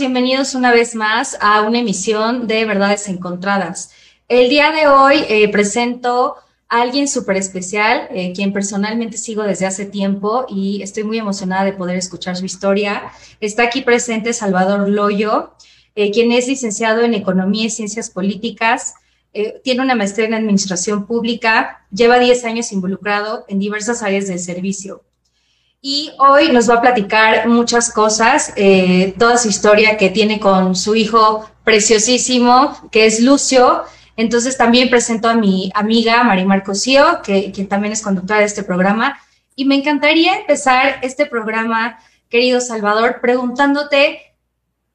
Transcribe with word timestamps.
bienvenidos 0.00 0.54
una 0.54 0.72
vez 0.72 0.94
más 0.94 1.36
a 1.42 1.60
una 1.60 1.78
emisión 1.78 2.46
de 2.46 2.64
Verdades 2.64 3.06
Encontradas. 3.06 3.90
El 4.28 4.48
día 4.48 4.72
de 4.72 4.88
hoy 4.88 5.24
eh, 5.28 5.46
presento 5.50 6.36
a 6.70 6.80
alguien 6.80 7.06
súper 7.06 7.36
especial, 7.36 8.08
eh, 8.10 8.32
quien 8.34 8.54
personalmente 8.54 9.18
sigo 9.18 9.42
desde 9.42 9.66
hace 9.66 9.84
tiempo 9.84 10.46
y 10.48 10.80
estoy 10.80 11.04
muy 11.04 11.18
emocionada 11.18 11.66
de 11.66 11.74
poder 11.74 11.98
escuchar 11.98 12.34
su 12.34 12.46
historia. 12.46 13.12
Está 13.40 13.64
aquí 13.64 13.82
presente 13.82 14.32
Salvador 14.32 14.88
Loyo, 14.88 15.52
eh, 15.94 16.10
quien 16.10 16.32
es 16.32 16.48
licenciado 16.48 17.02
en 17.02 17.12
Economía 17.12 17.66
y 17.66 17.70
Ciencias 17.70 18.08
Políticas, 18.08 18.94
tiene 19.62 19.82
una 19.82 19.94
maestría 19.94 20.26
en 20.26 20.34
Administración 20.34 21.06
Pública, 21.06 21.86
lleva 21.92 22.18
10 22.18 22.44
años 22.46 22.72
involucrado 22.72 23.44
en 23.46 23.60
diversas 23.60 24.02
áreas 24.02 24.26
del 24.26 24.40
servicio 24.40 25.04
y 25.82 26.12
hoy 26.18 26.52
nos 26.52 26.68
va 26.68 26.74
a 26.74 26.80
platicar 26.82 27.48
muchas 27.48 27.92
cosas, 27.92 28.52
eh, 28.56 29.14
toda 29.18 29.38
su 29.38 29.48
historia 29.48 29.96
que 29.96 30.10
tiene 30.10 30.38
con 30.38 30.76
su 30.76 30.94
hijo 30.94 31.48
preciosísimo, 31.64 32.76
que 32.90 33.06
es 33.06 33.20
Lucio. 33.20 33.84
Entonces 34.16 34.58
también 34.58 34.90
presento 34.90 35.28
a 35.28 35.34
mi 35.34 35.70
amiga 35.74 36.22
Marimar 36.22 36.62
Cosío, 36.62 37.22
que, 37.24 37.50
que 37.52 37.64
también 37.64 37.92
es 37.94 38.02
conductora 38.02 38.40
de 38.40 38.46
este 38.46 38.62
programa. 38.62 39.18
Y 39.56 39.64
me 39.64 39.76
encantaría 39.76 40.38
empezar 40.38 40.98
este 41.02 41.24
programa, 41.24 41.98
querido 42.28 42.60
Salvador, 42.60 43.20
preguntándote 43.22 44.20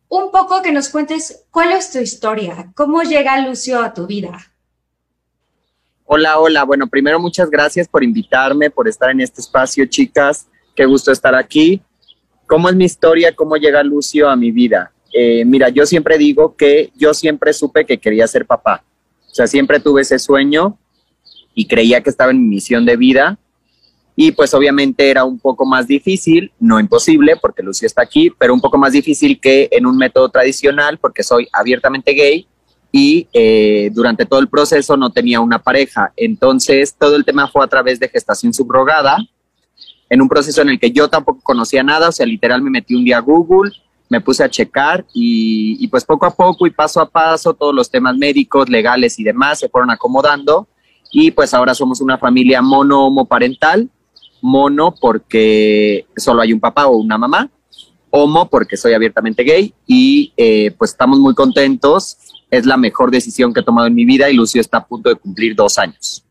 un 0.08 0.30
poco 0.30 0.61
que 0.61 0.72
nos 0.72 0.89
cuentes 0.89 1.45
cuál 1.49 1.72
es 1.72 1.91
tu 1.91 1.97
historia, 1.97 2.72
cómo 2.75 3.02
llega 3.02 3.41
Lucio 3.41 3.81
a 3.81 3.94
tu 3.94 4.05
vida. 4.05 4.52
Hola, 6.05 6.38
hola. 6.38 6.64
Bueno, 6.64 6.86
primero 6.86 7.20
muchas 7.20 7.49
gracias 7.49 7.88
por 7.88 8.03
invitarme, 8.03 8.70
por 8.70 8.88
estar 8.88 9.09
en 9.09 9.22
este 9.22 9.42
espacio, 9.42 9.88
chicas. 9.88 10.47
Qué 10.76 10.86
gusto 10.86 11.12
estar 11.12 11.34
aquí. 11.36 11.81
¿Cómo 12.45 12.70
es 12.70 12.76
mi 12.76 12.86
historia? 12.86 13.34
¿Cómo 13.34 13.56
llega 13.56 13.81
Lucio 13.81 14.30
a 14.30 14.36
mi 14.36 14.52
vida? 14.52 14.92
Eh, 15.14 15.45
mira, 15.45 15.70
yo 15.70 15.86
siempre 15.86 16.17
digo 16.17 16.56
que 16.56 16.92
yo 16.95 17.14
siempre 17.14 17.54
supe 17.54 17.86
que 17.86 17.98
quería 17.98 18.28
ser 18.28 18.45
papá. 18.45 18.84
O 19.32 19.34
sea, 19.34 19.48
siempre 19.48 19.80
tuve 19.80 20.02
ese 20.02 20.20
sueño 20.20 20.78
y 21.54 21.66
creía 21.67 22.02
que 22.02 22.09
estaba 22.09 22.32
en 22.32 22.42
mi 22.42 22.56
misión 22.56 22.86
de 22.86 22.98
vida. 22.98 23.40
Y 24.17 24.32
pues 24.32 24.54
obviamente 24.54 25.09
era 25.09 25.23
un 25.23 25.40
poco 25.40 25.66
más 25.66 25.88
difícil, 25.88 26.52
no 26.59 26.80
imposible, 26.80 27.36
porque 27.38 27.64
Lucio 27.64 27.86
está 27.86 28.02
aquí, 28.02 28.30
pero 28.38 28.54
un 28.54 28.62
poco 28.62 28.78
más 28.78 28.94
difícil 28.94 29.39
que 29.39 29.67
en 29.72 29.86
un 29.86 29.98
método 29.98 30.30
tradicional, 30.30 30.98
porque 30.98 31.23
soy 31.23 31.48
abiertamente 31.52 32.14
gay 32.14 32.48
y 32.92 33.28
eh, 33.34 33.89
durante 33.94 34.26
todo 34.26 34.39
el 34.39 34.48
proceso 34.48 34.95
no 34.95 35.10
tenía 35.10 35.42
una 35.42 35.60
pareja. 35.60 36.14
Entonces, 36.16 36.95
todo 36.98 37.17
el 37.17 37.26
tema 37.26 37.48
fue 37.50 37.66
a 37.66 37.67
través 37.67 38.00
de 38.00 38.08
gestación 38.08 38.54
subrogada, 38.54 39.17
en 40.09 40.22
un 40.22 40.30
proceso 40.30 40.61
en 40.61 40.70
el 40.70 40.80
que 40.80 40.92
yo 40.92 41.09
tampoco 41.09 41.42
conocía 41.42 41.84
nada, 41.84 42.09
o 42.09 42.11
sea, 42.11 42.25
literal 42.25 42.61
me 42.61 42.70
metí 42.70 42.95
un 42.95 43.03
día 43.03 43.17
a 43.17 43.22
Google, 43.22 43.72
me 44.09 44.22
puse 44.22 44.44
a 44.44 44.50
checar 44.50 45.06
y, 45.14 45.88
pues 45.88 46.03
poco 46.03 46.25
a 46.25 46.36
poco 46.36 46.67
y 46.67 46.72
paso 46.72 47.02
a 47.02 47.09
paso 47.09 47.53
todos 47.53 47.73
los 47.73 47.89
temas 47.89 48.16
médicos, 48.16 48.70
legales 48.70 49.17
y 49.20 49.23
demás 49.23 49.59
se 49.59 49.70
fueron 49.70 49.89
acomodando 49.92 50.67
y 51.11 51.31
pues 51.31 51.53
ahora 51.53 51.73
somos 51.73 52.02
una 52.02 52.17
familia 52.17 52.61
mono 52.61 53.06
homoparental, 53.06 53.89
mono 54.42 54.94
porque 55.00 56.06
solo 56.16 56.42
hay 56.42 56.53
un 56.53 56.59
papá 56.59 56.88
o 56.88 56.98
una 56.98 57.17
mamá, 57.17 57.50
homo 58.11 58.50
porque 58.50 58.78
soy 58.78 58.94
abiertamente 58.94 59.44
gay 59.44 59.73
y 59.88 60.33
eh, 60.38 60.72
pues 60.78 60.92
estamos 60.92 61.20
muy 61.20 61.33
contentos, 61.33 62.17
es 62.52 62.66
la 62.66 62.78
mejor 62.78 63.11
decisión 63.11 63.53
que 63.53 63.61
he 63.61 63.64
tomado 63.64 63.88
en 63.88 63.95
mi 63.95 64.06
vida 64.06 64.30
y 64.30 64.36
Lucio 64.36 64.61
está 64.61 64.78
a 64.78 64.86
punto 64.86 65.09
de 65.09 65.16
cumplir 65.16 65.56
dos 65.56 65.78
años. 65.78 66.25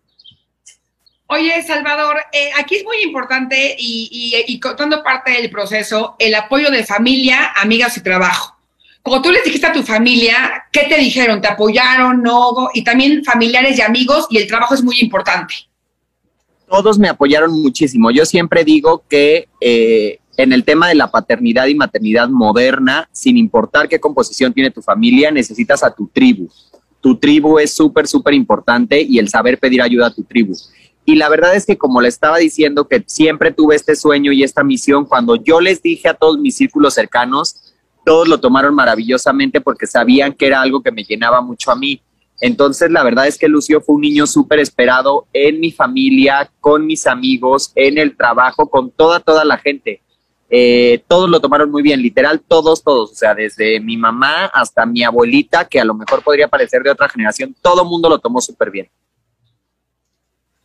Oye, 1.34 1.60
Salvador, 1.64 2.17
eh, 2.33 2.50
aquí 2.56 2.77
es 2.77 2.84
muy 2.84 2.98
importante 3.02 3.74
y, 3.77 4.45
y, 4.46 4.61
contando 4.61 5.02
parte 5.02 5.33
del 5.33 5.50
proceso, 5.50 6.14
el 6.20 6.33
apoyo 6.36 6.70
de 6.70 6.84
familia, 6.84 7.52
amigas 7.56 7.96
y 7.96 8.02
trabajo. 8.02 8.56
Como 9.02 9.20
tú 9.20 9.33
les 9.33 9.42
dijiste 9.42 9.67
a 9.67 9.73
tu 9.73 9.83
familia, 9.83 10.64
¿qué 10.70 10.83
te 10.89 10.96
dijeron? 10.96 11.40
¿Te 11.40 11.48
apoyaron? 11.48 12.23
¿No? 12.23 12.68
Y 12.73 12.84
también 12.84 13.24
familiares 13.24 13.77
y 13.78 13.83
amigos, 13.83 14.28
y 14.30 14.39
el 14.39 14.46
trabajo 14.46 14.74
es 14.74 14.84
muy 14.84 15.00
importante. 15.00 15.55
Todos 16.68 17.00
me 17.00 17.08
apoyaron 17.08 17.50
muchísimo. 17.50 18.12
Yo 18.12 18.24
siempre 18.24 18.62
digo 18.62 19.02
que 19.08 19.48
eh, 19.61 20.20
en 20.36 20.52
el 20.52 20.62
tema 20.62 20.89
de 20.89 20.94
la 20.94 21.11
paternidad 21.11 21.67
y 21.67 21.74
maternidad 21.74 22.28
moderna, 22.28 23.08
sin 23.11 23.36
importar 23.36 23.89
qué 23.89 23.98
composición 23.98 24.52
tiene 24.52 24.70
tu 24.70 24.83
familia, 24.83 25.33
necesitas 25.33 25.83
a 25.83 25.92
tu 25.92 26.06
tribu. 26.06 26.48
Tu 27.00 27.17
tribu 27.17 27.58
es 27.58 27.74
súper, 27.74 28.06
súper 28.06 28.34
importante 28.34 29.02
y 29.02 29.18
el 29.18 29.28
saber 29.28 29.58
pedir 29.58 29.83
ayuda 29.83 30.06
a 30.06 30.14
tu 30.14 30.23
tribu. 30.23 30.55
Y 31.05 31.17
la 31.17 31.29
verdad 31.29 31.55
es 31.55 31.67
que 31.67 31.77
como 31.77 32.01
le 32.01 32.09
estaba 32.09 32.39
diciendo 32.39 32.89
que 32.89 33.05
siempre 33.07 33.53
tuve 33.53 33.77
este 33.77 33.95
sueño 33.95 34.33
y 34.33 34.42
esta 34.42 34.65
misión, 34.65 35.05
cuando 35.05 35.37
yo 35.37 35.61
les 35.61 35.83
dije 35.83 36.09
a 36.09 36.15
todos 36.15 36.39
mis 36.39 36.57
círculos 36.57 36.95
cercanos, 36.95 37.75
todos 38.05 38.29
lo 38.29 38.39
tomaron 38.39 38.75
maravillosamente 38.75 39.61
porque 39.61 39.87
sabían 39.87 40.33
que 40.33 40.47
era 40.47 40.61
algo 40.61 40.83
que 40.83 40.92
me 40.92 41.05
llenaba 41.05 41.41
mucho 41.41 41.70
a 41.70 41.77
mí. 41.77 42.01
Entonces, 42.41 42.91
la 42.91 43.03
verdad 43.05 43.27
es 43.27 43.39
que 43.39 43.48
Lucio 43.48 43.81
fue 43.81 43.95
un 43.95 44.03
niño 44.03 44.27
súper 44.27 44.59
esperado 44.59 45.27
en 45.33 45.61
mi 45.61 45.73
familia, 45.73 46.51
con 46.61 46.87
mis 46.87 47.07
amigos, 47.07 47.73
en 47.75 47.98
el 47.98 48.17
trabajo, 48.17 48.69
con 48.69 48.91
toda, 48.91 49.21
toda 49.21 49.45
la 49.45 49.57
gente. 49.59 50.03
Eh, 50.51 51.03
todos 51.09 51.31
lo 51.31 51.41
tomaron 51.41 51.71
muy 51.71 51.83
bien, 51.83 52.03
literal, 52.03 52.41
todos, 52.41 52.83
todos. 52.83 53.13
O 53.13 53.15
sea, 53.15 53.35
desde 53.35 53.81
mi 53.81 53.97
mamá 53.97 54.47
hasta 54.47 54.85
mi 54.85 55.03
abuelita, 55.03 55.65
que 55.65 55.81
a 55.81 55.85
lo 55.85 55.95
mejor 55.95 56.23
podría 56.23 56.48
parecer 56.48 56.83
de 56.83 56.91
otra 56.91 57.09
generación, 57.09 57.55
todo 57.63 57.85
mundo 57.85 58.09
lo 58.09 58.19
tomó 58.19 58.41
súper 58.41 58.71
bien. 58.71 58.89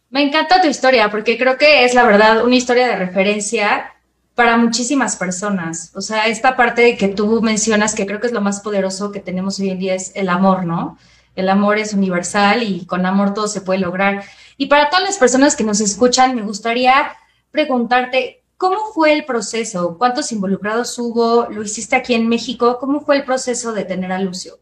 Me 0.10 0.24
encanta 0.24 0.62
tu 0.62 0.68
historia 0.68 1.12
porque 1.12 1.38
creo 1.38 1.58
que 1.58 1.86
es 1.86 1.94
la 1.94 2.04
verdad 2.04 2.44
una 2.44 2.56
historia 2.56 2.88
de 2.88 2.96
referencia 2.96 3.94
para 4.34 4.58
muchísimas 4.58 5.16
personas. 5.16 5.92
O 5.96 6.02
sea, 6.02 6.28
esta 6.28 6.56
parte 6.56 6.98
que 6.98 7.10
tú 7.10 7.42
mencionas 7.42 7.94
que 7.94 8.08
creo 8.08 8.20
que 8.20 8.28
es 8.28 8.34
lo 8.34 8.42
más 8.42 8.62
poderoso 8.62 9.12
que 9.12 9.20
tenemos 9.20 9.60
hoy 9.60 9.70
en 9.70 9.80
día 9.80 9.94
es 9.94 10.12
el 10.16 10.30
amor, 10.30 10.66
¿no? 10.66 10.98
El 11.36 11.48
amor 11.48 11.78
es 11.78 11.94
universal 11.94 12.64
y 12.64 12.86
con 12.86 13.06
amor 13.06 13.36
todo 13.36 13.48
se 13.48 13.62
puede 13.62 13.82
lograr. 13.82 14.24
Y 14.58 14.66
para 14.66 14.90
todas 14.90 15.06
las 15.06 15.18
personas 15.20 15.56
que 15.56 15.64
nos 15.64 15.80
escuchan, 15.80 16.36
me 16.36 16.42
gustaría 16.42 17.12
preguntarte, 17.52 18.44
¿cómo 18.58 18.78
fue 18.94 19.14
el 19.14 19.26
proceso? 19.26 19.96
¿Cuántos 20.00 20.32
involucrados 20.32 20.98
hubo? 20.98 21.48
¿Lo 21.52 21.62
hiciste 21.62 21.96
aquí 21.96 22.16
en 22.16 22.28
México? 22.28 22.80
¿Cómo 22.80 23.02
fue 23.02 23.18
el 23.18 23.26
proceso 23.26 23.74
de 23.74 23.86
tener 23.86 24.12
a 24.12 24.20
Lucio? 24.20 24.58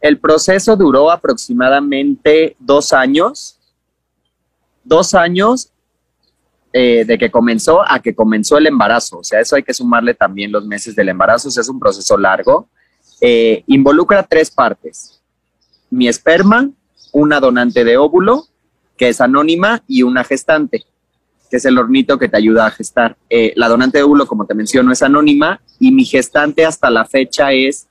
El 0.00 0.20
proceso 0.20 0.76
duró 0.76 1.10
aproximadamente 1.10 2.56
dos 2.58 2.92
años 2.92 3.58
dos 4.84 5.14
años 5.14 5.70
eh, 6.72 7.04
de 7.06 7.18
que 7.18 7.30
comenzó 7.30 7.82
a 7.88 8.00
que 8.00 8.14
comenzó 8.14 8.58
el 8.58 8.66
embarazo. 8.66 9.18
O 9.18 9.24
sea, 9.24 9.40
eso 9.40 9.56
hay 9.56 9.62
que 9.62 9.74
sumarle 9.74 10.14
también 10.14 10.52
los 10.52 10.66
meses 10.66 10.94
del 10.96 11.08
embarazo. 11.08 11.48
O 11.48 11.50
sea, 11.50 11.60
es 11.60 11.68
un 11.68 11.78
proceso 11.78 12.16
largo. 12.16 12.68
Eh, 13.20 13.62
involucra 13.66 14.24
tres 14.24 14.50
partes. 14.50 15.22
Mi 15.90 16.08
esperma, 16.08 16.70
una 17.12 17.38
donante 17.38 17.84
de 17.84 17.96
óvulo, 17.96 18.46
que 18.96 19.08
es 19.08 19.20
anónima, 19.20 19.82
y 19.86 20.02
una 20.02 20.24
gestante, 20.24 20.84
que 21.48 21.56
es 21.58 21.64
el 21.64 21.78
hornito 21.78 22.18
que 22.18 22.28
te 22.28 22.36
ayuda 22.36 22.66
a 22.66 22.70
gestar. 22.70 23.16
Eh, 23.30 23.52
la 23.56 23.68
donante 23.68 23.98
de 23.98 24.04
óvulo, 24.04 24.26
como 24.26 24.44
te 24.44 24.54
menciono, 24.54 24.92
es 24.92 25.02
anónima 25.02 25.60
y 25.78 25.92
mi 25.92 26.04
gestante 26.04 26.66
hasta 26.66 26.90
la 26.90 27.04
fecha 27.04 27.52
es 27.52 27.86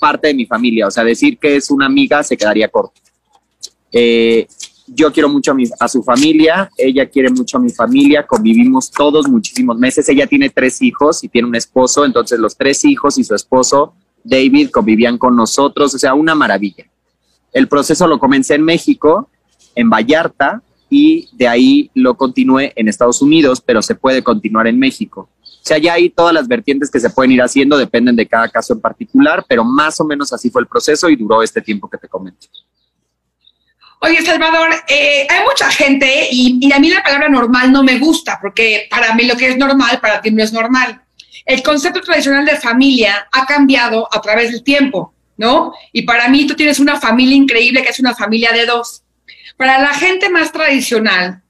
parte 0.00 0.28
de 0.28 0.34
mi 0.34 0.46
familia. 0.46 0.88
O 0.88 0.90
sea, 0.90 1.04
decir 1.04 1.38
que 1.38 1.56
es 1.56 1.70
una 1.70 1.86
amiga 1.86 2.22
se 2.22 2.36
quedaría 2.36 2.68
corto. 2.68 3.00
Eh, 3.92 4.46
yo 4.86 5.12
quiero 5.12 5.28
mucho 5.28 5.54
a, 5.80 5.88
su 5.88 6.02
familia, 6.02 6.70
ella 6.76 7.08
quiere 7.08 7.30
mucho 7.30 7.58
a 7.58 7.60
mi 7.60 7.70
familia, 7.70 8.26
convivimos 8.26 8.90
todos 8.90 9.28
muchísimos 9.28 9.78
meses, 9.78 10.08
ella 10.08 10.26
tiene 10.26 10.50
tres 10.50 10.80
hijos 10.82 11.24
y 11.24 11.28
tiene 11.28 11.48
un 11.48 11.56
esposo, 11.56 12.04
entonces 12.04 12.38
los 12.38 12.56
tres 12.56 12.84
hijos 12.84 13.18
y 13.18 13.24
su 13.24 13.34
esposo, 13.34 13.94
David, 14.22 14.70
convivían 14.70 15.18
con 15.18 15.36
nosotros, 15.36 15.94
o 15.94 15.98
sea, 15.98 16.14
una 16.14 16.34
maravilla. 16.34 16.86
El 17.52 17.68
proceso 17.68 18.06
lo 18.06 18.18
comencé 18.18 18.54
en 18.54 18.62
México, 18.62 19.28
en 19.74 19.90
Vallarta, 19.90 20.62
y 20.88 21.28
de 21.32 21.48
ahí 21.48 21.90
lo 21.94 22.16
continué 22.16 22.72
en 22.76 22.88
Estados 22.88 23.20
Unidos, 23.20 23.60
pero 23.60 23.82
se 23.82 23.94
puede 23.94 24.22
continuar 24.22 24.66
en 24.66 24.78
México. 24.78 25.28
O 25.42 25.68
sea, 25.68 25.78
ya 25.78 25.94
hay 25.94 26.10
todas 26.10 26.32
las 26.32 26.46
vertientes 26.46 26.90
que 26.90 27.00
se 27.00 27.10
pueden 27.10 27.32
ir 27.32 27.42
haciendo, 27.42 27.76
dependen 27.76 28.14
de 28.14 28.26
cada 28.26 28.48
caso 28.48 28.72
en 28.72 28.80
particular, 28.80 29.44
pero 29.48 29.64
más 29.64 29.98
o 30.00 30.04
menos 30.04 30.32
así 30.32 30.48
fue 30.48 30.62
el 30.62 30.68
proceso 30.68 31.08
y 31.08 31.16
duró 31.16 31.42
este 31.42 31.60
tiempo 31.60 31.90
que 31.90 31.98
te 31.98 32.06
comento. 32.06 32.46
Oye, 34.00 34.22
Salvador, 34.22 34.70
eh, 34.88 35.26
hay 35.28 35.44
mucha 35.44 35.70
gente 35.70 36.28
y, 36.30 36.70
a 36.72 36.78
mí 36.78 36.90
la 36.90 37.02
palabra 37.02 37.28
normal 37.28 37.72
no 37.72 37.82
me 37.82 37.98
gusta, 37.98 38.38
porque 38.40 38.86
para 38.90 39.14
mí 39.14 39.24
lo 39.24 39.36
que 39.36 39.48
es 39.48 39.56
normal, 39.56 40.00
para 40.00 40.20
ti 40.20 40.30
no 40.30 40.42
es 40.42 40.52
normal. 40.52 41.02
El 41.44 41.62
concepto 41.62 42.00
tradicional 42.00 42.44
de 42.44 42.56
familia 42.56 43.26
ha 43.32 43.46
cambiado 43.46 44.08
a 44.12 44.20
través 44.20 44.52
del 44.52 44.62
tiempo, 44.62 45.14
¿no? 45.36 45.72
Y 45.92 46.02
para 46.02 46.28
mí 46.28 46.46
tú 46.46 46.54
tienes 46.54 46.78
una 46.78 47.00
familia 47.00 47.36
increíble 47.36 47.82
que 47.82 47.88
es 47.88 48.00
una 48.00 48.14
familia 48.14 48.52
de 48.52 48.66
dos. 48.66 49.02
Para 49.56 49.78
la 49.78 49.94
gente 49.94 50.28
más 50.28 50.52
tradicional, 50.52 51.42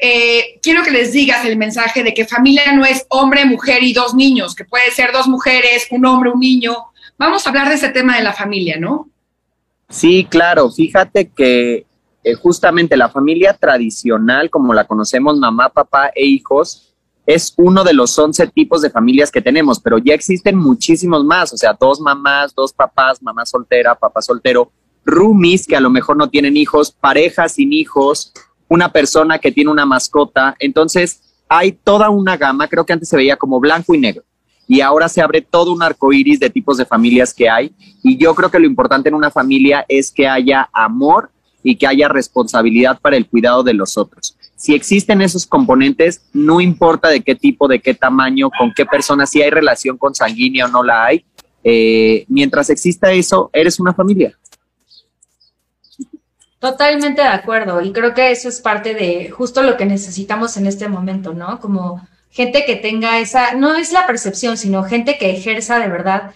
eh, 0.00 0.60
quiero 0.62 0.84
que 0.84 0.92
les 0.92 1.12
digas 1.12 1.44
el 1.44 1.56
mensaje 1.56 2.04
de 2.04 2.14
que 2.14 2.24
familia 2.24 2.72
no 2.72 2.84
es 2.84 3.04
hombre, 3.08 3.44
mujer 3.44 3.82
y 3.82 3.92
dos 3.92 4.14
niños, 4.14 4.54
que 4.54 4.64
puede 4.64 4.90
ser 4.92 5.12
dos 5.12 5.26
mujeres, 5.26 5.88
un 5.90 6.06
hombre, 6.06 6.30
un 6.30 6.38
niño. 6.38 6.76
Vamos 7.18 7.44
a 7.44 7.50
hablar 7.50 7.68
de 7.68 7.74
ese 7.74 7.88
tema 7.88 8.16
de 8.16 8.22
la 8.22 8.32
familia, 8.32 8.76
¿no? 8.78 9.08
Sí, 9.88 10.26
claro. 10.30 10.70
Fíjate 10.70 11.30
que 11.30 11.87
eh, 12.24 12.34
justamente 12.34 12.96
la 12.96 13.08
familia 13.08 13.54
tradicional, 13.54 14.50
como 14.50 14.74
la 14.74 14.86
conocemos, 14.86 15.38
mamá, 15.38 15.68
papá 15.68 16.10
e 16.14 16.26
hijos, 16.26 16.94
es 17.26 17.52
uno 17.58 17.84
de 17.84 17.92
los 17.92 18.18
11 18.18 18.46
tipos 18.48 18.80
de 18.80 18.90
familias 18.90 19.30
que 19.30 19.42
tenemos, 19.42 19.78
pero 19.78 19.98
ya 19.98 20.14
existen 20.14 20.56
muchísimos 20.56 21.24
más, 21.24 21.52
o 21.52 21.58
sea, 21.58 21.76
dos 21.78 22.00
mamás, 22.00 22.54
dos 22.54 22.72
papás, 22.72 23.22
mamá 23.22 23.44
soltera, 23.44 23.94
papá 23.94 24.22
soltero, 24.22 24.72
roomies 25.04 25.66
que 25.66 25.76
a 25.76 25.80
lo 25.80 25.90
mejor 25.90 26.16
no 26.16 26.30
tienen 26.30 26.56
hijos, 26.56 26.90
parejas 26.90 27.52
sin 27.52 27.72
hijos, 27.72 28.32
una 28.68 28.90
persona 28.92 29.38
que 29.38 29.52
tiene 29.52 29.70
una 29.70 29.86
mascota. 29.86 30.56
Entonces, 30.58 31.20
hay 31.48 31.72
toda 31.72 32.10
una 32.10 32.36
gama, 32.36 32.66
creo 32.68 32.84
que 32.84 32.92
antes 32.92 33.08
se 33.08 33.16
veía 33.16 33.36
como 33.36 33.60
blanco 33.60 33.94
y 33.94 33.98
negro, 33.98 34.24
y 34.66 34.80
ahora 34.80 35.08
se 35.08 35.22
abre 35.22 35.40
todo 35.40 35.72
un 35.72 35.82
arco 35.82 36.12
iris 36.12 36.40
de 36.40 36.50
tipos 36.50 36.76
de 36.76 36.84
familias 36.84 37.32
que 37.32 37.48
hay. 37.48 37.74
Y 38.02 38.16
yo 38.16 38.34
creo 38.34 38.50
que 38.50 38.58
lo 38.58 38.66
importante 38.66 39.08
en 39.08 39.14
una 39.14 39.30
familia 39.30 39.84
es 39.88 40.10
que 40.10 40.28
haya 40.28 40.68
amor 40.72 41.30
y 41.70 41.76
que 41.76 41.86
haya 41.86 42.08
responsabilidad 42.08 42.98
para 42.98 43.18
el 43.18 43.26
cuidado 43.26 43.62
de 43.62 43.74
los 43.74 43.98
otros. 43.98 44.34
Si 44.56 44.74
existen 44.74 45.20
esos 45.20 45.46
componentes, 45.46 46.22
no 46.32 46.62
importa 46.62 47.10
de 47.10 47.20
qué 47.20 47.34
tipo, 47.34 47.68
de 47.68 47.78
qué 47.78 47.92
tamaño, 47.92 48.48
con 48.58 48.72
qué 48.72 48.86
persona, 48.86 49.26
si 49.26 49.42
hay 49.42 49.50
relación 49.50 49.98
consanguínea 49.98 50.64
o 50.64 50.68
no 50.68 50.82
la 50.82 51.04
hay, 51.04 51.26
eh, 51.62 52.24
mientras 52.28 52.70
exista 52.70 53.12
eso, 53.12 53.50
eres 53.52 53.78
una 53.78 53.92
familia. 53.92 54.32
Totalmente 56.58 57.20
de 57.20 57.28
acuerdo 57.28 57.82
y 57.82 57.92
creo 57.92 58.14
que 58.14 58.30
eso 58.30 58.48
es 58.48 58.62
parte 58.62 58.94
de 58.94 59.28
justo 59.28 59.62
lo 59.62 59.76
que 59.76 59.84
necesitamos 59.84 60.56
en 60.56 60.66
este 60.66 60.88
momento, 60.88 61.34
¿no? 61.34 61.60
Como 61.60 62.00
gente 62.30 62.64
que 62.64 62.76
tenga 62.76 63.18
esa, 63.18 63.52
no 63.52 63.74
es 63.74 63.92
la 63.92 64.06
percepción, 64.06 64.56
sino 64.56 64.84
gente 64.84 65.18
que 65.18 65.32
ejerza 65.32 65.78
de 65.78 65.88
verdad 65.88 66.32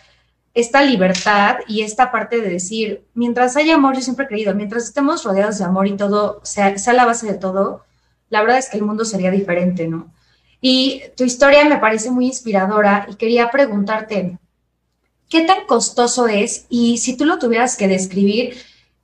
esta 0.55 0.83
libertad 0.83 1.59
y 1.67 1.83
esta 1.83 2.11
parte 2.13 2.41
de 2.41 2.51
decir, 2.51 3.05
mientras 3.15 3.57
haya 3.57 3.75
amor, 3.75 3.95
yo 3.95 4.03
siempre 4.03 4.27
he 4.27 4.29
creído, 4.29 4.55
mientras 4.55 4.85
estemos 4.85 5.25
rodeados 5.25 5.59
de 5.59 5.65
amor 5.65 5.87
y 5.87 5.97
todo 5.97 6.41
sea, 6.45 6.75
la 6.93 7.07
base 7.07 7.27
de 7.27 7.35
todo, 7.35 7.85
la 8.29 8.43
verdad 8.43 8.59
es 8.59 8.69
que 8.69 8.77
el 8.77 8.85
mundo 8.85 9.05
sería 9.05 9.31
diferente, 9.31 9.89
¿no? 9.89 10.13
Y 10.61 11.03
tu 11.17 11.25
historia 11.25 11.65
me 11.65 11.79
parece 11.79 12.11
muy 12.11 12.27
inspiradora 12.27 13.07
y 13.11 13.17
quería 13.17 13.51
preguntarte, 13.51 14.39
¿qué 15.29 15.41
tan 15.43 15.67
costoso 15.67 16.29
es? 16.29 16.67
Y 16.69 16.99
si 16.99 17.17
tú 17.17 17.25
lo 17.25 17.39
tuvieras 17.39 17.77
que 17.77 17.89
describir, 17.89 18.57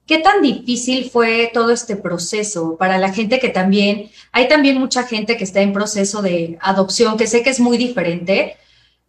¿qué 0.06 0.18
tan 0.18 0.42
difícil 0.42 1.10
fue 1.10 1.50
todo 1.52 1.70
este 1.70 1.96
proceso 1.96 2.76
para 2.76 2.98
la 2.98 3.12
gente 3.12 3.38
que 3.38 3.48
también, 3.48 4.10
hay 4.32 4.48
también 4.48 4.78
mucha 4.78 5.02
gente 5.04 5.36
que 5.36 5.44
está 5.44 5.62
en 5.62 5.72
proceso 5.72 6.22
de 6.22 6.58
adopción, 6.60 7.16
que 7.16 7.26
sé 7.26 7.42
que 7.42 7.50
es 7.50 7.60
muy 7.60 7.78
diferente, 7.78 8.56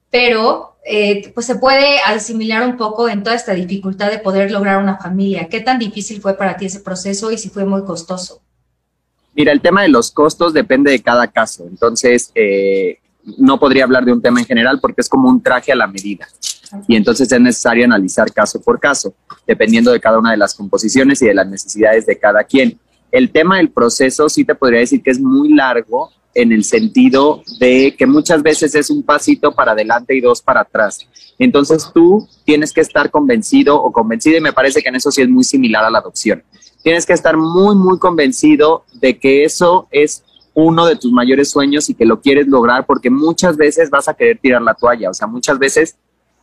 pero 0.10 0.78
eh, 0.92 1.32
pues 1.36 1.46
se 1.46 1.54
puede 1.54 2.00
asimilar 2.00 2.68
un 2.68 2.76
poco 2.76 3.10
en 3.10 3.22
toda 3.22 3.36
esta 3.36 3.54
dificultad 3.54 4.10
de 4.10 4.18
poder 4.18 4.50
lograr 4.50 4.82
una 4.82 4.98
familia. 4.98 5.48
¿Qué 5.48 5.60
tan 5.60 5.78
difícil 5.78 6.20
fue 6.20 6.36
para 6.36 6.58
ti 6.58 6.66
ese 6.66 6.80
proceso 6.80 7.32
y 7.32 7.38
si 7.38 7.50
fue 7.50 7.64
muy 7.64 7.84
costoso? 7.86 8.42
Mira, 9.36 9.52
el 9.52 9.62
tema 9.62 9.84
de 9.84 9.90
los 9.90 10.10
costos 10.10 10.52
depende 10.52 10.90
de 10.90 11.00
cada 11.00 11.28
caso. 11.28 11.68
Entonces, 11.68 12.32
eh, 12.34 12.98
no 13.38 13.60
podría 13.60 13.84
hablar 13.84 14.04
de 14.04 14.14
un 14.14 14.20
tema 14.20 14.40
en 14.40 14.48
general 14.48 14.80
porque 14.82 15.02
es 15.02 15.10
como 15.10 15.30
un 15.30 15.44
traje 15.44 15.72
a 15.72 15.76
la 15.76 15.86
medida. 15.86 16.28
Y 16.88 16.96
entonces 16.96 17.32
es 17.32 17.40
necesario 17.40 17.86
analizar 17.86 18.34
caso 18.34 18.60
por 18.60 18.80
caso, 18.80 19.14
dependiendo 19.46 19.92
de 19.92 20.00
cada 20.00 20.18
una 20.18 20.32
de 20.32 20.38
las 20.38 20.56
composiciones 20.56 21.22
y 21.22 21.28
de 21.28 21.36
las 21.36 21.48
necesidades 21.48 22.08
de 22.08 22.18
cada 22.18 22.44
quien. 22.44 22.80
El 23.12 23.32
tema 23.32 23.58
del 23.58 23.70
proceso 23.70 24.28
sí 24.28 24.44
te 24.44 24.56
podría 24.56 24.80
decir 24.80 25.04
que 25.04 25.12
es 25.12 25.20
muy 25.20 25.54
largo 25.54 26.12
en 26.34 26.52
el 26.52 26.64
sentido 26.64 27.42
de 27.60 27.96
que 27.98 28.06
muchas 28.06 28.42
veces 28.44 28.76
es 28.76 28.90
un 28.90 29.04
pasito 29.04 29.52
para 29.52 29.72
adelante 29.72 30.16
y 30.16 30.22
dos 30.22 30.42
para 30.42 30.62
atrás. 30.62 31.08
Entonces 31.38 31.90
tú 31.94 32.28
tienes 32.46 32.72
que 32.72 32.82
estar 32.82 33.10
convencido 33.10 33.82
o 33.82 33.92
convencida 33.92 34.38
y 34.38 34.42
me 34.42 34.54
parece 34.54 34.82
que 34.82 34.90
en 34.90 34.96
eso 34.96 35.12
sí 35.12 35.22
es 35.22 35.30
muy 35.30 35.44
similar 35.44 35.84
a 35.84 35.90
la 35.90 36.00
adopción 36.00 36.44
tienes 36.84 37.06
que 37.06 37.14
estar 37.14 37.38
muy, 37.38 37.76
muy 37.76 38.00
convencido 38.00 38.84
de 38.94 39.18
que 39.18 39.44
eso 39.44 39.88
es 39.92 40.24
uno 40.54 40.86
de 40.86 40.96
tus 40.96 41.12
mayores 41.12 41.50
sueños 41.50 41.90
y 41.90 41.94
que 41.94 42.06
lo 42.06 42.20
quieres 42.22 42.48
lograr 42.48 42.86
porque 42.86 43.10
muchas 43.10 43.58
veces 43.58 43.90
vas 43.90 44.08
a 44.08 44.14
querer 44.14 44.40
tirar 44.40 44.62
la 44.62 44.74
toalla, 44.74 45.10
o 45.10 45.14
sea, 45.14 45.28
muchas 45.28 45.60
veces, 45.60 45.96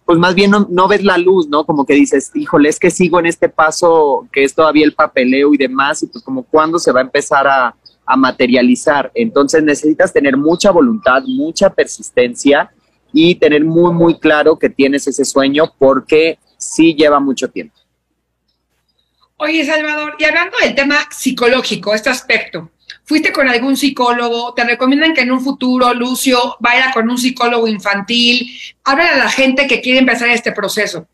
pues 0.04 0.18
más 0.18 0.34
bien 0.34 0.50
no, 0.50 0.88
ves 0.88 1.04
la 1.04 1.18
luz, 1.18 1.48
¿no? 1.48 1.66
Como 1.66 1.84
que 1.84 1.94
dices, 1.94 2.30
híjole, 2.34 2.68
es 2.68 2.78
que 2.78 2.90
sigo 2.90 3.18
en 3.18 3.26
este 3.26 3.48
paso 3.48 4.26
que 4.32 4.44
es 4.44 4.54
todavía 4.54 4.84
el 4.84 4.94
papeleo 4.94 5.52
y 5.52 5.56
demás, 5.56 6.02
y 6.02 6.06
pues 6.06 6.22
como 6.22 6.44
cuándo 6.44 6.78
se 6.78 6.92
va 6.92 7.00
a 7.00 7.04
empezar 7.04 7.46
a, 7.46 7.74
a 8.06 8.16
materializar. 8.16 9.10
Entonces 9.14 9.62
necesitas 9.62 10.12
tener 10.12 10.36
mucha 10.36 10.70
voluntad, 10.70 11.22
mucha 11.26 11.70
persistencia 11.70 12.70
y 13.12 13.34
tener 13.34 13.64
muy, 13.64 13.92
muy 13.92 14.18
claro 14.18 14.58
que 14.58 14.70
tienes 14.70 15.06
ese 15.06 15.24
sueño 15.24 15.72
porque 15.78 16.38
sí 16.56 16.94
lleva 16.94 17.18
mucho 17.18 17.48
tiempo. 17.48 17.74
Oye, 19.38 19.64
Salvador, 19.64 20.16
y 20.18 20.24
hablando 20.24 20.56
del 20.58 20.74
tema 20.74 20.96
psicológico, 21.10 21.94
este 21.94 22.08
aspecto, 22.08 22.70
¿fuiste 23.04 23.32
con 23.32 23.48
algún 23.48 23.76
psicólogo? 23.76 24.54
¿Te 24.54 24.64
recomiendan 24.64 25.12
que 25.12 25.20
en 25.22 25.32
un 25.32 25.42
futuro 25.42 25.92
Lucio 25.92 26.56
vaya 26.60 26.90
con 26.94 27.10
un 27.10 27.18
psicólogo 27.18 27.68
infantil? 27.68 28.48
Habla 28.84 29.10
a 29.10 29.16
la 29.18 29.28
gente 29.28 29.66
que 29.66 29.82
quiere 29.82 29.98
empezar 29.98 30.30
este 30.30 30.52
proceso. 30.52 31.06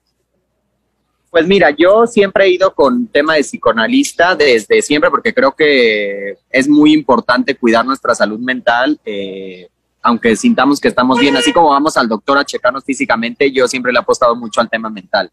Pues 1.32 1.46
mira, 1.46 1.70
yo 1.70 2.06
siempre 2.06 2.44
he 2.44 2.50
ido 2.50 2.74
con 2.74 3.06
tema 3.06 3.36
de 3.36 3.40
psicoanalista 3.40 4.36
desde 4.36 4.82
siempre 4.82 5.08
porque 5.08 5.32
creo 5.32 5.52
que 5.52 6.36
es 6.50 6.68
muy 6.68 6.92
importante 6.92 7.54
cuidar 7.54 7.86
nuestra 7.86 8.14
salud 8.14 8.38
mental, 8.38 9.00
eh, 9.02 9.66
aunque 10.02 10.36
sintamos 10.36 10.78
que 10.78 10.88
estamos 10.88 11.18
bien, 11.18 11.34
así 11.34 11.50
como 11.50 11.70
vamos 11.70 11.96
al 11.96 12.06
doctor 12.06 12.36
a 12.36 12.44
checarnos 12.44 12.84
físicamente, 12.84 13.50
yo 13.50 13.66
siempre 13.66 13.92
le 13.92 13.98
he 13.98 14.02
apostado 14.02 14.36
mucho 14.36 14.60
al 14.60 14.68
tema 14.68 14.90
mental. 14.90 15.30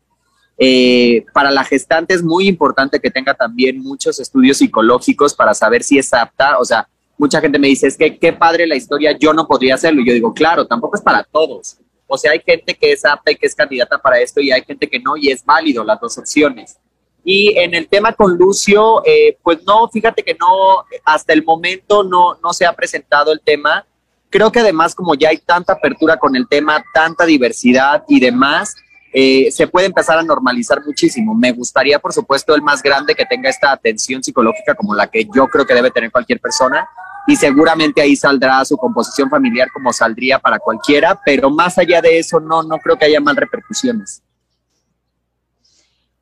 Eh, 0.58 1.26
para 1.34 1.52
la 1.52 1.66
gestante 1.66 2.14
es 2.14 2.24
muy 2.24 2.48
importante 2.48 3.02
que 3.02 3.12
tenga 3.12 3.34
también 3.34 3.78
muchos 3.82 4.22
estudios 4.22 4.56
psicológicos 4.56 5.34
para 5.34 5.54
saber 5.54 5.84
si 5.84 5.98
es 5.98 6.14
apta. 6.14 6.60
O 6.60 6.64
sea, 6.64 6.88
mucha 7.18 7.42
gente 7.42 7.60
me 7.60 7.68
dice, 7.68 7.88
es 7.88 7.98
que 7.98 8.18
qué 8.18 8.32
padre 8.32 8.68
la 8.68 8.78
historia, 8.78 9.18
yo 9.18 9.34
no 9.34 9.46
podría 9.46 9.76
hacerlo. 9.76 10.00
Y 10.00 10.08
yo 10.08 10.14
digo, 10.14 10.34
claro, 10.34 10.66
tampoco 10.66 10.96
es 10.96 11.02
para 11.02 11.26
todos. 11.26 11.78
O 12.10 12.18
sea, 12.18 12.32
hay 12.32 12.42
gente 12.46 12.74
que 12.74 12.92
es 12.92 13.06
apta 13.06 13.32
y 13.32 13.36
que 13.36 13.46
es 13.46 13.54
candidata 13.54 14.00
para 14.00 14.20
esto 14.20 14.42
y 14.42 14.52
hay 14.52 14.64
gente 14.64 14.90
que 14.90 15.00
no 15.00 15.16
y 15.16 15.30
es 15.30 15.46
válido 15.46 15.84
las 15.84 16.00
dos 16.00 16.18
opciones. 16.18 16.78
Y 17.24 17.58
en 17.58 17.76
el 17.76 17.88
tema 17.88 18.14
con 18.14 18.36
Lucio, 18.36 19.04
eh, 19.06 19.38
pues 19.44 19.64
no, 19.64 19.88
fíjate 19.90 20.24
que 20.24 20.34
no, 20.34 20.84
hasta 21.06 21.34
el 21.34 21.44
momento 21.44 22.04
no, 22.04 22.36
no 22.44 22.52
se 22.52 22.66
ha 22.66 22.74
presentado 22.74 23.32
el 23.32 23.42
tema. 23.42 23.86
Creo 24.32 24.52
que 24.52 24.60
además 24.60 24.96
como 24.96 25.14
ya 25.14 25.30
hay 25.30 25.38
tanta 25.38 25.74
apertura 25.74 26.18
con 26.18 26.36
el 26.36 26.48
tema, 26.48 26.84
tanta 26.94 27.26
diversidad 27.26 28.04
y 28.08 28.20
demás, 28.20 28.76
eh, 29.14 29.52
se 29.52 29.68
puede 29.68 29.86
empezar 29.86 30.18
a 30.18 30.24
normalizar 30.24 30.84
muchísimo. 30.84 31.36
Me 31.36 31.52
gustaría, 31.52 32.00
por 32.00 32.14
supuesto, 32.14 32.56
el 32.56 32.64
más 32.64 32.82
grande 32.82 33.14
que 33.14 33.26
tenga 33.26 33.50
esta 33.50 33.72
atención 33.72 34.24
psicológica 34.24 34.74
como 34.74 34.96
la 34.96 35.06
que 35.08 35.28
yo 35.36 35.48
creo 35.48 35.66
que 35.66 35.76
debe 35.76 35.92
tener 35.92 36.12
cualquier 36.12 36.40
persona 36.40 36.90
y 37.30 37.36
seguramente 37.36 38.02
ahí 38.02 38.16
saldrá 38.16 38.66
su 38.66 38.76
composición 38.76 39.30
familiar 39.30 39.70
como 39.72 39.94
saldría 39.94 40.40
para 40.40 40.60
cualquiera, 40.60 41.20
pero 41.24 41.50
más 41.50 41.78
allá 41.78 42.02
de 42.02 42.20
eso 42.20 42.40
no, 42.40 42.64
no 42.64 42.78
creo 42.80 42.98
que 42.98 43.06
haya 43.06 43.22
mal 43.22 43.36
repercusiones. 43.36 44.22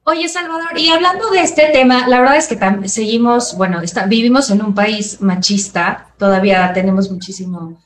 Oye, 0.03 0.29
Salvador, 0.29 0.77
y 0.77 0.89
hablando 0.89 1.29
de 1.31 1.41
este 1.41 1.69
tema, 1.73 2.07
la 2.07 2.19
verdad 2.19 2.37
es 2.37 2.47
que 2.47 2.87
seguimos, 2.87 3.57
bueno, 3.57 3.81
vivimos 4.07 4.49
en 4.51 4.61
un 4.61 4.73
país 4.73 5.19
machista, 5.19 6.13
todavía 6.17 6.71
tenemos 6.73 7.11
muchísimo 7.11 7.81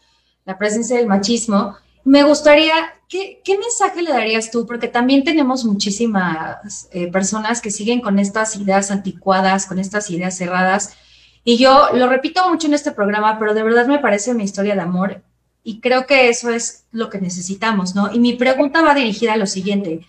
la 0.46 0.58
presencia 0.58 0.98
del 0.98 1.08
machismo. 1.08 1.75
Me 2.04 2.24
gustaría 2.24 2.74
¿Qué, 3.12 3.58
mensaje 3.60 4.01
le 4.01 4.12
darías 4.12 4.51
tú? 4.51 4.66
Porque 4.66 4.88
también 4.88 5.25
tenemos 5.25 5.66
muchísimas 5.66 6.88
eh, 6.94 7.12
personas 7.12 7.60
que 7.60 7.70
siguen 7.70 8.00
con 8.00 8.20
estas 8.20 8.56
ideas 8.56 8.90
anticuadas, 8.90 9.66
con 9.66 9.80
estas 9.80 10.10
ideas 10.10 10.38
cerradas. 10.38 10.96
Y 11.43 11.57
yo 11.57 11.89
lo 11.93 12.07
repito 12.07 12.48
mucho 12.50 12.67
en 12.67 12.74
este 12.74 12.91
programa, 12.91 13.39
pero 13.39 13.53
de 13.53 13.63
verdad 13.63 13.88
me 13.88 14.00
parece 14.00 14.31
una 14.31 14.43
historia 14.43 14.75
de 14.75 14.81
amor 14.81 15.21
y 15.63 15.79
creo 15.79 16.05
que 16.05 16.29
eso 16.29 16.50
es 16.50 16.86
lo 16.91 17.10
que 17.10 17.19
necesitamos, 17.19 17.95
¿no? 17.95 18.12
Y 18.12 18.19
mi 18.19 18.33
pregunta 18.33 18.81
va 18.81 18.93
dirigida 18.93 19.33
a 19.33 19.38
lo 19.38 19.48
siguiente. 19.48 20.05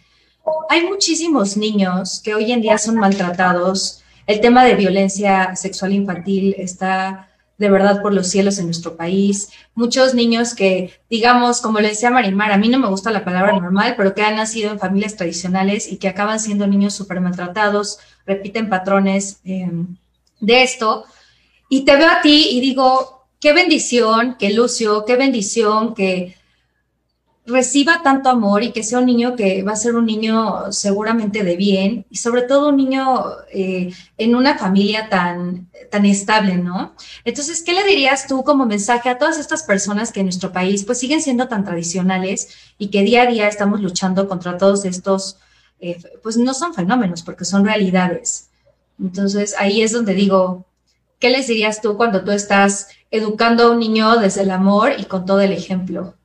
Hay 0.69 0.85
muchísimos 0.87 1.57
niños 1.57 2.21
que 2.23 2.35
hoy 2.35 2.53
en 2.53 2.63
día 2.63 2.79
son 2.79 2.97
maltratados. 2.97 4.03
El 4.27 4.41
tema 4.41 4.65
de 4.65 4.75
violencia 4.75 5.55
sexual 5.57 5.93
infantil 5.93 6.55
está 6.59 7.29
de 7.59 7.71
verdad 7.71 8.03
por 8.03 8.13
los 8.13 8.27
cielos 8.29 8.59
en 8.59 8.67
nuestro 8.67 8.97
país. 8.97 9.51
Muchos 9.75 10.15
niños 10.15 10.55
que, 10.55 10.93
digamos, 11.09 11.61
como 11.61 11.81
le 11.81 11.89
decía 11.89 12.11
Marimar, 12.11 12.51
a 12.51 12.57
mí 12.57 12.69
no 12.69 12.79
me 12.79 12.89
gusta 12.89 13.11
la 13.11 13.25
palabra 13.25 13.53
normal, 13.53 13.95
pero 13.97 14.15
que 14.15 14.23
han 14.23 14.37
nacido 14.37 14.73
en 14.73 14.81
familias 14.81 15.17
tradicionales 15.17 15.91
y 15.91 15.99
que 15.99 16.09
acaban 16.09 16.41
siendo 16.41 16.67
niños 16.67 16.95
súper 16.95 17.21
maltratados, 17.21 17.99
repiten 18.27 18.69
patrones 18.69 19.39
em, 19.45 19.97
de 20.41 20.63
esto. 20.63 21.05
Y 21.73 21.87
te 21.87 21.97
veo 21.97 22.11
a 22.11 22.21
ti 22.21 22.49
y 22.51 22.61
digo, 22.61 23.25
qué 23.41 23.55
bendición 23.55 24.37
que 24.39 24.53
Lucio, 24.53 25.07
qué 25.07 25.17
bendición 25.17 25.95
que 25.95 26.37
reciba 27.47 28.03
tanto 28.03 28.29
amor 28.29 28.63
y 28.63 28.73
que 28.73 28.83
sea 28.83 28.99
un 28.99 29.07
niño 29.07 29.37
que 29.37 29.63
va 29.63 29.73
a 29.73 29.77
ser 29.77 29.95
un 29.95 30.05
niño 30.05 30.71
seguramente 30.71 31.43
de 31.43 31.57
bien 31.57 32.05
y 32.11 32.17
sobre 32.17 32.43
todo 32.43 32.69
un 32.69 32.77
niño 32.77 33.25
eh, 33.55 33.91
en 34.19 34.35
una 34.35 34.59
familia 34.59 35.09
tan, 35.09 35.71
tan 35.91 36.05
estable, 36.05 36.59
¿no? 36.59 36.95
Entonces, 37.25 37.63
¿qué 37.63 37.73
le 37.73 37.85
dirías 37.85 38.27
tú 38.27 38.45
como 38.45 38.67
mensaje 38.67 39.09
a 39.09 39.17
todas 39.17 39.39
estas 39.39 39.63
personas 39.63 40.13
que 40.13 40.21
en 40.21 40.27
nuestro 40.27 40.53
país 40.53 40.85
pues 40.85 40.99
siguen 40.99 41.23
siendo 41.23 41.49
tan 41.49 41.65
tradicionales 41.65 42.51
y 42.77 42.89
que 42.89 43.01
día 43.01 43.23
a 43.23 43.27
día 43.27 43.49
estamos 43.49 43.81
luchando 43.81 44.29
contra 44.29 44.59
todos 44.59 44.85
estos, 44.85 45.39
eh, 45.81 45.97
pues 46.23 46.37
no 46.37 46.53
son 46.53 46.75
fenómenos 46.75 47.23
porque 47.23 47.47
son 47.47 47.65
realidades? 47.65 48.51
Entonces, 49.01 49.55
ahí 49.59 49.81
es 49.81 49.93
donde 49.93 50.13
digo, 50.13 50.67
¿qué 51.23 51.31
les 51.31 51.47
dirías 51.47 51.81
tú 51.81 51.97
cuando 51.97 52.25
tú 52.25 52.33
estás 52.33 52.89
educando 53.13 53.63
a 53.63 53.71
un 53.71 53.79
niño 53.79 54.17
desde 54.17 54.43
el 54.43 54.51
amor 54.51 54.91
y 54.99 55.05
con 55.05 55.25
todo 55.25 55.41
el 55.41 55.53
ejemplo? 55.53 56.17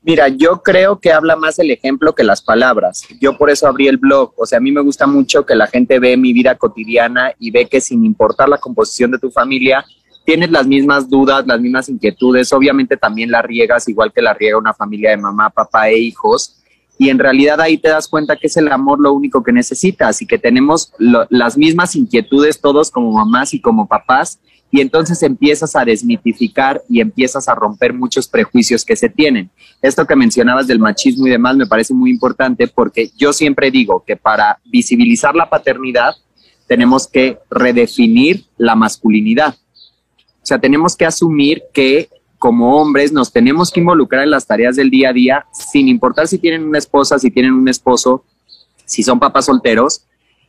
Mira, 0.00 0.28
yo 0.28 0.62
creo 0.62 1.00
que 1.00 1.12
habla 1.12 1.34
más 1.34 1.58
el 1.58 1.72
ejemplo 1.72 2.14
que 2.14 2.22
las 2.22 2.40
palabras. 2.40 3.04
Yo 3.20 3.36
por 3.36 3.50
eso 3.50 3.66
abrí 3.66 3.88
el 3.88 3.96
blog. 3.96 4.32
O 4.36 4.46
sea, 4.46 4.58
a 4.58 4.60
mí 4.60 4.70
me 4.70 4.80
gusta 4.80 5.08
mucho 5.08 5.44
que 5.44 5.56
la 5.56 5.66
gente 5.66 5.98
ve 5.98 6.16
mi 6.16 6.32
vida 6.32 6.54
cotidiana 6.54 7.32
y 7.40 7.50
ve 7.50 7.66
que 7.66 7.80
sin 7.80 8.04
importar 8.04 8.48
la 8.48 8.58
composición 8.58 9.10
de 9.10 9.18
tu 9.18 9.28
familia, 9.32 9.84
tienes 10.24 10.52
las 10.52 10.68
mismas 10.68 11.10
dudas, 11.10 11.44
las 11.44 11.60
mismas 11.60 11.88
inquietudes. 11.88 12.52
Obviamente 12.52 12.96
también 12.96 13.32
la 13.32 13.42
riegas 13.42 13.88
igual 13.88 14.12
que 14.12 14.22
la 14.22 14.34
riega 14.34 14.56
una 14.56 14.72
familia 14.72 15.10
de 15.10 15.16
mamá, 15.16 15.50
papá 15.50 15.90
e 15.90 15.98
hijos. 15.98 16.59
Y 17.00 17.08
en 17.08 17.18
realidad 17.18 17.58
ahí 17.62 17.78
te 17.78 17.88
das 17.88 18.06
cuenta 18.06 18.36
que 18.36 18.46
es 18.46 18.58
el 18.58 18.70
amor 18.70 19.00
lo 19.00 19.14
único 19.14 19.42
que 19.42 19.52
necesitas 19.52 20.20
y 20.20 20.26
que 20.26 20.36
tenemos 20.36 20.92
las 20.98 21.56
mismas 21.56 21.96
inquietudes 21.96 22.60
todos 22.60 22.90
como 22.90 23.10
mamás 23.10 23.54
y 23.54 23.60
como 23.62 23.88
papás 23.88 24.38
y 24.70 24.82
entonces 24.82 25.22
empiezas 25.22 25.74
a 25.76 25.86
desmitificar 25.86 26.82
y 26.90 27.00
empiezas 27.00 27.48
a 27.48 27.54
romper 27.54 27.94
muchos 27.94 28.28
prejuicios 28.28 28.84
que 28.84 28.96
se 28.96 29.08
tienen. 29.08 29.48
Esto 29.80 30.06
que 30.06 30.14
mencionabas 30.14 30.66
del 30.66 30.78
machismo 30.78 31.26
y 31.26 31.30
demás 31.30 31.56
me 31.56 31.66
parece 31.66 31.94
muy 31.94 32.10
importante 32.10 32.68
porque 32.68 33.10
yo 33.16 33.32
siempre 33.32 33.70
digo 33.70 34.04
que 34.06 34.16
para 34.16 34.60
visibilizar 34.66 35.34
la 35.34 35.48
paternidad 35.48 36.12
tenemos 36.66 37.08
que 37.08 37.38
redefinir 37.48 38.44
la 38.58 38.74
masculinidad. 38.74 39.54
O 40.42 40.46
sea, 40.46 40.58
tenemos 40.58 40.94
que 40.96 41.06
asumir 41.06 41.62
que 41.72 42.10
como 42.40 42.80
hombres 42.80 43.12
nos 43.12 43.30
tenemos 43.30 43.70
que 43.70 43.80
involucrar 43.80 44.24
en 44.24 44.30
las 44.30 44.46
tareas 44.46 44.74
del 44.74 44.88
día 44.88 45.10
a 45.10 45.12
día 45.12 45.46
sin 45.52 45.88
importar 45.88 46.26
si 46.26 46.38
tienen 46.38 46.64
una 46.64 46.78
esposa, 46.78 47.18
si 47.18 47.30
tienen 47.30 47.52
un 47.52 47.68
esposo, 47.68 48.24
si 48.86 49.02
son 49.02 49.20
papás 49.20 49.44
solteros, 49.44 50.06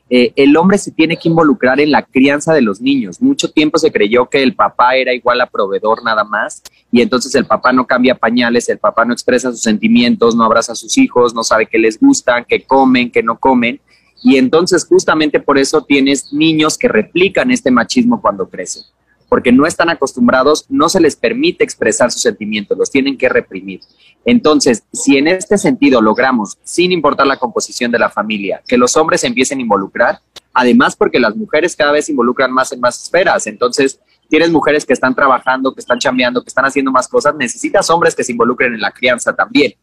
eh, 0.10 0.31
el 0.38 0.55
hombre 0.55 0.77
se 0.77 0.91
tiene 0.91 1.17
que 1.17 1.27
involucrar 1.27 1.81
en 1.81 1.91
la 1.91 2.03
crianza 2.03 2.53
de 2.53 2.62
los 2.62 2.79
niños. 2.79 3.21
Mucho 3.21 3.51
tiempo 3.51 3.77
se 3.77 3.91
creyó 3.91 4.29
que 4.29 4.41
el 4.41 4.55
papá 4.55 4.95
era 4.95 5.13
igual 5.13 5.41
a 5.41 5.48
proveedor 5.48 6.01
nada 6.01 6.24
más 6.24 6.63
y 6.93 7.01
entonces 7.01 7.36
el 7.36 7.45
papá 7.45 7.74
no 7.74 7.86
cambia 7.86 8.15
pañales, 8.15 8.69
el 8.69 8.77
papá 8.77 9.03
no 9.03 9.12
expresa 9.12 9.51
sus 9.51 9.62
sentimientos, 9.62 10.33
no 10.33 10.45
abraza 10.45 10.71
a 10.71 10.75
sus 10.75 10.98
hijos, 10.98 11.36
no 11.36 11.43
sabe 11.43 11.65
qué 11.65 11.77
les 11.77 12.00
gustan, 12.00 12.45
qué 12.48 12.63
comen, 12.63 13.12
qué 13.12 13.21
no 13.21 13.38
comen. 13.38 13.81
Y 14.24 14.38
entonces 14.38 14.86
justamente 14.86 15.41
por 15.41 15.57
eso 15.57 15.81
tienes 15.83 16.31
niños 16.31 16.77
que 16.77 16.88
replican 16.88 17.51
este 17.51 17.69
machismo 17.69 18.21
cuando 18.21 18.48
crecen 18.48 18.83
porque 19.32 19.54
no 19.54 19.66
están 19.66 19.90
acostumbrados, 19.90 20.66
no 20.68 20.90
se 20.90 21.00
les 21.00 21.16
permite 21.16 21.64
expresar 21.64 22.12
sus 22.12 22.22
sentimientos, 22.22 22.78
los 22.78 22.92
tienen 22.92 23.18
que 23.18 23.30
reprimir. 23.30 23.80
Entonces, 24.26 24.84
si 24.92 25.16
en 25.16 25.30
este 25.30 25.58
sentido 25.58 26.02
logramos, 26.02 26.58
sin 26.66 26.92
importar 26.92 27.26
la 27.26 27.38
composición 27.38 27.94
de 27.94 28.00
la 28.00 28.10
familia, 28.10 28.62
que 28.68 28.78
los 28.78 28.98
hombres 28.98 29.24
empiecen 29.24 29.60
a 29.60 29.62
involucrar, 29.62 30.20
además 30.54 30.98
porque 30.98 31.18
las 31.18 31.34
mujeres 31.38 31.78
cada 31.78 31.94
vez 31.94 32.08
se 32.08 32.12
involucran 32.12 32.52
más 32.52 32.74
en 32.74 32.82
más 32.82 33.02
esferas, 33.02 33.48
entonces 33.48 34.02
tienes 34.28 34.52
mujeres 34.52 34.86
que 34.86 34.92
están 34.92 35.16
trabajando, 35.16 35.74
que 35.74 35.80
están 35.80 35.98
chambeando, 35.98 36.44
que 36.44 36.50
están 36.50 36.66
haciendo 36.66 36.92
más 36.92 37.08
cosas, 37.08 37.34
necesitas 37.34 37.90
hombres 37.90 38.14
que 38.14 38.26
se 38.26 38.34
involucren 38.34 38.74
en 38.74 38.82
la 38.82 38.92
crianza 38.92 39.34
también. 39.34 39.74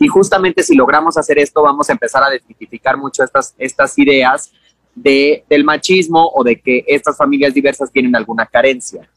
Y 0.00 0.08
justamente 0.08 0.64
si 0.64 0.74
logramos 0.74 1.16
hacer 1.16 1.38
esto, 1.38 1.62
vamos 1.62 1.88
a 1.88 1.92
empezar 1.92 2.24
a 2.24 2.30
desmitificar 2.30 2.96
mucho 2.96 3.22
estas 3.58 3.98
ideas 4.00 4.50
de, 4.94 5.44
del 5.48 5.64
machismo 5.64 6.30
o 6.34 6.44
de 6.44 6.60
que 6.60 6.84
estas 6.86 7.16
familias 7.16 7.54
diversas 7.54 7.90
tienen 7.90 8.14
alguna 8.14 8.46
carencia. 8.46 9.08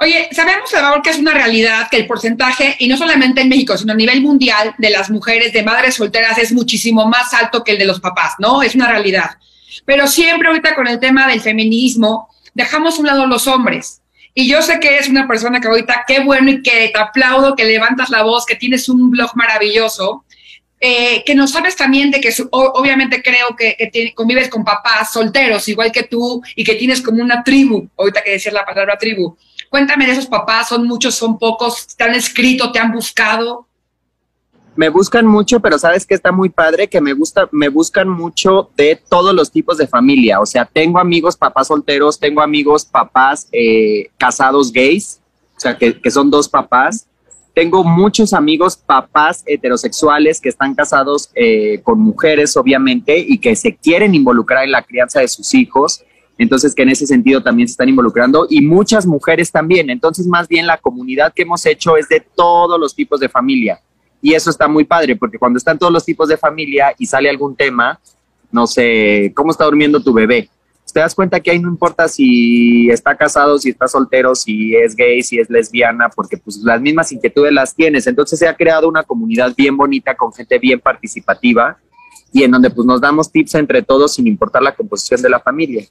Oye, 0.00 0.28
sabemos, 0.30 0.70
Salvador, 0.70 1.02
que 1.02 1.10
es 1.10 1.18
una 1.18 1.34
realidad 1.34 1.88
que 1.90 1.96
el 1.96 2.06
porcentaje, 2.06 2.76
y 2.78 2.86
no 2.86 2.96
solamente 2.96 3.40
en 3.40 3.48
México, 3.48 3.76
sino 3.76 3.92
a 3.92 3.96
nivel 3.96 4.20
mundial, 4.22 4.74
de 4.78 4.90
las 4.90 5.10
mujeres 5.10 5.52
de 5.52 5.64
madres 5.64 5.96
solteras 5.96 6.38
es 6.38 6.52
muchísimo 6.52 7.06
más 7.06 7.34
alto 7.34 7.64
que 7.64 7.72
el 7.72 7.78
de 7.78 7.84
los 7.84 7.98
papás, 7.98 8.34
¿no? 8.38 8.62
Es 8.62 8.76
una 8.76 8.88
realidad. 8.88 9.30
Pero 9.84 10.06
siempre 10.06 10.48
ahorita 10.48 10.76
con 10.76 10.86
el 10.86 11.00
tema 11.00 11.26
del 11.26 11.40
feminismo, 11.40 12.28
dejamos 12.54 12.96
a 12.96 13.00
un 13.00 13.06
lado 13.08 13.26
los 13.26 13.48
hombres. 13.48 14.00
Y 14.34 14.48
yo 14.48 14.62
sé 14.62 14.78
que 14.78 14.94
eres 14.94 15.08
una 15.08 15.26
persona 15.26 15.60
que 15.60 15.66
ahorita, 15.66 16.04
qué 16.06 16.20
bueno 16.20 16.50
y 16.50 16.62
que 16.62 16.90
te 16.92 16.98
aplaudo, 16.98 17.56
que 17.56 17.64
levantas 17.64 18.08
la 18.10 18.22
voz, 18.22 18.46
que 18.46 18.54
tienes 18.54 18.88
un 18.88 19.10
blog 19.10 19.32
maravilloso, 19.34 20.24
eh, 20.80 21.24
que 21.24 21.34
nos 21.34 21.50
sabes 21.50 21.74
también 21.74 22.10
de 22.10 22.20
que 22.20 22.32
obviamente 22.50 23.20
creo 23.20 23.56
que, 23.56 24.12
convives 24.14 24.48
con 24.48 24.64
papás 24.64 25.12
solteros, 25.12 25.68
igual 25.68 25.90
que 25.90 26.04
tú, 26.04 26.40
y 26.54 26.62
que 26.62 26.76
tienes 26.76 27.02
como 27.02 27.22
una 27.22 27.42
tribu, 27.42 27.88
ahorita 27.96 28.22
que 28.22 28.32
decías 28.32 28.54
la 28.54 28.64
palabra 28.64 28.96
tribu. 28.96 29.36
Cuéntame 29.70 30.06
de 30.06 30.12
esos 30.12 30.26
papás, 30.26 30.68
son 30.68 30.86
muchos, 30.86 31.16
son 31.16 31.38
pocos, 31.38 31.88
te 31.96 32.04
han 32.04 32.14
escrito, 32.14 32.70
te 32.70 32.78
han 32.78 32.92
buscado. 32.92 33.66
Me 34.76 34.88
buscan 34.88 35.26
mucho, 35.26 35.58
pero 35.58 35.80
sabes 35.80 36.06
que 36.06 36.14
está 36.14 36.30
muy 36.30 36.48
padre 36.48 36.88
que 36.88 37.00
me 37.00 37.12
gusta, 37.12 37.48
me 37.50 37.68
buscan 37.68 38.08
mucho 38.08 38.70
de 38.76 38.94
todos 38.94 39.34
los 39.34 39.50
tipos 39.50 39.78
de 39.78 39.88
familia. 39.88 40.40
O 40.40 40.46
sea, 40.46 40.64
tengo 40.64 41.00
amigos 41.00 41.36
papás 41.36 41.66
solteros, 41.66 42.20
tengo 42.20 42.40
amigos 42.40 42.84
papás 42.84 43.48
eh, 43.50 44.10
casados 44.16 44.72
gays, 44.72 45.20
o 45.56 45.60
sea, 45.60 45.76
que, 45.76 46.00
que 46.00 46.10
son 46.12 46.30
dos 46.30 46.48
papás 46.48 47.07
tengo 47.58 47.82
muchos 47.82 48.34
amigos 48.34 48.76
papás 48.76 49.42
heterosexuales 49.44 50.40
que 50.40 50.48
están 50.48 50.76
casados 50.76 51.28
eh, 51.34 51.80
con 51.82 51.98
mujeres, 51.98 52.56
obviamente, 52.56 53.18
y 53.18 53.38
que 53.38 53.56
se 53.56 53.74
quieren 53.74 54.14
involucrar 54.14 54.62
en 54.62 54.70
la 54.70 54.82
crianza 54.84 55.18
de 55.18 55.26
sus 55.26 55.52
hijos. 55.54 56.04
Entonces, 56.38 56.72
que 56.72 56.84
en 56.84 56.90
ese 56.90 57.04
sentido 57.04 57.42
también 57.42 57.66
se 57.66 57.72
están 57.72 57.88
involucrando 57.88 58.46
y 58.48 58.60
muchas 58.60 59.06
mujeres 59.06 59.50
también. 59.50 59.90
Entonces, 59.90 60.28
más 60.28 60.46
bien 60.46 60.68
la 60.68 60.78
comunidad 60.78 61.32
que 61.34 61.42
hemos 61.42 61.66
hecho 61.66 61.96
es 61.96 62.08
de 62.08 62.20
todos 62.20 62.78
los 62.78 62.94
tipos 62.94 63.18
de 63.18 63.28
familia. 63.28 63.80
Y 64.22 64.34
eso 64.34 64.50
está 64.50 64.68
muy 64.68 64.84
padre, 64.84 65.16
porque 65.16 65.36
cuando 65.36 65.56
están 65.56 65.80
todos 65.80 65.92
los 65.92 66.04
tipos 66.04 66.28
de 66.28 66.36
familia 66.36 66.94
y 66.96 67.06
sale 67.06 67.28
algún 67.28 67.56
tema, 67.56 67.98
no 68.52 68.68
sé, 68.68 69.32
¿cómo 69.34 69.50
está 69.50 69.64
durmiendo 69.64 70.00
tu 70.00 70.12
bebé? 70.12 70.48
Te 70.92 71.00
das 71.00 71.14
cuenta 71.14 71.40
que 71.40 71.50
ahí 71.50 71.58
no 71.58 71.68
importa 71.68 72.08
si 72.08 72.88
está 72.90 73.16
casado, 73.16 73.58
si 73.58 73.70
está 73.70 73.88
soltero, 73.88 74.34
si 74.34 74.74
es 74.74 74.94
gay, 74.94 75.22
si 75.22 75.38
es 75.38 75.48
lesbiana, 75.50 76.08
porque 76.08 76.36
pues 76.36 76.56
las 76.58 76.80
mismas 76.80 77.12
inquietudes 77.12 77.52
las 77.52 77.74
tienes. 77.74 78.06
Entonces 78.06 78.38
se 78.38 78.48
ha 78.48 78.56
creado 78.56 78.88
una 78.88 79.02
comunidad 79.02 79.54
bien 79.56 79.76
bonita 79.76 80.14
con 80.16 80.32
gente 80.32 80.58
bien 80.58 80.80
participativa 80.80 81.78
y 82.32 82.42
en 82.42 82.50
donde 82.50 82.70
pues 82.70 82.86
nos 82.86 83.00
damos 83.00 83.30
tips 83.30 83.54
entre 83.54 83.82
todos 83.82 84.14
sin 84.14 84.26
importar 84.26 84.62
la 84.62 84.74
composición 84.74 85.22
de 85.22 85.30
la 85.30 85.40
familia. 85.40 85.84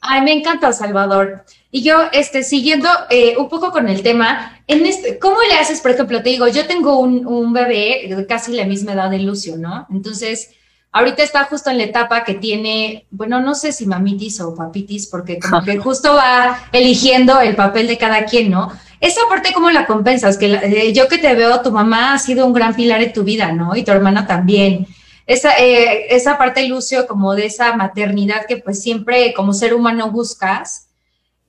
Ay, 0.00 0.22
me 0.22 0.32
encanta, 0.32 0.72
Salvador. 0.72 1.44
Y 1.70 1.82
yo, 1.82 1.98
este, 2.12 2.42
siguiendo 2.42 2.88
eh, 3.10 3.36
un 3.38 3.48
poco 3.48 3.72
con 3.72 3.88
el 3.88 4.02
tema, 4.02 4.60
en 4.66 4.86
este, 4.86 5.18
¿cómo 5.18 5.36
le 5.48 5.56
haces, 5.56 5.80
por 5.80 5.90
ejemplo, 5.90 6.22
te 6.22 6.30
digo, 6.30 6.46
yo 6.46 6.66
tengo 6.66 6.98
un, 7.00 7.26
un 7.26 7.52
bebé 7.52 8.06
de 8.08 8.26
casi 8.26 8.52
la 8.52 8.64
misma 8.64 8.92
edad 8.92 9.10
de 9.10 9.18
Lucio, 9.18 9.56
¿no? 9.56 9.86
Entonces, 9.90 10.50
ahorita 10.96 11.22
está 11.22 11.44
justo 11.44 11.68
en 11.70 11.76
la 11.76 11.84
etapa 11.84 12.24
que 12.24 12.34
tiene, 12.34 13.06
bueno, 13.10 13.40
no 13.40 13.54
sé 13.54 13.72
si 13.72 13.84
mamitis 13.84 14.40
o 14.40 14.54
papitis, 14.54 15.06
porque 15.06 15.38
como 15.38 15.62
que 15.62 15.76
justo 15.86 16.14
va 16.14 16.58
eligiendo 16.72 17.38
el 17.40 17.54
papel 17.54 17.86
de 17.86 17.98
cada 17.98 18.24
quien, 18.24 18.50
¿no? 18.50 18.72
Esa 18.98 19.20
parte, 19.28 19.52
¿cómo 19.52 19.70
la 19.70 19.86
compensas? 19.86 20.38
Que 20.38 20.54
eh, 20.54 20.92
yo 20.94 21.06
que 21.06 21.18
te 21.18 21.34
veo, 21.34 21.60
tu 21.60 21.70
mamá 21.70 22.14
ha 22.14 22.18
sido 22.18 22.46
un 22.46 22.54
gran 22.54 22.74
pilar 22.74 23.02
en 23.02 23.12
tu 23.12 23.24
vida, 23.24 23.52
¿no? 23.52 23.76
Y 23.76 23.84
tu 23.84 23.90
hermana 23.90 24.26
también. 24.26 24.86
Esa, 25.26 25.54
eh, 25.58 26.14
esa 26.14 26.38
parte, 26.38 26.66
Lucio, 26.66 27.06
como 27.06 27.34
de 27.34 27.44
esa 27.44 27.76
maternidad 27.76 28.46
que 28.46 28.56
pues 28.56 28.80
siempre 28.80 29.34
como 29.34 29.52
ser 29.52 29.74
humano 29.74 30.10
buscas, 30.10 30.88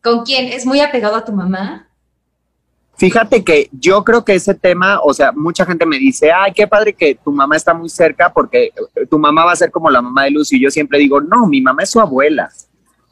¿con 0.04 0.26
quién? 0.26 0.52
¿Es 0.52 0.66
muy 0.66 0.82
apegado 0.82 1.16
a 1.16 1.24
tu 1.24 1.32
mamá? 1.32 1.87
Fíjate 2.98 3.44
que 3.44 3.70
yo 3.72 4.04
creo 4.04 4.26
que 4.26 4.34
ese 4.34 4.56
tema, 4.56 5.00
o 5.04 5.14
sea, 5.14 5.32
mucha 5.32 5.68
gente 5.68 5.86
me 5.86 6.00
dice, 6.00 6.32
ay, 6.32 6.52
qué 6.52 6.68
padre 6.68 6.94
que 6.94 7.14
tu 7.14 7.32
mamá 7.32 7.56
está 7.56 7.72
muy 7.72 7.90
cerca 7.90 8.34
porque 8.34 8.72
eh, 8.96 9.06
tu 9.08 9.20
mamá 9.20 9.46
va 9.46 9.52
a 9.52 9.56
ser 9.56 9.70
como 9.70 9.92
la 9.92 10.02
mamá 10.02 10.24
de 10.24 10.32
Lucy. 10.32 10.58
Y 10.58 10.64
yo 10.64 10.72
siempre 10.72 10.98
digo, 10.98 11.22
no, 11.22 11.46
mi 11.46 11.62
mamá 11.62 11.84
es 11.84 11.92
su 11.92 12.00
abuela, 12.00 12.50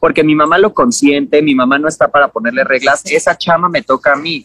porque 0.00 0.24
mi 0.24 0.34
mamá 0.34 0.58
lo 0.58 0.74
consiente, 0.74 1.40
mi 1.40 1.54
mamá 1.54 1.78
no 1.78 1.86
está 1.86 2.08
para 2.08 2.26
ponerle 2.26 2.64
reglas, 2.64 3.02
esa 3.06 3.38
chama 3.38 3.68
me 3.68 3.80
toca 3.80 4.14
a 4.14 4.16
mí. 4.16 4.44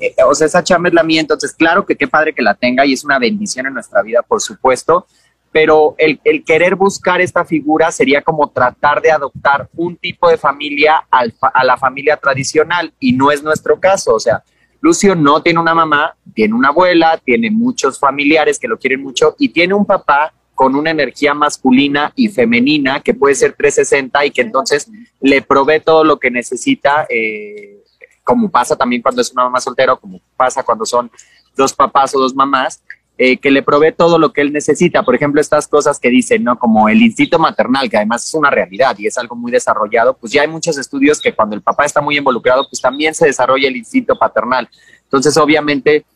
Eh, 0.00 0.12
o 0.26 0.34
sea, 0.34 0.48
esa 0.48 0.64
chama 0.64 0.88
es 0.88 0.94
la 0.94 1.04
mía, 1.04 1.20
entonces 1.20 1.52
claro 1.52 1.86
que 1.86 1.94
qué 1.94 2.08
padre 2.08 2.34
que 2.34 2.42
la 2.42 2.54
tenga 2.54 2.84
y 2.84 2.92
es 2.92 3.04
una 3.04 3.20
bendición 3.20 3.66
en 3.66 3.74
nuestra 3.74 4.02
vida, 4.02 4.22
por 4.26 4.40
supuesto, 4.40 5.06
pero 5.52 5.94
el 5.98 6.44
querer 6.44 6.74
buscar 6.74 7.20
esta 7.20 7.44
figura 7.44 7.92
sería 7.92 8.22
como 8.22 8.48
tratar 8.50 9.02
de 9.02 9.10
adoptar 9.12 9.68
un 9.76 9.96
tipo 9.96 10.28
de 10.28 10.36
familia 10.36 11.04
a 11.10 11.64
la 11.64 11.76
familia 11.76 12.16
tradicional 12.16 12.92
y 13.00 13.12
no 13.12 13.32
es 13.32 13.42
nuestro 13.42 13.78
caso, 13.80 14.14
o 14.14 14.20
sea, 14.20 14.44
Lucio 14.80 15.14
no 15.14 15.42
tiene 15.42 15.60
una 15.60 15.74
mamá, 15.74 16.14
tiene 16.34 16.54
una 16.54 16.68
abuela, 16.68 17.20
tiene 17.22 17.50
muchos 17.50 17.98
familiares 17.98 18.58
que 18.58 18.68
lo 18.68 18.78
quieren 18.78 19.02
mucho 19.02 19.36
y 19.38 19.50
tiene 19.50 19.74
un 19.74 19.84
papá 19.84 20.32
con 20.54 20.74
una 20.74 20.90
energía 20.90 21.32
masculina 21.32 22.12
y 22.14 22.28
femenina 22.28 23.00
que 23.00 23.14
puede 23.14 23.34
ser 23.34 23.54
360 23.54 24.26
y 24.26 24.30
que 24.30 24.42
entonces 24.42 24.90
le 25.20 25.42
provee 25.42 25.80
todo 25.80 26.04
lo 26.04 26.18
que 26.18 26.30
necesita, 26.30 27.06
eh, 27.08 27.82
como 28.22 28.50
pasa 28.50 28.76
también 28.76 29.00
cuando 29.00 29.22
es 29.22 29.32
una 29.32 29.44
mamá 29.44 29.60
soltera, 29.60 29.96
como 29.96 30.20
pasa 30.36 30.62
cuando 30.62 30.84
son 30.84 31.10
dos 31.56 31.72
papás 31.72 32.14
o 32.14 32.20
dos 32.20 32.34
mamás. 32.34 32.82
Eh, 33.22 33.36
que 33.36 33.50
le 33.50 33.62
provee 33.62 33.92
todo 33.92 34.18
lo 34.18 34.32
que 34.32 34.40
él 34.40 34.50
necesita. 34.50 35.02
Por 35.02 35.14
ejemplo, 35.14 35.42
estas 35.42 35.68
cosas 35.68 36.00
que 36.00 36.08
dicen, 36.08 36.42
¿no? 36.42 36.58
Como 36.58 36.88
el 36.88 37.02
instinto 37.02 37.38
maternal, 37.38 37.90
que 37.90 37.98
además 37.98 38.24
es 38.24 38.32
una 38.32 38.48
realidad 38.48 38.96
y 38.98 39.08
es 39.08 39.18
algo 39.18 39.36
muy 39.36 39.52
desarrollado, 39.52 40.16
pues 40.16 40.32
ya 40.32 40.40
hay 40.40 40.48
muchos 40.48 40.78
estudios 40.78 41.20
que 41.20 41.34
cuando 41.34 41.54
el 41.54 41.60
papá 41.60 41.84
está 41.84 42.00
muy 42.00 42.16
involucrado, 42.16 42.66
pues 42.66 42.80
también 42.80 43.14
se 43.14 43.26
desarrolla 43.26 43.68
el 43.68 43.76
instinto 43.76 44.18
paternal. 44.18 44.70
Entonces, 45.02 45.36
obviamente, 45.36 46.06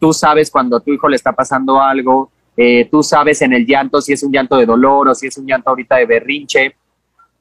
tú 0.00 0.12
sabes 0.12 0.50
cuando 0.50 0.78
a 0.78 0.80
tu 0.80 0.92
hijo 0.92 1.08
le 1.08 1.14
está 1.14 1.30
pasando 1.30 1.80
algo, 1.80 2.32
eh, 2.56 2.88
tú 2.90 3.00
sabes 3.04 3.40
en 3.42 3.52
el 3.52 3.64
llanto 3.64 4.00
si 4.00 4.12
es 4.12 4.24
un 4.24 4.32
llanto 4.32 4.56
de 4.56 4.66
dolor 4.66 5.06
o 5.06 5.14
si 5.14 5.28
es 5.28 5.38
un 5.38 5.46
llanto 5.46 5.70
ahorita 5.70 5.98
de 5.98 6.06
berrinche. 6.06 6.74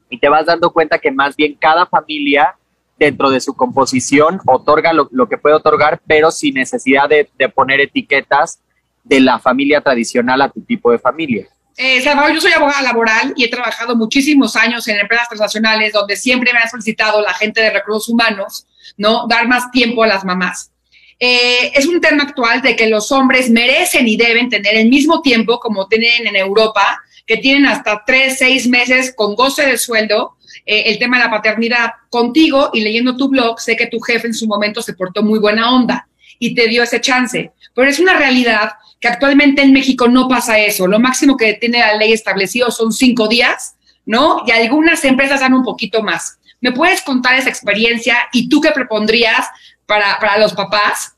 y 0.08 0.20
te 0.20 0.30
vas 0.30 0.46
dando 0.46 0.72
cuenta 0.72 1.00
que 1.00 1.12
más 1.12 1.36
bien 1.36 1.58
cada 1.60 1.88
familia 1.88 2.56
dentro 3.00 3.32
de 3.32 3.40
su 3.40 3.56
composición 3.56 4.40
otorga 4.46 4.94
lo, 4.94 5.28
que 5.28 5.40
puede 5.40 5.56
otorgar, 5.56 6.00
pero 6.06 6.30
sin 6.30 6.54
necesidad 6.54 7.10
de, 7.10 7.28
poner 7.50 7.80
etiquetas 7.80 8.62
de 9.04 9.20
la 9.20 9.40
familia 9.40 9.82
tradicional 9.82 10.42
a 10.42 10.50
tu 10.50 10.62
tipo 10.62 10.92
de 10.92 11.00
familia. 11.00 11.48
Eh, 11.78 12.02
Salvador, 12.02 12.34
yo 12.34 12.42
soy 12.42 12.52
abogada 12.52 12.82
laboral 12.82 13.34
y 13.38 13.46
he 13.46 13.48
trabajado 13.48 13.96
muchísimos 13.96 14.56
años 14.56 14.88
en 14.90 15.00
empresas 15.00 15.30
transnacionales 15.30 15.94
donde 15.94 16.18
siempre 16.18 16.52
me 16.52 16.60
ha 16.60 16.68
solicitado 16.68 17.22
la 17.22 17.34
gente 17.34 17.62
de 17.62 17.70
recursos 17.70 18.10
humanos, 18.10 18.66
¿no? 18.98 19.26
Dar 19.30 19.48
más 19.48 19.72
tiempo 19.72 20.04
a 20.04 20.08
las 20.08 20.26
mamás. 20.26 20.72
Eh, 21.20 21.72
es 21.76 21.86
un 21.86 22.02
tema 22.02 22.24
actual 22.24 22.62
de 22.62 22.76
que 22.76 22.88
los 22.88 23.12
hombres 23.12 23.50
merecen 23.50 24.08
y 24.08 24.18
deben 24.18 24.50
tener 24.50 24.76
el 24.76 24.90
mismo 24.90 25.22
tiempo 25.22 25.60
como 25.60 25.88
tienen 25.88 26.28
en 26.28 26.36
Europa, 26.36 27.02
que 27.26 27.38
tienen 27.38 27.66
hasta 27.66 28.04
tres, 28.06 28.38
seis 28.40 28.68
meses 28.68 29.14
con 29.16 29.36
goce 29.36 29.66
de 29.66 29.78
sueldo 29.78 30.36
eh, 30.66 30.84
el 30.88 31.00
tema 31.00 31.18
de 31.18 31.26
la 31.26 31.32
paternidad 31.32 31.92
contigo 32.10 32.72
y 32.74 32.82
leyendo 32.82 33.16
tu 33.18 33.30
blog, 33.30 33.60
sé 33.60 33.76
que 33.76 33.88
tu 33.88 34.00
jefe 34.00 34.28
en 34.28 34.34
su 34.34 34.48
momento 34.48 34.82
se 34.82 34.94
portó 34.94 35.24
muy 35.24 35.40
buena 35.40 35.74
onda 35.74 36.08
y 36.40 36.54
te 36.54 36.68
dio 36.68 36.84
ese 36.84 37.02
chance. 37.02 37.52
Pero 37.74 37.90
es 37.90 38.00
una 38.00 38.18
realidad 38.18 38.74
que 39.00 39.08
actualmente 39.08 39.62
en 39.62 39.72
México 39.72 40.08
no 40.08 40.28
pasa 40.28 40.60
eso. 40.60 40.88
Lo 40.88 41.00
máximo 41.00 41.38
que 41.38 41.54
tiene 41.54 41.80
la 41.80 41.96
ley 41.96 42.12
establecido 42.12 42.70
son 42.72 42.92
cinco 42.92 43.28
días, 43.28 43.76
¿no? 44.06 44.44
Y 44.46 44.52
algunas 44.52 45.04
empresas 45.06 45.40
dan 45.40 45.54
un 45.54 45.64
poquito 45.64 46.04
más. 46.04 46.40
¿Me 46.62 46.72
puedes 46.72 47.02
contar 47.02 47.38
esa 47.38 47.50
experiencia 47.50 48.18
y 48.34 48.50
tú 48.50 48.60
qué 48.60 48.72
propondrías 48.72 49.48
para, 49.86 50.18
para 50.20 50.38
los 50.38 50.54
papás? 50.54 51.16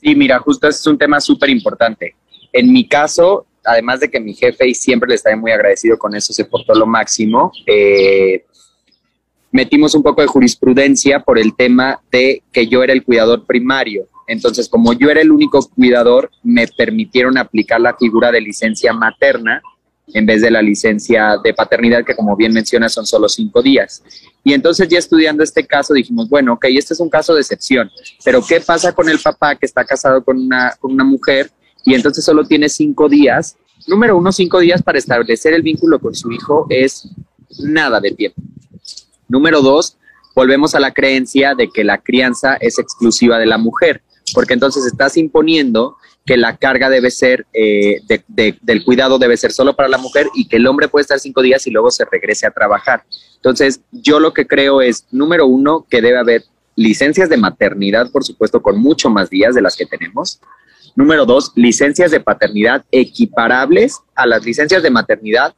Sí, 0.00 0.14
mira, 0.14 0.38
justo 0.40 0.68
es 0.68 0.84
un 0.86 0.98
tema 0.98 1.20
súper 1.20 1.50
importante. 1.50 2.16
En 2.52 2.72
mi 2.72 2.88
caso, 2.88 3.46
además 3.64 4.00
de 4.00 4.10
que 4.10 4.18
mi 4.18 4.34
jefe, 4.34 4.68
y 4.68 4.74
siempre 4.74 5.08
le 5.08 5.14
estaré 5.14 5.36
muy 5.36 5.52
agradecido 5.52 5.98
con 5.98 6.14
eso, 6.16 6.32
se 6.32 6.44
portó 6.44 6.74
lo 6.74 6.86
máximo, 6.86 7.52
eh, 7.66 8.44
metimos 9.52 9.94
un 9.94 10.02
poco 10.02 10.22
de 10.22 10.26
jurisprudencia 10.26 11.20
por 11.20 11.38
el 11.38 11.54
tema 11.54 12.00
de 12.10 12.42
que 12.52 12.66
yo 12.66 12.82
era 12.82 12.92
el 12.92 13.04
cuidador 13.04 13.46
primario. 13.46 14.08
Entonces, 14.30 14.68
como 14.68 14.92
yo 14.92 15.10
era 15.10 15.20
el 15.20 15.32
único 15.32 15.60
cuidador, 15.70 16.30
me 16.44 16.68
permitieron 16.68 17.36
aplicar 17.36 17.80
la 17.80 17.96
figura 17.96 18.30
de 18.30 18.40
licencia 18.40 18.92
materna 18.92 19.60
en 20.14 20.24
vez 20.24 20.40
de 20.40 20.52
la 20.52 20.62
licencia 20.62 21.36
de 21.42 21.52
paternidad, 21.52 22.04
que 22.04 22.14
como 22.14 22.36
bien 22.36 22.52
menciona 22.52 22.88
son 22.88 23.06
solo 23.06 23.28
cinco 23.28 23.60
días. 23.60 24.04
Y 24.44 24.52
entonces 24.52 24.88
ya 24.88 24.98
estudiando 24.98 25.42
este 25.42 25.66
caso 25.66 25.94
dijimos, 25.94 26.28
bueno, 26.28 26.52
ok, 26.52 26.66
este 26.68 26.94
es 26.94 27.00
un 27.00 27.10
caso 27.10 27.34
de 27.34 27.40
excepción, 27.40 27.90
pero 28.24 28.40
¿qué 28.46 28.60
pasa 28.60 28.92
con 28.92 29.08
el 29.08 29.18
papá 29.18 29.56
que 29.56 29.66
está 29.66 29.84
casado 29.84 30.22
con 30.24 30.38
una, 30.38 30.76
con 30.78 30.92
una 30.92 31.04
mujer 31.04 31.50
y 31.84 31.94
entonces 31.94 32.24
solo 32.24 32.44
tiene 32.44 32.68
cinco 32.68 33.08
días. 33.08 33.56
Número 33.88 34.16
uno, 34.16 34.30
cinco 34.30 34.60
días 34.60 34.80
para 34.80 34.98
establecer 34.98 35.54
el 35.54 35.62
vínculo 35.62 35.98
con 35.98 36.14
su 36.14 36.30
hijo 36.30 36.66
es 36.68 37.08
nada 37.58 38.00
de 38.00 38.12
tiempo. 38.12 38.40
Número 39.28 39.60
dos, 39.60 39.96
volvemos 40.36 40.76
a 40.76 40.80
la 40.80 40.92
creencia 40.92 41.56
de 41.56 41.68
que 41.68 41.82
la 41.82 41.98
crianza 41.98 42.54
es 42.60 42.78
exclusiva 42.78 43.38
de 43.38 43.46
la 43.46 43.58
mujer, 43.58 44.02
porque 44.34 44.54
entonces 44.54 44.86
estás 44.86 45.16
imponiendo 45.16 45.96
que 46.24 46.36
la 46.36 46.56
carga 46.56 46.88
debe 46.88 47.10
ser, 47.10 47.46
eh, 47.52 48.00
del 48.28 48.84
cuidado 48.84 49.18
debe 49.18 49.36
ser 49.36 49.52
solo 49.52 49.74
para 49.74 49.88
la 49.88 49.98
mujer 49.98 50.28
y 50.34 50.46
que 50.48 50.56
el 50.56 50.66
hombre 50.66 50.88
puede 50.88 51.02
estar 51.02 51.18
cinco 51.18 51.42
días 51.42 51.66
y 51.66 51.70
luego 51.70 51.90
se 51.90 52.04
regrese 52.04 52.46
a 52.46 52.50
trabajar. 52.50 53.04
Entonces, 53.36 53.80
yo 53.90 54.20
lo 54.20 54.32
que 54.32 54.46
creo 54.46 54.82
es, 54.82 55.06
número 55.10 55.46
uno, 55.46 55.86
que 55.88 56.02
debe 56.02 56.18
haber 56.18 56.44
licencias 56.76 57.28
de 57.28 57.36
maternidad, 57.36 58.10
por 58.10 58.24
supuesto, 58.24 58.62
con 58.62 58.78
mucho 58.78 59.10
más 59.10 59.30
días 59.30 59.54
de 59.54 59.62
las 59.62 59.76
que 59.76 59.86
tenemos. 59.86 60.40
Número 60.94 61.24
dos, 61.24 61.52
licencias 61.54 62.10
de 62.10 62.20
paternidad 62.20 62.84
equiparables 62.90 64.00
a 64.14 64.26
las 64.26 64.44
licencias 64.44 64.82
de 64.82 64.90
maternidad. 64.90 65.54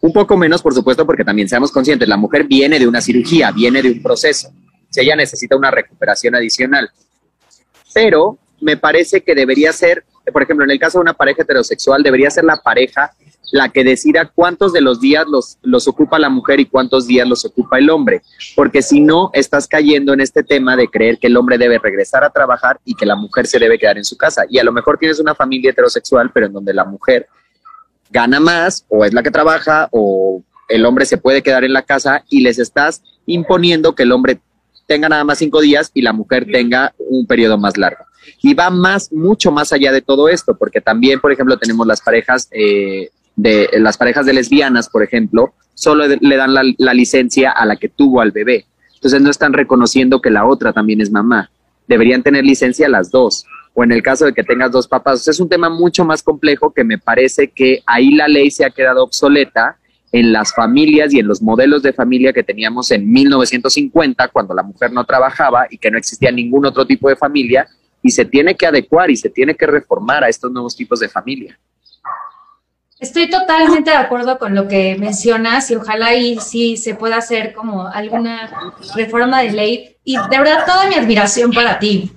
Un 0.00 0.12
poco 0.12 0.36
menos, 0.36 0.62
por 0.62 0.74
supuesto, 0.74 1.06
porque 1.06 1.24
también 1.24 1.48
seamos 1.48 1.70
conscientes, 1.70 2.08
la 2.08 2.16
mujer 2.16 2.44
viene 2.44 2.78
de 2.78 2.86
una 2.86 3.00
cirugía, 3.00 3.50
viene 3.52 3.82
de 3.82 3.90
un 3.90 4.02
proceso. 4.02 4.50
Si 4.88 5.00
ella 5.00 5.14
necesita 5.14 5.56
una 5.56 5.70
recuperación 5.70 6.34
adicional. 6.34 6.90
Pero 7.92 8.38
me 8.60 8.76
parece 8.76 9.22
que 9.22 9.34
debería 9.34 9.72
ser, 9.72 10.04
por 10.32 10.42
ejemplo, 10.42 10.64
en 10.64 10.70
el 10.70 10.78
caso 10.78 10.98
de 10.98 11.02
una 11.02 11.14
pareja 11.14 11.42
heterosexual, 11.42 12.02
debería 12.02 12.30
ser 12.30 12.44
la 12.44 12.56
pareja 12.56 13.12
la 13.52 13.68
que 13.68 13.82
decida 13.84 14.30
cuántos 14.32 14.72
de 14.72 14.80
los 14.80 15.00
días 15.00 15.24
los, 15.26 15.58
los 15.62 15.88
ocupa 15.88 16.18
la 16.18 16.28
mujer 16.28 16.60
y 16.60 16.66
cuántos 16.66 17.06
días 17.06 17.26
los 17.26 17.44
ocupa 17.44 17.78
el 17.78 17.90
hombre, 17.90 18.22
porque 18.54 18.82
si 18.82 19.00
no, 19.00 19.30
estás 19.32 19.66
cayendo 19.66 20.12
en 20.12 20.20
este 20.20 20.42
tema 20.42 20.76
de 20.76 20.88
creer 20.88 21.18
que 21.18 21.26
el 21.26 21.36
hombre 21.36 21.58
debe 21.58 21.78
regresar 21.78 22.22
a 22.22 22.30
trabajar 22.30 22.78
y 22.84 22.94
que 22.94 23.06
la 23.06 23.16
mujer 23.16 23.46
se 23.46 23.58
debe 23.58 23.78
quedar 23.78 23.98
en 23.98 24.04
su 24.04 24.16
casa. 24.16 24.44
Y 24.48 24.58
a 24.58 24.64
lo 24.64 24.72
mejor 24.72 24.98
tienes 24.98 25.18
una 25.18 25.34
familia 25.34 25.70
heterosexual, 25.70 26.30
pero 26.32 26.46
en 26.46 26.52
donde 26.52 26.74
la 26.74 26.84
mujer 26.84 27.26
gana 28.10 28.40
más 28.40 28.84
o 28.88 29.04
es 29.04 29.12
la 29.12 29.22
que 29.22 29.30
trabaja 29.30 29.88
o 29.92 30.42
el 30.68 30.86
hombre 30.86 31.06
se 31.06 31.18
puede 31.18 31.42
quedar 31.42 31.64
en 31.64 31.72
la 31.72 31.82
casa 31.82 32.24
y 32.28 32.40
les 32.40 32.58
estás 32.58 33.02
imponiendo 33.26 33.94
que 33.94 34.04
el 34.04 34.12
hombre 34.12 34.40
tenga 34.90 35.08
nada 35.08 35.22
más 35.22 35.38
cinco 35.38 35.60
días 35.60 35.92
y 35.94 36.02
la 36.02 36.12
mujer 36.12 36.48
tenga 36.50 36.92
un 36.98 37.24
periodo 37.24 37.56
más 37.56 37.76
largo. 37.76 38.04
Y 38.42 38.54
va 38.54 38.70
más, 38.70 39.12
mucho 39.12 39.52
más 39.52 39.72
allá 39.72 39.92
de 39.92 40.02
todo 40.02 40.28
esto, 40.28 40.56
porque 40.58 40.80
también, 40.80 41.20
por 41.20 41.30
ejemplo, 41.30 41.56
tenemos 41.56 41.86
las 41.86 42.00
parejas 42.00 42.48
eh, 42.50 43.10
de 43.36 43.68
las 43.74 43.96
parejas 43.96 44.26
de 44.26 44.32
lesbianas, 44.32 44.88
por 44.88 45.04
ejemplo, 45.04 45.54
solo 45.74 46.08
le 46.08 46.36
dan 46.36 46.54
la, 46.54 46.92
licencia 46.92 47.52
a 47.52 47.64
la 47.66 47.76
que 47.76 47.88
tuvo 47.88 48.20
al 48.20 48.32
bebé. 48.32 48.66
Entonces 48.96 49.22
no 49.22 49.30
están 49.30 49.52
reconociendo 49.52 50.20
que 50.20 50.28
la 50.28 50.44
otra 50.44 50.72
también 50.72 51.00
es 51.00 51.12
mamá. 51.12 51.52
Deberían 51.86 52.24
tener 52.24 52.44
licencia 52.44 52.88
las 52.88 53.12
dos. 53.12 53.46
O 53.74 53.84
en 53.84 53.92
el 53.92 54.02
caso 54.02 54.24
de 54.24 54.32
que 54.32 54.42
tengas 54.42 54.72
dos 54.72 54.88
papás. 54.88 55.28
es 55.28 55.38
un 55.38 55.48
tema 55.48 55.70
mucho 55.70 56.04
más 56.04 56.24
complejo 56.24 56.72
que 56.72 56.82
me 56.82 56.98
parece 56.98 57.48
que 57.48 57.84
ahí 57.86 58.10
la 58.10 58.26
ley 58.26 58.50
se 58.50 58.64
ha 58.64 58.70
quedado 58.70 59.04
obsoleta 59.04 59.78
en 60.12 60.32
las 60.32 60.54
familias 60.54 61.12
y 61.14 61.20
en 61.20 61.28
los 61.28 61.40
modelos 61.40 61.82
de 61.82 61.92
familia 61.92 62.32
que 62.32 62.42
teníamos 62.42 62.90
en 62.90 63.10
1950, 63.10 64.28
cuando 64.28 64.54
la 64.54 64.62
mujer 64.62 64.92
no 64.92 65.04
trabajaba 65.04 65.66
y 65.70 65.78
que 65.78 65.90
no 65.90 65.98
existía 65.98 66.32
ningún 66.32 66.66
otro 66.66 66.86
tipo 66.86 67.08
de 67.08 67.16
familia, 67.16 67.68
y 68.02 68.10
se 68.10 68.24
tiene 68.24 68.54
que 68.54 68.66
adecuar 68.66 69.10
y 69.10 69.16
se 69.16 69.28
tiene 69.28 69.54
que 69.54 69.66
reformar 69.66 70.24
a 70.24 70.28
estos 70.28 70.50
nuevos 70.50 70.74
tipos 70.74 71.00
de 71.00 71.08
familia. 71.08 71.58
Estoy 72.98 73.30
totalmente 73.30 73.90
de 73.90 73.96
acuerdo 73.96 74.38
con 74.38 74.54
lo 74.54 74.68
que 74.68 74.96
mencionas 74.98 75.70
y 75.70 75.76
ojalá 75.76 76.08
ahí 76.08 76.38
sí 76.38 76.76
se 76.76 76.94
pueda 76.94 77.16
hacer 77.16 77.54
como 77.54 77.86
alguna 77.86 78.74
reforma 78.94 79.42
de 79.42 79.52
ley. 79.52 79.96
Y 80.04 80.16
de 80.16 80.38
verdad, 80.38 80.66
toda 80.66 80.86
mi 80.86 80.96
admiración 80.96 81.50
para 81.50 81.78
ti. 81.78 82.12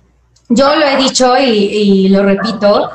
Yo 0.49 0.75
lo 0.75 0.85
he 0.85 0.97
dicho 0.97 1.37
y, 1.37 1.43
y 1.43 2.09
lo 2.09 2.23
repito. 2.23 2.91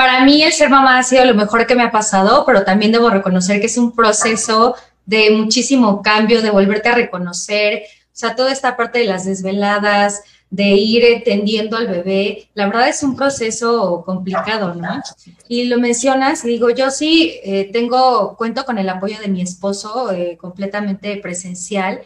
Para 0.00 0.24
mí 0.24 0.42
el 0.42 0.50
ser 0.50 0.70
mamá 0.70 0.96
ha 0.96 1.02
sido 1.02 1.26
lo 1.26 1.34
mejor 1.34 1.66
que 1.66 1.74
me 1.74 1.82
ha 1.82 1.90
pasado, 1.90 2.44
pero 2.46 2.64
también 2.64 2.90
debo 2.90 3.10
reconocer 3.10 3.60
que 3.60 3.66
es 3.66 3.76
un 3.76 3.94
proceso 3.94 4.74
de 5.04 5.30
muchísimo 5.30 6.00
cambio, 6.00 6.40
de 6.40 6.48
volverte 6.48 6.88
a 6.88 6.94
reconocer, 6.94 7.82
o 8.06 8.08
sea, 8.10 8.34
toda 8.34 8.50
esta 8.50 8.78
parte 8.78 9.00
de 9.00 9.04
las 9.04 9.26
desveladas, 9.26 10.22
de 10.48 10.68
ir 10.68 11.04
entendiendo 11.04 11.76
al 11.76 11.86
bebé, 11.86 12.48
la 12.54 12.64
verdad 12.64 12.88
es 12.88 13.02
un 13.02 13.14
proceso 13.14 14.02
complicado, 14.06 14.74
¿no? 14.74 15.02
Y 15.48 15.64
lo 15.64 15.78
mencionas, 15.78 16.44
digo, 16.44 16.70
yo 16.70 16.90
sí 16.90 17.38
eh, 17.44 17.68
tengo, 17.70 18.38
cuento 18.38 18.64
con 18.64 18.78
el 18.78 18.88
apoyo 18.88 19.18
de 19.20 19.28
mi 19.28 19.42
esposo 19.42 20.12
eh, 20.12 20.38
completamente 20.40 21.18
presencial, 21.18 22.00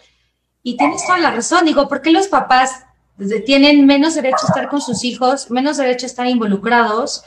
y 0.65 0.77
tienes 0.77 1.07
toda 1.07 1.21
la 1.21 1.31
razón, 1.31 1.65
digo, 1.65 1.87
¿por 1.87 2.03
qué 2.03 2.11
los 2.11 2.27
papás 2.27 2.73
tienen 3.47 3.87
menos 3.87 4.17
derecho 4.17 4.47
a 4.47 4.49
estar 4.49 4.69
con 4.69 4.81
sus 4.81 5.05
hijos, 5.05 5.49
menos 5.49 5.77
derecho 5.77 6.07
a 6.07 6.09
estar 6.09 6.27
involucrados? 6.27 7.23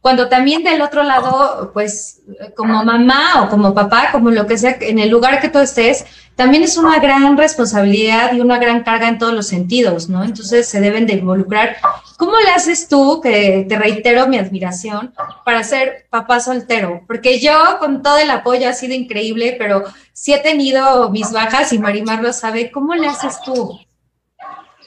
Cuando 0.00 0.28
también 0.28 0.64
del 0.64 0.80
otro 0.80 1.02
lado, 1.02 1.70
pues 1.74 2.22
como 2.56 2.82
mamá 2.84 3.42
o 3.42 3.48
como 3.50 3.74
papá, 3.74 4.08
como 4.12 4.30
lo 4.30 4.46
que 4.46 4.56
sea, 4.56 4.78
en 4.80 4.98
el 4.98 5.10
lugar 5.10 5.40
que 5.40 5.50
tú 5.50 5.58
estés, 5.58 6.06
también 6.36 6.62
es 6.62 6.78
una 6.78 6.98
gran 7.00 7.36
responsabilidad 7.36 8.32
y 8.32 8.40
una 8.40 8.58
gran 8.58 8.82
carga 8.82 9.08
en 9.08 9.18
todos 9.18 9.34
los 9.34 9.46
sentidos, 9.46 10.08
¿no? 10.08 10.24
Entonces 10.24 10.66
se 10.66 10.80
deben 10.80 11.06
de 11.06 11.14
involucrar. 11.14 11.76
¿Cómo 12.16 12.32
le 12.38 12.50
haces 12.50 12.88
tú, 12.88 13.20
que 13.20 13.66
te 13.68 13.78
reitero 13.78 14.26
mi 14.26 14.38
admiración, 14.38 15.12
para 15.44 15.62
ser 15.64 16.06
papá 16.08 16.40
soltero? 16.40 17.02
Porque 17.06 17.38
yo 17.38 17.52
con 17.78 18.02
todo 18.02 18.16
el 18.16 18.30
apoyo 18.30 18.70
ha 18.70 18.72
sido 18.72 18.94
increíble, 18.94 19.56
pero 19.58 19.84
sí 20.14 20.32
he 20.32 20.38
tenido 20.38 21.10
mis 21.10 21.30
bajas 21.30 21.74
y 21.74 21.78
Marimar 21.78 22.22
lo 22.22 22.32
sabe. 22.32 22.70
¿Cómo 22.70 22.94
le 22.94 23.06
haces 23.06 23.38
tú? 23.44 23.78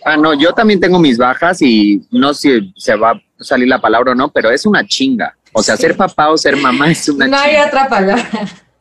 Ah, 0.06 0.18
no, 0.18 0.34
yo 0.34 0.54
también 0.54 0.80
tengo 0.80 1.00
mis 1.00 1.18
bajas 1.18 1.62
y 1.62 2.06
no 2.12 2.34
sé 2.34 2.60
si 2.60 2.74
se 2.78 2.96
va 2.96 3.12
a 3.12 3.22
salir 3.40 3.68
la 3.68 3.80
palabra 3.80 4.12
o 4.12 4.16
no, 4.16 4.30
pero 4.30 4.52
es 4.52 4.66
una 4.66 4.86
chinga. 4.86 5.36
O 5.54 5.62
sea, 5.62 5.78
ser 5.78 5.96
papá 5.96 6.30
o 6.30 6.38
ser 6.38 6.58
mamá 6.58 6.92
es 6.92 7.08
una 7.10 7.26
chinga. 7.26 7.38
No 7.38 7.44
hay 7.44 7.68
otra 7.68 7.88
palabra. 7.88 8.30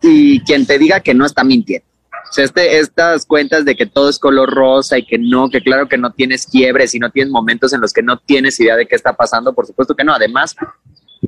Y 0.02 0.40
quien 0.40 0.66
te 0.66 0.78
diga 0.78 0.98
que 1.00 1.14
no 1.14 1.24
está 1.24 1.44
mintiendo. 1.44 1.86
O 2.28 2.32
sea, 2.34 2.44
este, 2.44 2.78
estas 2.78 3.26
cuentas 3.26 3.64
de 3.64 3.76
que 3.76 3.84
todo 3.84 4.08
es 4.08 4.18
color 4.18 4.48
rosa 4.50 4.96
y 4.96 5.04
que 5.04 5.18
no, 5.18 5.50
que 5.50 5.62
claro 5.62 5.86
que 5.86 5.98
no 5.98 6.12
tienes 6.12 6.46
quiebres 6.46 6.94
y 6.94 6.98
no 6.98 7.10
tienes 7.10 7.30
momentos 7.30 7.72
en 7.74 7.80
los 7.80 7.92
que 7.92 8.02
no 8.02 8.18
tienes 8.18 8.58
idea 8.58 8.74
de 8.74 8.86
qué 8.86 8.96
está 8.96 9.12
pasando, 9.12 9.52
por 9.52 9.66
supuesto 9.66 9.94
que 9.94 10.02
no. 10.02 10.14
Además, 10.14 10.56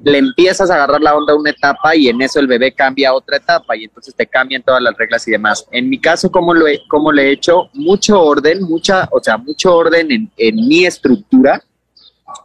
le 0.02 0.18
empiezas 0.18 0.70
a 0.70 0.74
agarrar 0.74 1.00
la 1.00 1.16
onda 1.16 1.32
a 1.32 1.36
una 1.36 1.50
etapa 1.50 1.94
y 1.94 2.08
en 2.08 2.20
eso 2.20 2.40
el 2.40 2.46
bebé 2.46 2.72
cambia 2.72 3.10
a 3.10 3.14
otra 3.14 3.36
etapa 3.36 3.76
y 3.76 3.84
entonces 3.84 4.14
te 4.14 4.26
cambian 4.26 4.62
todas 4.62 4.82
las 4.82 4.96
reglas 4.96 5.26
y 5.28 5.30
demás. 5.30 5.66
En 5.70 5.88
mi 5.88 6.00
caso, 6.00 6.30
¿cómo 6.30 6.52
lo 6.52 6.66
he, 6.66 6.80
le 7.12 7.22
he 7.22 7.30
hecho? 7.32 7.68
Mucho 7.74 8.20
orden, 8.20 8.62
mucha, 8.62 9.08
o 9.12 9.20
sea, 9.22 9.36
mucho 9.36 9.74
orden 9.74 10.10
en, 10.10 10.30
en 10.36 10.56
mi 10.56 10.84
estructura 10.84 11.62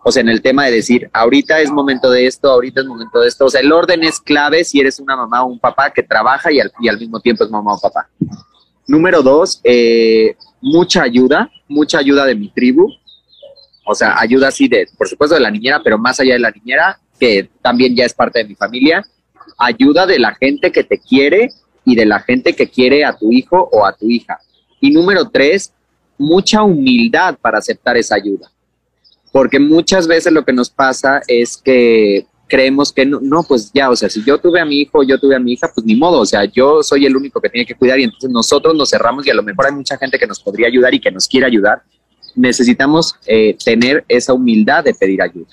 o 0.04 0.12
sea, 0.12 0.22
en 0.22 0.30
el 0.30 0.42
tema 0.42 0.66
de 0.66 0.72
decir, 0.72 1.10
ahorita 1.14 1.60
es 1.60 1.72
momento 1.72 2.10
de 2.10 2.28
esto, 2.28 2.50
ahorita 2.50 2.82
es 2.82 2.88
momento 2.88 3.20
de 3.20 3.28
esto. 3.28 3.46
O 3.46 3.50
sea, 3.50 3.62
el 3.62 3.72
orden 3.72 4.04
es 4.04 4.20
clave 4.20 4.64
si 4.64 4.80
eres 4.80 5.00
una 5.00 5.16
mamá 5.16 5.44
o 5.44 5.48
un 5.48 5.60
papá 5.60 5.92
que 5.92 6.04
trabaja 6.04 6.52
y 6.52 6.60
al, 6.60 6.72
y 6.80 6.88
al 6.88 7.00
mismo 7.00 7.20
tiempo 7.20 7.44
es 7.44 7.50
mamá 7.50 7.74
o 7.74 7.80
papá. 7.80 8.10
Número 8.88 9.22
dos, 9.22 9.62
eh, 9.64 10.36
mucha 10.62 11.04
ayuda, 11.04 11.50
mucha 11.68 12.00
ayuda 12.00 12.26
de 12.26 12.36
mi 12.36 12.50
tribu. 12.50 12.88
O 13.86 13.96
sea, 13.96 14.20
ayuda 14.20 14.50
así 14.50 14.68
de, 14.68 14.88
por 14.98 15.08
supuesto, 15.08 15.36
de 15.36 15.42
la 15.42 15.52
niñera, 15.52 15.82
pero 15.84 15.98
más 15.98 16.20
allá 16.20 16.34
de 16.34 16.40
la 16.40 16.52
niñera, 16.52 17.00
que 17.20 17.50
también 17.62 17.96
ya 17.96 18.06
es 18.06 18.14
parte 18.14 18.40
de 18.40 18.46
mi 18.46 18.56
familia. 18.56 19.06
Ayuda 19.58 20.06
de 20.06 20.20
la 20.20 20.34
gente 20.36 20.72
que 20.72 20.84
te 20.84 21.00
quiere 21.00 21.50
y 21.86 21.96
de 21.96 22.06
la 22.06 22.20
gente 22.20 22.54
que 22.54 22.70
quiere 22.70 23.04
a 23.04 23.18
tu 23.18 23.32
hijo 23.32 23.70
o 23.72 23.86
a 23.86 23.96
tu 23.96 24.10
hija. 24.10 24.40
Y 24.80 24.92
número 24.92 25.30
tres, 25.30 25.74
mucha 26.18 26.64
humildad 26.64 27.38
para 27.42 27.58
aceptar 27.58 27.98
esa 27.98 28.16
ayuda. 28.16 28.52
Porque 29.32 29.60
muchas 29.60 30.08
veces 30.08 30.34
lo 30.34 30.44
que 30.44 30.54
nos 30.54 30.70
pasa 30.70 31.22
es 31.28 31.58
que 31.58 32.26
creemos 32.48 32.92
que 32.92 33.06
no, 33.06 33.20
no, 33.22 33.44
pues 33.44 33.72
ya, 33.74 33.90
o 33.90 33.96
sea, 33.96 34.10
si 34.10 34.24
yo 34.24 34.40
tuve 34.40 34.60
a 34.60 34.66
mi 34.66 34.82
hijo, 34.82 35.04
yo 35.04 35.20
tuve 35.20 35.36
a 35.36 35.40
mi 35.40 35.54
hija, 35.54 35.72
pues 35.74 35.86
ni 35.86 35.96
modo, 35.96 36.20
o 36.20 36.26
sea, 36.26 36.44
yo 36.46 36.82
soy 36.84 37.06
el 37.06 37.16
único 37.16 37.40
que 37.40 37.50
tiene 37.50 37.66
que 37.66 37.76
cuidar 37.76 38.00
y 38.00 38.04
entonces 38.04 38.30
nosotros 38.30 38.76
nos 38.76 38.90
cerramos 38.90 39.26
y 39.26 39.30
a 39.30 39.36
lo 39.36 39.44
mejor 39.44 39.68
hay 39.68 39.74
mucha 39.74 39.98
gente 39.98 40.18
que 40.18 40.28
nos 40.28 40.42
podría 40.42 40.68
ayudar 40.68 40.94
y 40.94 41.00
que 41.00 41.12
nos 41.12 41.28
quiere 41.28 41.46
ayudar. 41.46 41.84
Necesitamos 42.36 43.16
eh, 43.26 43.56
tener 43.64 44.04
esa 44.08 44.34
humildad 44.34 44.84
de 44.84 44.94
pedir 44.94 45.22
ayuda. 45.22 45.48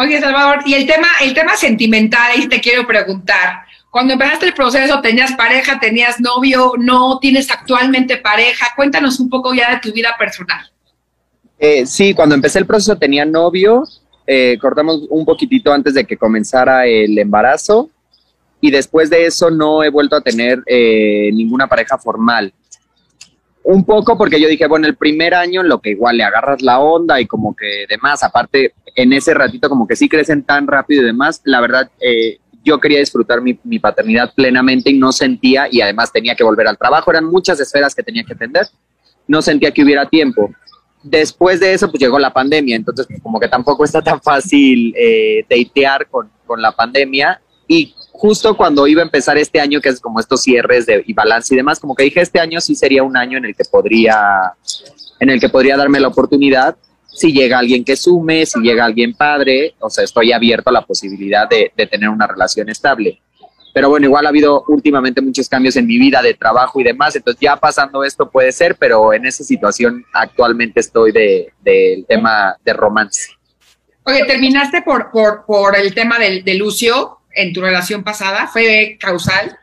Oye, 0.00 0.18
Salvador, 0.18 0.60
y 0.64 0.72
el 0.72 0.86
tema, 0.86 1.08
el 1.20 1.34
tema 1.34 1.54
sentimental, 1.56 2.30
ahí 2.34 2.48
te 2.48 2.58
quiero 2.58 2.86
preguntar. 2.86 3.64
Cuando 3.90 4.14
empezaste 4.14 4.46
el 4.46 4.54
proceso, 4.54 5.02
¿tenías 5.02 5.32
pareja, 5.32 5.78
tenías 5.78 6.18
novio, 6.20 6.72
no 6.78 7.18
tienes 7.18 7.50
actualmente 7.50 8.16
pareja? 8.16 8.68
Cuéntanos 8.74 9.20
un 9.20 9.28
poco 9.28 9.52
ya 9.52 9.74
de 9.74 9.80
tu 9.80 9.92
vida 9.92 10.14
personal. 10.18 10.70
Eh, 11.58 11.84
sí, 11.84 12.14
cuando 12.14 12.34
empecé 12.34 12.60
el 12.60 12.64
proceso 12.64 12.96
tenía 12.96 13.26
novio, 13.26 13.84
eh, 14.26 14.56
cortamos 14.58 15.02
un 15.10 15.26
poquitito 15.26 15.70
antes 15.70 15.92
de 15.92 16.06
que 16.06 16.16
comenzara 16.16 16.86
el 16.86 17.18
embarazo 17.18 17.90
y 18.58 18.70
después 18.70 19.10
de 19.10 19.26
eso 19.26 19.50
no 19.50 19.84
he 19.84 19.90
vuelto 19.90 20.16
a 20.16 20.22
tener 20.22 20.62
eh, 20.64 21.28
ninguna 21.34 21.66
pareja 21.66 21.98
formal. 21.98 22.54
Un 23.62 23.84
poco 23.84 24.16
porque 24.16 24.40
yo 24.40 24.48
dije, 24.48 24.66
bueno, 24.66 24.86
el 24.86 24.96
primer 24.96 25.34
año 25.34 25.62
lo 25.62 25.82
que 25.82 25.90
igual 25.90 26.16
le 26.16 26.24
agarras 26.24 26.62
la 26.62 26.80
onda 26.80 27.20
y 27.20 27.26
como 27.26 27.54
que 27.54 27.84
demás, 27.86 28.22
aparte 28.22 28.72
en 28.94 29.12
ese 29.12 29.34
ratito 29.34 29.68
como 29.68 29.86
que 29.86 29.96
sí 29.96 30.08
crecen 30.08 30.42
tan 30.42 30.66
rápido 30.66 31.02
y 31.02 31.06
demás, 31.06 31.40
la 31.44 31.60
verdad 31.60 31.90
eh, 32.00 32.38
yo 32.64 32.78
quería 32.78 32.98
disfrutar 32.98 33.40
mi, 33.40 33.58
mi, 33.64 33.78
paternidad 33.78 34.32
plenamente 34.34 34.90
y 34.90 34.98
no 34.98 35.12
sentía, 35.12 35.66
y 35.70 35.80
además 35.80 36.12
tenía 36.12 36.34
que 36.34 36.44
volver 36.44 36.68
al 36.68 36.76
trabajo, 36.76 37.10
eran 37.10 37.24
muchas 37.24 37.58
esferas 37.60 37.94
que 37.94 38.02
tenía 38.02 38.24
que 38.24 38.34
atender, 38.34 38.66
no 39.26 39.40
sentía 39.40 39.70
que 39.70 39.82
hubiera 39.82 40.06
tiempo 40.08 40.50
después 41.02 41.60
de 41.60 41.72
eso, 41.72 41.90
pues 41.90 42.00
llegó 42.00 42.18
la 42.18 42.32
pandemia, 42.32 42.76
entonces 42.76 43.06
pues, 43.06 43.20
como 43.22 43.40
que 43.40 43.48
tampoco 43.48 43.84
está 43.84 44.02
tan 44.02 44.20
fácil 44.20 44.94
eh, 44.96 45.46
con, 46.10 46.30
con, 46.46 46.60
la 46.60 46.72
pandemia. 46.72 47.40
Y 47.66 47.94
justo 48.12 48.56
cuando 48.56 48.86
iba 48.86 49.00
a 49.00 49.04
empezar 49.04 49.38
este 49.38 49.60
año, 49.60 49.80
que 49.80 49.88
es 49.88 50.00
como 50.00 50.20
estos 50.20 50.42
cierres 50.42 50.86
de, 50.86 51.02
y 51.06 51.12
balance 51.12 51.54
y 51.54 51.56
demás, 51.56 51.78
como 51.78 51.94
que 51.94 52.04
dije, 52.04 52.20
este 52.20 52.40
año 52.40 52.60
sí 52.60 52.74
sería 52.74 53.02
un 53.02 53.16
año 53.16 53.38
en 53.38 53.46
el 53.46 53.54
que 53.54 53.64
podría, 53.64 54.18
en 55.20 55.30
el 55.30 55.40
que 55.40 55.48
podría 55.48 55.76
darme 55.76 56.00
la 56.00 56.08
oportunidad. 56.08 56.76
Si 57.12 57.32
llega 57.32 57.58
alguien 57.58 57.84
que 57.84 57.96
sume, 57.96 58.46
si 58.46 58.60
llega 58.60 58.84
alguien 58.84 59.14
padre, 59.14 59.74
o 59.80 59.90
sea, 59.90 60.04
estoy 60.04 60.32
abierto 60.32 60.70
a 60.70 60.72
la 60.72 60.82
posibilidad 60.82 61.48
de, 61.48 61.72
de 61.76 61.86
tener 61.86 62.08
una 62.08 62.26
relación 62.26 62.68
estable. 62.68 63.20
Pero 63.72 63.88
bueno, 63.88 64.06
igual 64.06 64.26
ha 64.26 64.30
habido 64.30 64.64
últimamente 64.68 65.20
muchos 65.20 65.48
cambios 65.48 65.76
en 65.76 65.86
mi 65.86 65.98
vida 65.98 66.22
de 66.22 66.34
trabajo 66.34 66.80
y 66.80 66.84
demás, 66.84 67.14
entonces 67.14 67.40
ya 67.40 67.56
pasando 67.56 68.02
esto 68.02 68.30
puede 68.30 68.52
ser, 68.52 68.76
pero 68.76 69.12
en 69.12 69.26
esa 69.26 69.44
situación 69.44 70.04
actualmente 70.12 70.80
estoy 70.80 71.12
del 71.12 71.52
de, 71.60 72.04
tema 72.08 72.56
de 72.64 72.72
romance. 72.72 73.32
Oye, 74.04 74.24
¿terminaste 74.24 74.82
por, 74.82 75.10
por, 75.10 75.44
por 75.46 75.76
el 75.76 75.94
tema 75.94 76.18
del, 76.18 76.42
de 76.42 76.54
Lucio 76.54 77.18
en 77.32 77.52
tu 77.52 77.60
relación 77.60 78.02
pasada? 78.02 78.48
¿Fue 78.48 78.96
causal? 78.98 79.59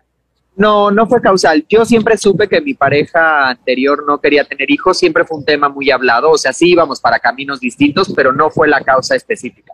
No, 0.58 0.90
no 0.90 1.06
fue 1.06 1.22
causal. 1.22 1.64
Yo 1.70 1.86
siempre 1.86 2.18
supe 2.18 2.50
que 2.50 2.60
mi 2.60 2.74
pareja 2.74 3.50
anterior 3.50 4.04
no 4.08 4.20
quería 4.20 4.44
tener 4.44 4.72
hijos, 4.72 4.98
siempre 4.98 5.24
fue 5.24 5.38
un 5.38 5.46
tema 5.46 5.70
muy 5.70 5.92
hablado, 5.92 6.32
o 6.32 6.38
sea, 6.38 6.52
sí 6.52 6.72
íbamos 6.72 7.00
para 7.00 7.20
caminos 7.20 7.60
distintos, 7.60 8.12
pero 8.16 8.32
no 8.32 8.50
fue 8.50 8.68
la 8.68 8.82
causa 8.82 9.16
específica. 9.16 9.74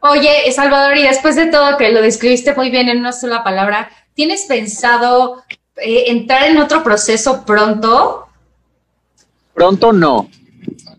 Oye, 0.00 0.50
Salvador, 0.50 0.96
y 0.96 1.04
después 1.04 1.36
de 1.36 1.46
todo 1.46 1.78
que 1.78 1.92
lo 1.92 2.02
describiste 2.02 2.54
muy 2.54 2.70
bien 2.70 2.88
en 2.88 2.98
una 2.98 3.12
sola 3.12 3.44
palabra, 3.44 3.88
¿tienes 4.14 4.46
pensado 4.46 5.44
eh, 5.76 6.06
entrar 6.08 6.42
en 6.42 6.58
otro 6.58 6.82
proceso 6.82 7.44
pronto? 7.46 8.26
Pronto 9.54 9.92
no. 9.92 10.28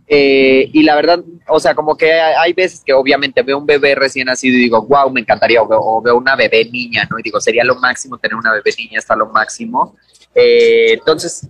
Eh, 0.08 0.70
y 0.72 0.84
la 0.84 0.96
verdad, 0.96 1.24
o 1.48 1.60
sea, 1.60 1.74
como 1.74 1.98
que 1.98 2.12
hay 2.14 2.54
veces 2.54 2.84
que 2.86 2.94
obviamente 2.94 3.42
veo 3.42 3.58
un 3.58 3.66
bebé 3.66 3.96
recién 3.96 4.28
nacido 4.28 4.56
y 4.56 4.62
digo, 4.62 4.82
wow, 4.84 5.10
me 5.10 5.22
encantaría, 5.22 5.62
o 5.62 5.68
o 5.70 6.02
veo 6.02 6.16
una 6.18 6.36
bebé 6.36 6.66
niña, 6.66 7.08
¿no? 7.10 7.18
Y 7.18 7.24
digo, 7.24 7.42
sería 7.42 7.64
lo 7.64 7.76
máximo 7.76 8.18
tener 8.18 8.36
una 8.36 8.52
bebé 8.52 8.72
niña, 8.78 9.00
está 9.00 9.16
lo 9.16 9.28
máximo. 9.28 9.96
Eh, 10.36 10.94
entonces, 10.94 11.48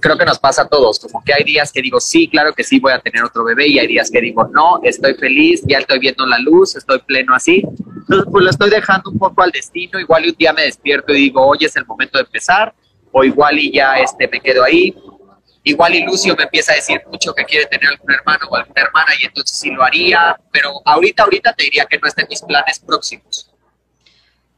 creo 0.00 0.16
que 0.16 0.24
nos 0.24 0.38
pasa 0.38 0.62
a 0.62 0.68
todos, 0.68 1.00
como 1.00 1.24
que 1.24 1.32
hay 1.32 1.42
días 1.42 1.72
que 1.72 1.82
digo, 1.82 1.98
sí, 1.98 2.28
claro 2.28 2.52
que 2.52 2.62
sí, 2.62 2.78
voy 2.78 2.92
a 2.92 3.00
tener 3.00 3.24
otro 3.24 3.42
bebé, 3.42 3.66
y 3.66 3.78
hay 3.78 3.86
días 3.86 4.10
que 4.10 4.20
digo, 4.20 4.46
no, 4.46 4.80
estoy 4.82 5.14
feliz, 5.14 5.62
ya 5.66 5.78
estoy 5.78 5.98
viendo 5.98 6.24
la 6.26 6.38
luz, 6.38 6.76
estoy 6.76 7.00
pleno 7.00 7.34
así. 7.34 7.62
Entonces, 8.00 8.28
pues 8.30 8.44
lo 8.44 8.50
estoy 8.50 8.70
dejando 8.70 9.10
un 9.10 9.18
poco 9.18 9.42
al 9.42 9.50
destino, 9.50 9.98
igual 9.98 10.24
un 10.24 10.34
día 10.38 10.52
me 10.52 10.62
despierto 10.62 11.12
y 11.12 11.16
digo, 11.16 11.44
hoy 11.44 11.58
es 11.62 11.74
el 11.76 11.84
momento 11.86 12.18
de 12.18 12.24
empezar, 12.24 12.74
o 13.10 13.24
igual 13.24 13.58
y 13.58 13.72
ya 13.72 13.98
este, 13.98 14.28
me 14.28 14.40
quedo 14.40 14.62
ahí. 14.62 14.94
Igual 15.64 15.94
y 15.94 16.02
Lucio 16.04 16.34
me 16.36 16.44
empieza 16.44 16.72
a 16.72 16.76
decir 16.76 17.02
mucho 17.10 17.34
que 17.34 17.44
quiere 17.44 17.66
tener 17.66 17.88
algún 17.90 18.12
hermano 18.12 18.46
o 18.48 18.56
alguna 18.56 18.82
hermana 18.82 19.12
y 19.20 19.26
entonces 19.26 19.58
sí 19.58 19.70
lo 19.70 19.82
haría, 19.82 20.38
pero 20.52 20.80
ahorita, 20.84 21.24
ahorita 21.24 21.52
te 21.52 21.64
diría 21.64 21.84
que 21.86 21.98
no 21.98 22.08
está 22.08 22.26
mis 22.28 22.40
planes 22.42 22.78
próximos. 22.78 23.50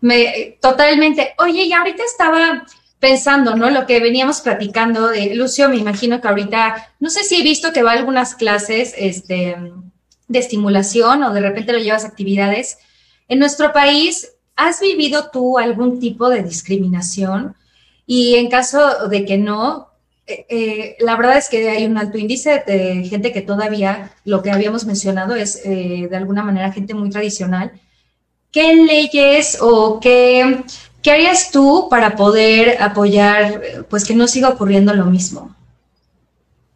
Me, 0.00 0.58
totalmente. 0.60 1.34
Oye, 1.38 1.64
y 1.64 1.72
ahorita 1.72 2.02
estaba 2.04 2.64
pensando, 3.00 3.56
¿no? 3.56 3.70
Lo 3.70 3.86
que 3.86 3.98
veníamos 3.98 4.40
platicando 4.42 5.08
de 5.08 5.34
Lucio, 5.34 5.68
me 5.68 5.76
imagino 5.76 6.20
que 6.20 6.28
ahorita, 6.28 6.94
no 7.00 7.10
sé 7.10 7.24
si 7.24 7.40
he 7.40 7.42
visto 7.42 7.72
que 7.72 7.82
va 7.82 7.92
a 7.92 7.94
algunas 7.94 8.34
clases 8.34 8.94
este, 8.96 9.56
de 10.28 10.38
estimulación 10.38 11.22
o 11.22 11.32
de 11.32 11.40
repente 11.40 11.72
lo 11.72 11.78
llevas 11.78 12.04
a 12.04 12.08
actividades. 12.08 12.78
En 13.26 13.38
nuestro 13.38 13.72
país, 13.72 14.32
¿has 14.54 14.80
vivido 14.80 15.30
tú 15.30 15.58
algún 15.58 15.98
tipo 15.98 16.28
de 16.28 16.42
discriminación? 16.42 17.56
Y 18.06 18.36
en 18.36 18.50
caso 18.50 19.08
de 19.08 19.24
que 19.24 19.38
no, 19.38 19.89
eh, 20.48 20.96
la 21.00 21.16
verdad 21.16 21.38
es 21.38 21.48
que 21.48 21.68
hay 21.68 21.86
un 21.86 21.98
alto 21.98 22.18
índice 22.18 22.62
de 22.66 23.04
gente 23.08 23.32
que 23.32 23.42
todavía, 23.42 24.12
lo 24.24 24.42
que 24.42 24.50
habíamos 24.50 24.84
mencionado, 24.86 25.34
es 25.34 25.62
eh, 25.64 26.08
de 26.10 26.16
alguna 26.16 26.42
manera 26.42 26.72
gente 26.72 26.94
muy 26.94 27.10
tradicional. 27.10 27.72
¿Qué 28.52 28.74
leyes 28.74 29.58
o 29.60 30.00
qué 30.00 30.64
¿Qué 31.02 31.10
harías 31.10 31.50
tú 31.50 31.88
para 31.88 32.14
poder 32.14 32.76
apoyar, 32.80 33.86
pues 33.88 34.04
que 34.04 34.14
no 34.14 34.28
siga 34.28 34.50
ocurriendo 34.50 34.92
lo 34.92 35.06
mismo? 35.06 35.54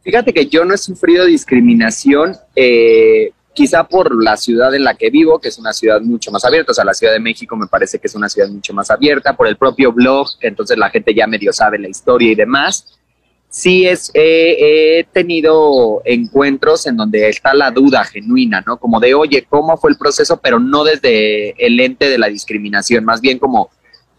Fíjate 0.03 0.33
que 0.33 0.47
yo 0.47 0.65
no 0.65 0.75
he 0.75 0.79
sufrido 0.79 1.27
discriminación, 1.27 2.35
eh, 2.57 3.33
quizá 3.53 3.85
por 3.85 4.23
la 4.23 4.37
ciudad 4.37 4.75
en 4.75 4.85
la 4.85 4.95
que 4.95 5.11
vivo, 5.11 5.39
que 5.39 5.49
es 5.49 5.59
una 5.59 5.73
ciudad 5.73 6.01
mucho 6.01 6.31
más 6.31 6.45
abierta, 6.45 6.73
o 6.73 6.75
sea, 6.75 6.85
la 6.85 6.95
Ciudad 6.95 7.13
de 7.13 7.21
México 7.21 7.55
me 7.57 7.67
parece 7.67 7.99
que 7.99 8.07
es 8.07 8.15
una 8.15 8.29
ciudad 8.29 8.49
mucho 8.49 8.73
más 8.73 8.91
abierta, 8.91 9.37
por 9.37 9.47
el 9.47 9.57
propio 9.57 9.93
blog, 9.93 10.39
que 10.39 10.49
entonces 10.49 10.79
la 10.79 10.91
gente 10.91 11.15
ya 11.15 11.27
medio 11.27 11.53
sabe 11.53 11.79
la 11.79 11.89
historia 11.89 12.33
y 12.33 12.35
demás. 12.35 12.99
Sí 13.55 13.87
es, 13.87 14.11
he 14.15 15.07
tenido 15.13 16.03
encuentros 16.05 16.89
en 16.89 16.97
donde 16.97 17.29
está 17.29 17.55
la 17.55 17.71
duda 17.71 18.03
genuina, 18.03 18.65
¿no? 18.67 18.79
Como 18.79 18.99
de, 18.99 19.15
oye, 19.15 19.47
¿cómo 19.49 19.77
fue 19.77 19.93
el 19.93 19.97
proceso? 19.97 20.41
Pero 20.43 20.59
no 20.59 20.83
desde 20.83 21.51
el 21.65 21.79
ente 21.79 22.09
de 22.09 22.19
la 22.19 22.27
discriminación, 22.27 23.05
más 23.05 23.21
bien 23.21 23.39
como 23.39 23.71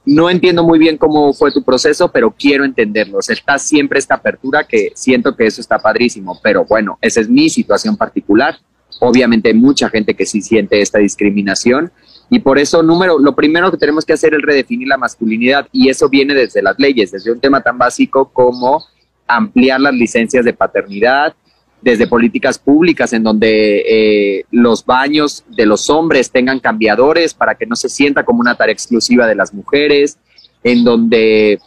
no 0.05 0.29
entiendo 0.29 0.63
muy 0.63 0.79
bien 0.79 0.97
cómo 0.97 1.33
fue 1.33 1.51
tu 1.51 1.63
proceso, 1.63 2.09
pero 2.13 2.31
quiero 2.31 2.63
entenderlo. 2.63 3.17
O 3.17 3.21
sea, 3.21 3.33
está 3.33 3.59
siempre 3.59 3.99
esta 3.99 4.15
apertura 4.15 4.63
que 4.63 4.93
siento 4.95 5.35
que 5.35 5.47
eso 5.47 5.59
está 5.59 5.79
padrísimo, 5.79 6.39
pero 6.41 6.63
bueno, 6.63 6.97
esa 7.01 7.19
es 7.19 7.27
mi 7.27 7.49
situación 7.49 7.97
particular. 7.97 8.57
Obviamente 9.01 9.49
hay 9.49 9.55
mucha 9.55 9.89
gente 9.89 10.13
que 10.13 10.25
sí 10.25 10.41
siente 10.41 10.79
esta 10.79 10.99
discriminación 10.99 11.91
y 12.29 12.39
por 12.39 12.57
eso, 12.57 12.81
número, 12.81 13.19
lo 13.19 13.35
primero 13.35 13.69
que 13.69 13.77
tenemos 13.77 14.05
que 14.05 14.13
hacer 14.13 14.33
es 14.33 14.41
redefinir 14.41 14.87
la 14.87 14.97
masculinidad 14.97 15.67
y 15.73 15.89
eso 15.89 16.07
viene 16.07 16.33
desde 16.33 16.61
las 16.61 16.79
leyes, 16.79 17.11
desde 17.11 17.33
un 17.33 17.41
tema 17.41 17.59
tan 17.59 17.77
básico 17.77 18.29
como 18.31 18.85
ampliar 19.27 19.81
las 19.81 19.93
licencias 19.93 20.45
de 20.45 20.53
paternidad, 20.53 21.35
desde 21.81 22.07
políticas 22.07 22.57
públicas 22.57 23.13
en 23.13 23.21
donde 23.21 23.83
eh, 23.87 24.45
los 24.49 24.83
baños 24.83 25.43
de 25.55 25.67
los 25.67 25.89
hombres 25.89 26.31
tengan 26.31 26.59
cambiadores 26.59 27.33
para 27.35 27.53
que 27.53 27.67
no 27.67 27.75
se 27.75 27.89
sienta 27.89 28.25
como 28.25 28.39
una 28.39 28.55
tarea 28.55 28.73
exclusiva 28.73 29.27
de 29.27 29.35
las 29.35 29.53
mujeres, 29.53 30.17
en 30.63 30.83
donde 30.83 31.59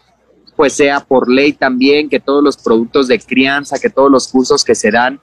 pues 0.57 0.73
sea 0.73 0.99
por 0.99 1.31
ley 1.31 1.53
también 1.53 2.09
que 2.09 2.19
todos 2.19 2.43
los 2.43 2.57
productos 2.57 3.07
de 3.07 3.21
crianza, 3.21 3.79
que 3.79 3.91
todos 3.91 4.11
los 4.11 4.27
cursos 4.27 4.65
que 4.65 4.75
se 4.75 4.91
dan 4.91 5.21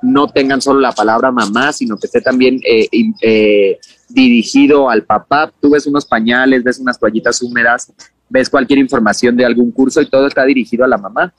no 0.00 0.28
tengan 0.28 0.62
solo 0.62 0.78
la 0.78 0.92
palabra 0.92 1.32
mamá, 1.32 1.72
sino 1.72 1.96
que 1.96 2.06
esté 2.06 2.20
también 2.20 2.60
eh, 2.64 2.88
eh, 3.20 3.78
dirigido 4.08 4.88
al 4.88 5.02
papá. 5.02 5.52
Tú 5.60 5.70
ves 5.70 5.88
unos 5.88 6.04
pañales, 6.04 6.62
ves 6.62 6.78
unas 6.78 7.00
toallitas 7.00 7.42
húmedas, 7.42 7.92
ves 8.28 8.48
cualquier 8.48 8.78
información 8.78 9.36
de 9.36 9.44
algún 9.44 9.72
curso 9.72 10.00
y 10.00 10.08
todo 10.08 10.28
está 10.28 10.44
dirigido 10.44 10.84
a 10.84 10.88
la 10.88 10.98
mamá. 10.98 11.34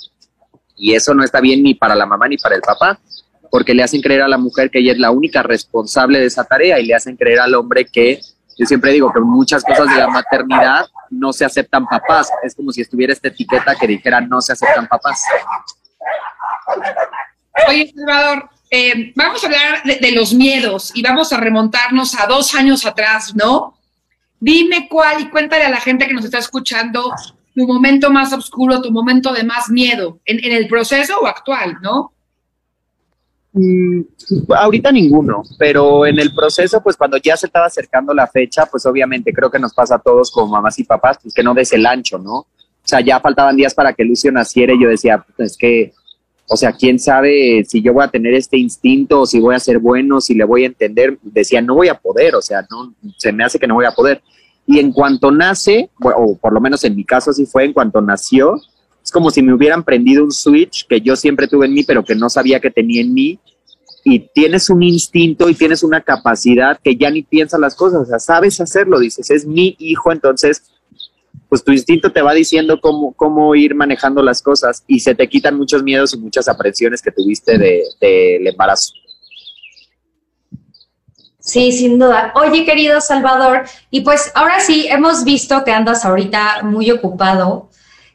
Y 0.78 0.94
eso 0.94 1.14
no 1.14 1.24
está 1.24 1.42
bien 1.42 1.64
ni 1.64 1.74
para 1.74 1.96
la 1.96 2.06
mamá 2.06 2.28
ni 2.28 2.38
para 2.38 2.56
el 2.56 2.62
papá, 2.62 3.00
porque 3.52 3.74
le 3.74 3.84
hacen 3.84 4.02
creer 4.02 4.22
a 4.22 4.28
la 4.28 4.38
mujer 4.38 4.70
que 4.70 4.80
ella 4.80 4.92
es 4.92 5.00
la 5.00 5.12
única 5.12 5.44
responsable 5.44 6.20
de 6.20 6.28
esa 6.28 6.44
tarea 6.44 6.80
y 6.80 6.86
le 6.86 6.96
hacen 6.96 7.18
creer 7.18 7.40
al 7.40 7.56
hombre 7.56 7.86
que 7.86 8.20
Yo 8.60 8.66
siempre 8.66 8.92
digo 8.92 9.12
que 9.14 9.20
muchas 9.20 9.64
cosas 9.64 9.88
de 9.88 9.98
la 9.98 10.08
maternidad 10.08 10.88
no 11.12 11.32
se 11.32 11.46
aceptan 11.46 11.86
papás. 11.86 12.30
Es 12.42 12.56
como 12.56 12.72
si 12.72 12.82
estuviera 12.82 13.14
esta 13.14 13.28
etiqueta 13.28 13.76
que 13.76 13.86
dijera 13.86 14.20
no 14.22 14.42
se 14.42 14.54
aceptan 14.54 14.88
papás. 14.88 15.24
Oye, 17.68 17.94
Salvador, 17.96 18.50
eh, 18.70 19.14
vamos 19.16 19.44
a 19.44 19.48
hablar 19.48 19.84
de, 19.84 20.12
los 20.12 20.34
miedos 20.34 20.92
y 20.94 21.02
vamos 21.02 21.32
a 21.32 21.38
remontarnos 21.38 22.20
a 22.20 22.28
dos 22.28 22.54
años 22.54 22.86
atrás, 22.86 23.34
¿no? 23.36 23.78
Dime 24.40 24.88
cuál 24.90 25.22
y 25.22 25.30
cuéntale 25.30 25.66
a 25.66 25.70
la 25.70 25.80
gente 25.80 26.06
que 26.06 26.14
nos 26.14 26.26
está 26.26 26.40
escuchando 26.40 27.14
tu 27.58 27.66
momento 27.66 28.12
más 28.12 28.32
oscuro, 28.34 28.80
tu 28.84 28.92
momento 28.92 29.34
de 29.34 29.44
más 29.44 29.72
miedo, 29.72 30.20
en, 30.26 30.38
en 30.46 30.52
el 30.52 30.68
proceso 30.68 31.18
o 31.20 31.26
actual, 31.26 31.78
¿no? 31.82 32.14
Mm, 33.54 34.02
ahorita 34.56 34.92
ninguno, 34.92 35.42
pero 35.58 36.06
en 36.06 36.20
el 36.20 36.36
proceso, 36.36 36.84
pues 36.84 36.96
cuando 36.96 37.18
ya 37.18 37.36
se 37.36 37.48
estaba 37.48 37.66
acercando 37.66 38.14
la 38.14 38.28
fecha, 38.28 38.68
pues 38.68 38.86
obviamente 38.86 39.34
creo 39.34 39.50
que 39.50 39.58
nos 39.58 39.74
pasa 39.74 39.96
a 39.96 40.00
todos 40.00 40.30
como 40.30 40.52
mamás 40.52 40.78
y 40.78 40.84
papás, 40.84 41.18
pues 41.20 41.34
que 41.34 41.42
no 41.42 41.56
des 41.56 41.74
el 41.74 41.88
ancho, 41.88 42.20
¿no? 42.20 42.36
O 42.36 42.48
sea, 42.84 43.02
ya 43.02 43.20
faltaban 43.20 43.58
días 43.58 43.74
para 43.74 43.92
que 43.94 44.06
Lucio 44.06 44.32
naciera 44.32 44.76
y 44.76 44.84
yo 44.84 44.90
decía, 44.90 45.26
pues 45.36 45.54
es 45.54 45.58
que, 45.58 45.94
o 46.48 46.56
sea, 46.56 46.74
quién 46.74 47.00
sabe 47.00 47.66
si 47.68 47.82
yo 47.82 47.92
voy 47.92 48.04
a 48.04 48.10
tener 48.10 48.36
este 48.36 48.58
instinto, 48.58 49.22
o 49.22 49.26
si 49.26 49.40
voy 49.40 49.56
a 49.56 49.60
ser 49.60 49.80
bueno, 49.80 50.22
si 50.22 50.36
le 50.36 50.46
voy 50.46 50.64
a 50.64 50.68
entender. 50.68 51.18
Decía, 51.24 51.60
no 51.60 51.74
voy 51.74 51.88
a 51.88 51.96
poder, 51.96 52.36
o 52.36 52.42
sea, 52.42 52.68
no, 52.70 52.94
se 53.18 53.34
me 53.34 53.44
hace 53.44 53.58
que 53.58 53.66
no 53.66 53.74
voy 53.74 53.86
a 53.86 53.92
poder. 53.92 54.22
Y 54.68 54.80
en 54.80 54.92
cuanto 54.92 55.32
nace, 55.32 55.90
o 56.00 56.38
por 56.38 56.54
lo 56.54 56.60
menos 56.60 56.84
en 56.84 56.96
mi 56.96 57.06
caso 57.06 57.32
así 57.32 57.46
fue, 57.46 57.64
en 57.64 57.74
cuanto 57.74 58.02
nació, 58.02 58.62
es 59.08 59.12
como 59.14 59.32
si 59.32 59.42
me 59.42 59.54
hubieran 59.54 59.86
prendido 59.86 60.22
un 60.22 60.34
switch 60.34 60.86
que 60.86 61.00
yo 61.00 61.16
siempre 61.16 61.48
tuve 61.48 61.66
en 61.66 61.74
mí, 61.74 61.86
pero 61.86 62.04
que 62.04 62.14
no 62.14 62.30
sabía 62.30 62.60
que 62.60 62.70
tenía 62.70 63.00
en 63.00 63.14
mí. 63.14 63.40
Y 64.04 64.20
tienes 64.20 64.70
un 64.70 64.84
instinto 64.84 65.48
y 65.48 65.54
tienes 65.54 65.82
una 65.82 66.02
capacidad 66.02 66.78
que 66.84 66.98
ya 66.98 67.10
ni 67.10 67.24
piensas 67.24 67.58
las 67.58 67.74
cosas, 67.74 68.02
o 68.02 68.06
sea, 68.06 68.20
sabes 68.20 68.60
hacerlo, 68.60 69.00
dices, 69.00 69.32
es 69.32 69.46
mi 69.46 69.78
hijo, 69.80 70.12
entonces, 70.12 70.64
pues 71.48 71.64
tu 71.64 71.72
instinto 71.72 72.12
te 72.12 72.22
va 72.22 72.34
diciendo 72.34 72.82
cómo, 72.82 73.14
cómo 73.14 73.56
ir 73.56 73.76
manejando 73.76 74.22
las 74.22 74.42
cosas 74.42 74.84
y 74.88 75.00
se 75.00 75.16
te 75.16 75.30
quitan 75.30 75.56
muchos 75.56 75.84
miedos 75.84 76.14
y 76.14 76.18
muchas 76.18 76.50
aprensiones 76.50 77.02
que 77.02 77.12
tuviste 77.12 77.58
del 77.58 77.84
de, 78.02 78.50
embarazo. 78.50 78.92
Sí, 81.48 81.72
sin 81.72 81.98
duda. 81.98 82.34
Oye, 82.36 82.66
querido 82.66 83.00
Salvador, 83.00 83.64
y 83.90 84.02
pues 84.02 84.34
ahora 84.36 84.60
sí, 84.60 84.86
hemos 84.90 85.24
visto 85.24 85.64
que 85.64 85.72
andas 85.72 86.04
ahorita 86.04 86.64
muy 86.64 86.92
ocupado 86.92 87.70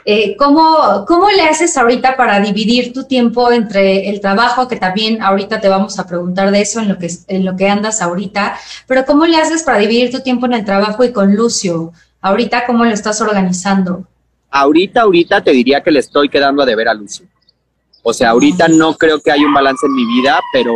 eh, 0.05 0.37
¿cómo, 0.37 1.07
¿Cómo 1.07 1.31
le 1.31 1.43
haces 1.43 1.79
ahorita 1.79 2.15
para 2.15 2.41
dividir 2.41 2.93
tu 2.93 3.05
tiempo 3.05 3.51
entre 3.51 4.11
el 4.11 4.21
trabajo, 4.21 4.69
que 4.69 4.77
también 4.77 5.23
ahorita 5.23 5.63
te 5.63 5.69
vamos 5.71 5.99
a 5.99 6.07
preguntar 6.07 6.51
de 6.51 6.61
eso 6.61 6.81
en 6.81 6.89
lo 6.89 6.99
que, 6.99 7.09
en 7.29 7.47
lo 7.47 7.57
que 7.57 7.69
andas 7.69 8.03
ahorita, 8.03 8.59
pero 8.87 9.07
cómo 9.07 9.25
le 9.25 9.39
haces 9.39 9.63
para 9.63 9.79
dividir 9.79 10.11
tu 10.11 10.21
tiempo 10.21 10.45
en 10.45 10.53
el 10.53 10.65
trabajo 10.67 11.03
y 11.03 11.13
con 11.13 11.35
Lucio? 11.35 11.93
Ahorita, 12.21 12.67
¿cómo 12.67 12.85
lo 12.85 12.91
estás 12.91 13.21
organizando? 13.23 14.05
Ahorita, 14.51 15.03
ahorita 15.03 15.41
te 15.43 15.53
diría 15.53 15.83
que 15.83 15.91
le 15.91 16.01
estoy 16.01 16.29
quedando 16.29 16.63
a 16.63 16.67
deber 16.67 16.89
a 16.89 16.93
Lucio. 16.93 17.25
O 18.03 18.13
sea, 18.13 18.31
ahorita 18.31 18.69
no 18.69 18.95
creo 18.99 19.21
que 19.21 19.31
haya 19.31 19.47
un 19.47 19.55
balance 19.55 19.87
en 19.87 19.95
mi 19.95 20.05
vida, 20.05 20.39
pero 20.53 20.75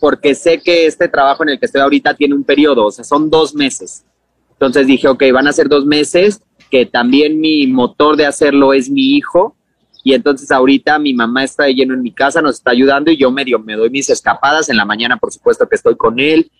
porque 0.00 0.34
sé 0.34 0.60
que 0.60 0.86
este 0.86 1.08
trabajo 1.08 1.42
en 1.42 1.50
el 1.50 1.58
que 1.58 1.66
estoy 1.66 1.80
ahorita 1.80 2.14
tiene 2.14 2.34
un 2.34 2.44
periodo, 2.44 2.86
o 2.86 2.90
sea, 2.90 3.04
son 3.04 3.30
dos 3.30 3.54
meses. 3.54 4.04
Entonces 4.52 4.86
dije, 4.86 5.08
ok, 5.08 5.22
van 5.32 5.48
a 5.48 5.52
ser 5.52 5.68
dos 5.68 5.84
meses, 5.84 6.40
que 6.70 6.86
también 6.86 7.40
mi 7.40 7.66
motor 7.66 8.16
de 8.16 8.26
hacerlo 8.26 8.72
es 8.72 8.88
mi 8.88 9.16
hijo. 9.16 9.56
Y 10.02 10.12
entonces 10.12 10.50
ahorita 10.50 10.98
mi 10.98 11.14
mamá 11.14 11.44
está 11.44 11.66
lleno 11.68 11.94
en 11.94 12.02
mi 12.02 12.12
casa, 12.12 12.42
nos 12.42 12.56
está 12.56 12.72
ayudando 12.72 13.10
y 13.10 13.16
yo 13.16 13.30
medio 13.30 13.58
me 13.58 13.74
doy 13.74 13.90
mis 13.90 14.10
escapadas. 14.10 14.68
En 14.68 14.76
la 14.76 14.84
mañana, 14.84 15.16
por 15.16 15.32
supuesto, 15.32 15.66
que 15.66 15.76
estoy 15.76 15.96
con 15.96 16.20
él. 16.20 16.50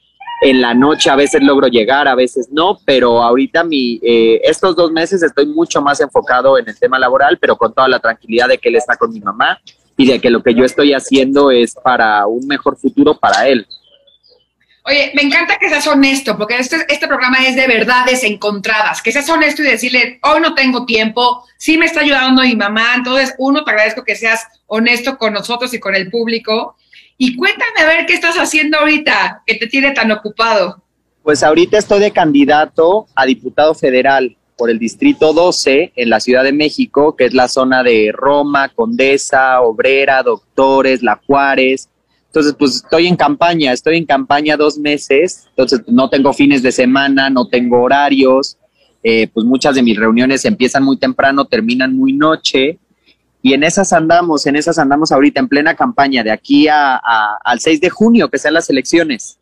En 0.43 0.61
la 0.61 0.75
noche 0.75 1.11
a 1.11 1.17
veces 1.17 1.43
logro 1.43 1.69
llegar, 1.69 2.09
a 2.09 2.15
veces 2.15 2.49
no, 2.51 2.79
pero 2.85 3.23
ahorita 3.23 3.65
mi, 3.65 4.01
eh, 4.03 4.41
estos 4.45 4.75
dos 4.75 4.91
meses 4.91 5.23
estoy 5.23 5.47
mucho 5.47 5.81
más 5.81 6.01
enfocado 6.01 6.59
en 6.59 6.69
el 6.69 6.79
tema 6.79 6.99
laboral, 6.99 7.39
pero 7.39 7.57
con 7.57 7.73
toda 7.73 7.89
la 7.89 8.01
tranquilidad 8.01 8.49
de 8.49 8.59
que 8.59 8.69
él 8.69 8.77
está 8.77 8.97
con 8.97 9.13
mi 9.13 9.21
mamá 9.21 9.61
y 9.97 10.07
de 10.07 10.21
que 10.21 10.31
lo 10.31 10.43
que 10.43 10.55
yo 10.55 10.65
estoy 10.65 10.93
haciendo 10.93 11.51
es 11.51 11.75
para 11.75 12.27
un 12.27 12.47
mejor 12.47 12.77
futuro 12.77 13.15
para 13.15 13.47
él. 13.49 13.67
Oye, 14.87 15.13
me 15.15 15.23
encanta 15.23 15.57
que 15.59 15.71
seas 15.71 15.87
honesto, 15.87 16.37
porque 16.37 16.59
este, 16.59 16.77
este 16.89 17.09
programa 17.09 17.39
es 17.39 17.57
de 17.57 17.67
verdades 17.67 18.23
encontradas, 18.23 19.01
que 19.01 19.13
seas 19.13 19.29
honesto 19.31 19.63
y 19.63 19.67
decirle, 19.67 20.19
hoy 20.23 20.41
no 20.41 20.55
tengo 20.55 20.85
tiempo, 20.85 21.43
sí 21.57 21.79
me 21.79 21.87
está 21.87 22.01
ayudando 22.01 22.43
mi 22.43 22.55
mamá, 22.55 22.95
entonces 22.95 23.35
uno, 23.39 23.65
te 23.65 23.71
agradezco 23.71 24.05
que 24.05 24.15
seas 24.15 24.47
honesto 24.67 25.17
con 25.17 25.33
nosotros 25.33 25.73
y 25.73 25.81
con 25.81 25.95
el 25.95 26.11
público. 26.11 26.77
Y 27.17 27.35
cuéntame 27.37 27.81
a 27.81 27.87
ver 27.87 28.07
qué 28.07 28.13
estás 28.13 28.37
haciendo 28.37 28.79
ahorita, 28.79 29.43
que 29.47 29.55
te 29.55 29.69
tiene 29.69 29.93
tan 29.93 30.13
ocupado. 30.13 30.83
Pues 31.23 31.43
ahorita 31.43 31.79
estoy 31.79 32.01
de 32.01 32.11
candidato 32.11 33.07
a 33.15 33.25
diputado 33.25 33.75
federal 33.75 34.37
por 34.57 34.71
el 34.71 34.79
Distrito 34.79 35.33
12 35.33 35.93
en 35.97 36.11
la 36.11 36.21
Ciudad 36.21 36.45
de 36.45 36.53
México, 36.53 37.17
que 37.17 37.25
es 37.27 37.35
la 37.35 37.49
zona 37.49 37.83
de 37.83 38.13
Roma, 38.13 38.69
Condesa, 38.69 39.61
Obrera, 39.61 40.23
Doctores, 40.23 41.03
La 41.03 41.21
Juárez, 41.27 41.89
entonces, 42.35 42.57
pues 42.59 42.75
estoy 42.75 43.07
en 43.07 43.15
campaña, 43.15 43.73
estoy 43.73 43.97
en 43.97 44.07
campaña 44.07 44.57
dos 44.57 44.77
meses, 44.77 45.47
entonces 45.51 45.83
no 45.87 46.11
tengo 46.11 46.33
fines 46.33 46.65
de 46.65 46.73
semana, 46.73 47.31
no 47.31 47.47
tengo 47.47 47.81
horarios, 47.81 48.59
eh, 49.05 49.29
pues 49.33 49.47
muchas 49.47 49.77
de 49.77 49.85
mis 49.85 49.97
reuniones 49.97 50.45
empiezan 50.45 50.83
muy 50.83 50.97
temprano, 50.97 51.45
terminan 51.45 51.97
muy 51.97 52.13
noche, 52.13 52.81
y 53.41 53.53
en 53.53 53.63
esas 53.63 53.93
andamos, 53.93 54.47
en 54.47 54.57
esas 54.57 54.81
andamos 54.81 55.13
ahorita 55.13 55.39
en 55.39 55.47
plena 55.47 55.77
campaña, 55.77 56.25
de 56.25 56.33
aquí 56.33 56.67
a, 56.67 56.97
al 57.45 57.61
6 57.61 57.81
de 57.81 57.91
junio, 57.91 58.29
que 58.29 58.39
sean 58.39 58.55
las 58.55 58.69
elecciones. 58.69 59.39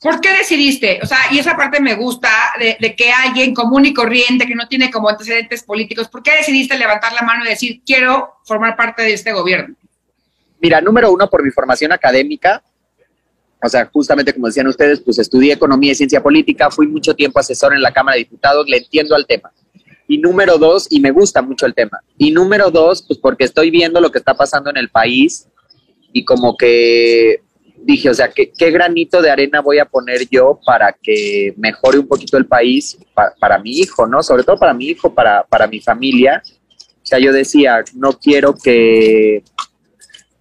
¿Por 0.00 0.20
qué 0.20 0.30
decidiste? 0.36 1.00
O 1.02 1.06
sea, 1.06 1.18
y 1.30 1.38
esa 1.38 1.56
parte 1.56 1.80
me 1.80 1.94
gusta 1.94 2.28
de, 2.58 2.94
que 2.94 3.10
alguien 3.10 3.54
común 3.54 3.86
y 3.86 3.94
corriente 3.94 4.46
que 4.46 4.54
no 4.54 4.68
tiene 4.68 4.90
como 4.90 5.08
antecedentes 5.08 5.62
políticos, 5.62 6.08
¿por 6.08 6.22
qué 6.22 6.32
decidiste 6.36 6.78
levantar 6.78 7.12
la 7.14 7.22
mano 7.22 7.44
y 7.44 7.48
decir, 7.48 7.80
quiero 7.84 8.34
formar 8.44 8.76
parte 8.76 9.02
de 9.02 9.14
este 9.14 9.32
gobierno? 9.32 9.74
Mira, 10.60 10.80
número 10.80 11.10
uno, 11.10 11.28
por 11.30 11.42
mi 11.42 11.50
formación 11.50 11.92
académica, 11.92 12.62
o 13.62 13.68
sea, 13.68 13.88
justamente 13.90 14.34
como 14.34 14.48
decían 14.48 14.66
ustedes, 14.66 15.00
pues 15.00 15.18
estudié 15.18 15.54
economía 15.54 15.92
y 15.92 15.94
ciencia 15.94 16.22
política, 16.22 16.70
fui 16.70 16.86
mucho 16.86 17.14
tiempo 17.14 17.38
asesor 17.38 17.72
en 17.72 17.80
la 17.80 17.92
Cámara 17.92 18.16
de 18.16 18.24
Diputados, 18.24 18.68
le 18.68 18.78
entiendo 18.78 19.14
al 19.14 19.26
tema. 19.26 19.50
Y 20.08 20.18
número 20.18 20.58
dos, 20.58 20.86
y 20.90 21.00
me 21.00 21.10
gusta 21.10 21.40
mucho 21.42 21.66
el 21.66 21.74
tema. 21.74 22.00
Y 22.18 22.30
número 22.30 22.70
dos, 22.70 23.02
pues 23.06 23.18
porque 23.18 23.44
estoy 23.44 23.70
viendo 23.70 24.00
lo 24.00 24.12
que 24.12 24.18
está 24.18 24.34
pasando 24.34 24.70
en 24.70 24.76
el 24.76 24.90
país 24.90 25.48
y 26.12 26.24
como 26.24 26.56
que 26.56 27.42
dije, 27.78 28.10
o 28.10 28.14
sea, 28.14 28.30
¿qué, 28.30 28.70
granito 28.70 29.22
de 29.22 29.30
arena 29.30 29.60
voy 29.60 29.78
a 29.78 29.84
poner 29.84 30.28
yo 30.28 30.58
para 30.64 30.92
que 30.92 31.54
mejore 31.56 31.98
un 31.98 32.08
poquito 32.08 32.36
el 32.36 32.46
país 32.46 32.98
para, 33.38 33.58
mi 33.58 33.78
hijo, 33.78 34.06
¿no? 34.06 34.22
Sobre 34.22 34.42
todo 34.42 34.58
para 34.58 34.74
mi 34.74 34.86
hijo, 34.86 35.14
para, 35.14 35.44
para 35.44 35.66
mi 35.66 35.80
familia. 35.80 36.42
O 36.44 37.06
sea, 37.06 37.18
yo 37.18 37.32
decía, 37.32 37.84
no 37.94 38.12
quiero 38.14 38.54
que 38.54 39.42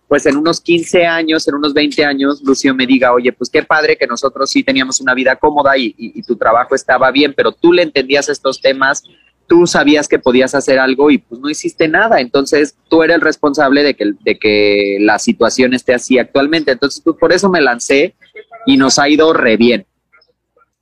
pues 0.07 0.25
en 0.27 0.37
unos 0.37 0.61
15 0.61 1.05
años, 1.05 1.47
en 1.47 1.55
unos 1.55 1.73
20 1.73 2.05
años, 2.05 2.41
Lucio 2.43 2.73
me 2.75 2.85
diga, 2.85 3.11
oye, 3.11 3.33
pues 3.33 3.49
qué 3.49 3.63
padre 3.63 3.97
que 3.97 4.05
nosotros 4.05 4.49
sí 4.49 4.63
teníamos 4.63 5.01
una 5.01 5.13
vida 5.13 5.35
cómoda 5.35 5.77
y, 5.77 6.21
tu 6.23 6.35
trabajo 6.35 6.75
estaba 6.75 7.11
bien, 7.11 7.33
pero 7.35 7.51
tú 7.51 7.73
le 7.73 7.83
entendías 7.83 8.29
estos 8.29 8.61
temas, 8.61 9.03
tú 9.47 9.67
sabías 9.67 10.07
que 10.07 10.19
podías 10.19 10.55
hacer 10.55 10.79
algo 10.79 11.11
y 11.11 11.19
pues 11.19 11.39
no 11.39 11.49
hiciste 11.49 11.87
nada. 11.87 12.19
Entonces 12.19 12.75
tú 12.89 13.03
eres 13.03 13.15
el 13.15 13.21
responsable 13.21 13.83
de 13.83 13.95
que, 13.95 14.13
de 14.21 14.37
que 14.37 14.97
la 15.01 15.19
situación 15.19 15.73
esté 15.73 15.93
así 15.93 16.17
actualmente. 16.17 16.71
Entonces 16.71 17.01
pues, 17.03 17.17
por 17.17 17.33
eso 17.33 17.49
me 17.49 17.61
lancé 17.61 18.15
y 18.65 18.77
nos 18.77 18.99
ha 18.99 19.09
ido 19.09 19.33
re 19.33 19.57
bien. 19.57 19.85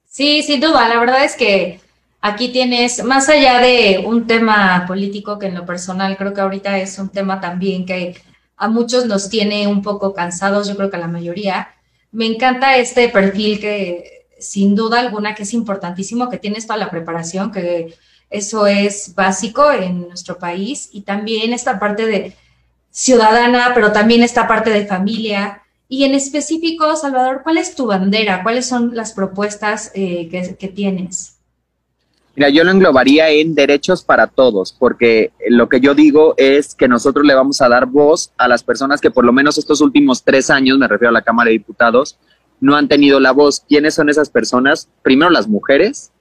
Sí, 0.05 0.43
sin 0.43 0.61
duda. 0.61 0.87
La 0.87 0.99
verdad 0.99 1.23
es 1.23 1.35
que 1.35 1.79
aquí 2.21 2.49
tienes, 2.49 3.03
más 3.03 3.29
allá 3.29 3.59
de 3.59 4.03
un 4.05 4.27
tema 4.27 4.85
político 4.87 5.39
que 5.39 5.47
en 5.47 5.55
lo 5.55 5.65
personal 5.65 6.15
creo 6.17 6.33
que 6.33 6.41
ahorita 6.41 6.79
es 6.79 6.97
un 6.99 7.09
tema 7.09 7.41
también 7.41 7.85
que 7.85 8.15
a 8.55 8.69
muchos 8.69 9.05
nos 9.05 9.29
tiene 9.29 9.67
un 9.67 9.81
poco 9.81 10.13
cansados, 10.13 10.67
yo 10.67 10.75
creo 10.77 10.89
que 10.89 10.95
a 10.95 10.99
la 10.99 11.07
mayoría. 11.07 11.69
Me 12.11 12.27
encanta 12.27 12.77
este 12.77 13.09
perfil 13.09 13.59
que 13.59 14.25
sin 14.39 14.75
duda 14.75 14.99
alguna 14.99 15.35
que 15.35 15.43
es 15.43 15.53
importantísimo, 15.53 16.29
que 16.29 16.37
tienes 16.37 16.67
toda 16.67 16.77
la 16.77 16.91
preparación, 16.91 17.51
que 17.51 17.93
eso 18.33 18.67
es 18.67 19.13
básico 19.15 19.71
en 19.71 20.07
nuestro 20.07 20.37
país 20.39 20.89
y 20.91 21.01
también 21.01 21.53
esta 21.53 21.79
parte 21.79 22.05
de 22.05 22.35
ciudadana, 22.89 23.71
pero 23.73 23.91
también 23.91 24.23
esta 24.23 24.47
parte 24.47 24.71
de 24.71 24.85
familia. 24.85 25.61
Y 25.87 26.03
en 26.03 26.15
específico, 26.15 26.95
Salvador, 26.95 27.41
¿cuál 27.43 27.57
es 27.57 27.75
tu 27.75 27.85
bandera? 27.85 28.41
¿Cuáles 28.41 28.65
son 28.65 28.95
las 28.95 29.13
propuestas 29.13 29.91
eh, 29.93 30.27
que, 30.29 30.55
que 30.55 30.67
tienes? 30.67 31.37
Mira, 32.35 32.49
yo 32.49 32.63
lo 32.63 32.71
englobaría 32.71 33.29
en 33.29 33.53
derechos 33.53 34.03
para 34.03 34.25
todos, 34.25 34.73
porque 34.73 35.31
lo 35.49 35.69
que 35.69 35.79
yo 35.79 35.93
digo 35.93 36.33
es 36.37 36.73
que 36.73 36.87
nosotros 36.87 37.25
le 37.27 37.35
vamos 37.35 37.61
a 37.61 37.69
dar 37.69 37.85
voz 37.85 38.31
a 38.37 38.47
las 38.47 38.63
personas 38.63 38.99
que 38.99 39.11
por 39.11 39.23
lo 39.23 39.31
menos 39.31 39.59
estos 39.59 39.81
últimos 39.81 40.23
tres 40.23 40.49
años, 40.49 40.79
me 40.79 40.87
refiero 40.87 41.09
a 41.09 41.13
la 41.13 41.21
Cámara 41.21 41.49
de 41.49 41.59
Diputados, 41.59 42.17
no 42.63 42.75
han 42.75 42.87
tenido 42.87 43.19
la 43.19 43.31
voz. 43.31 43.59
¿Quiénes 43.67 43.93
son 43.93 44.09
esas 44.09 44.29
personas? 44.29 44.89
Primero 45.03 45.29
las 45.29 45.47
mujeres, 45.47 46.12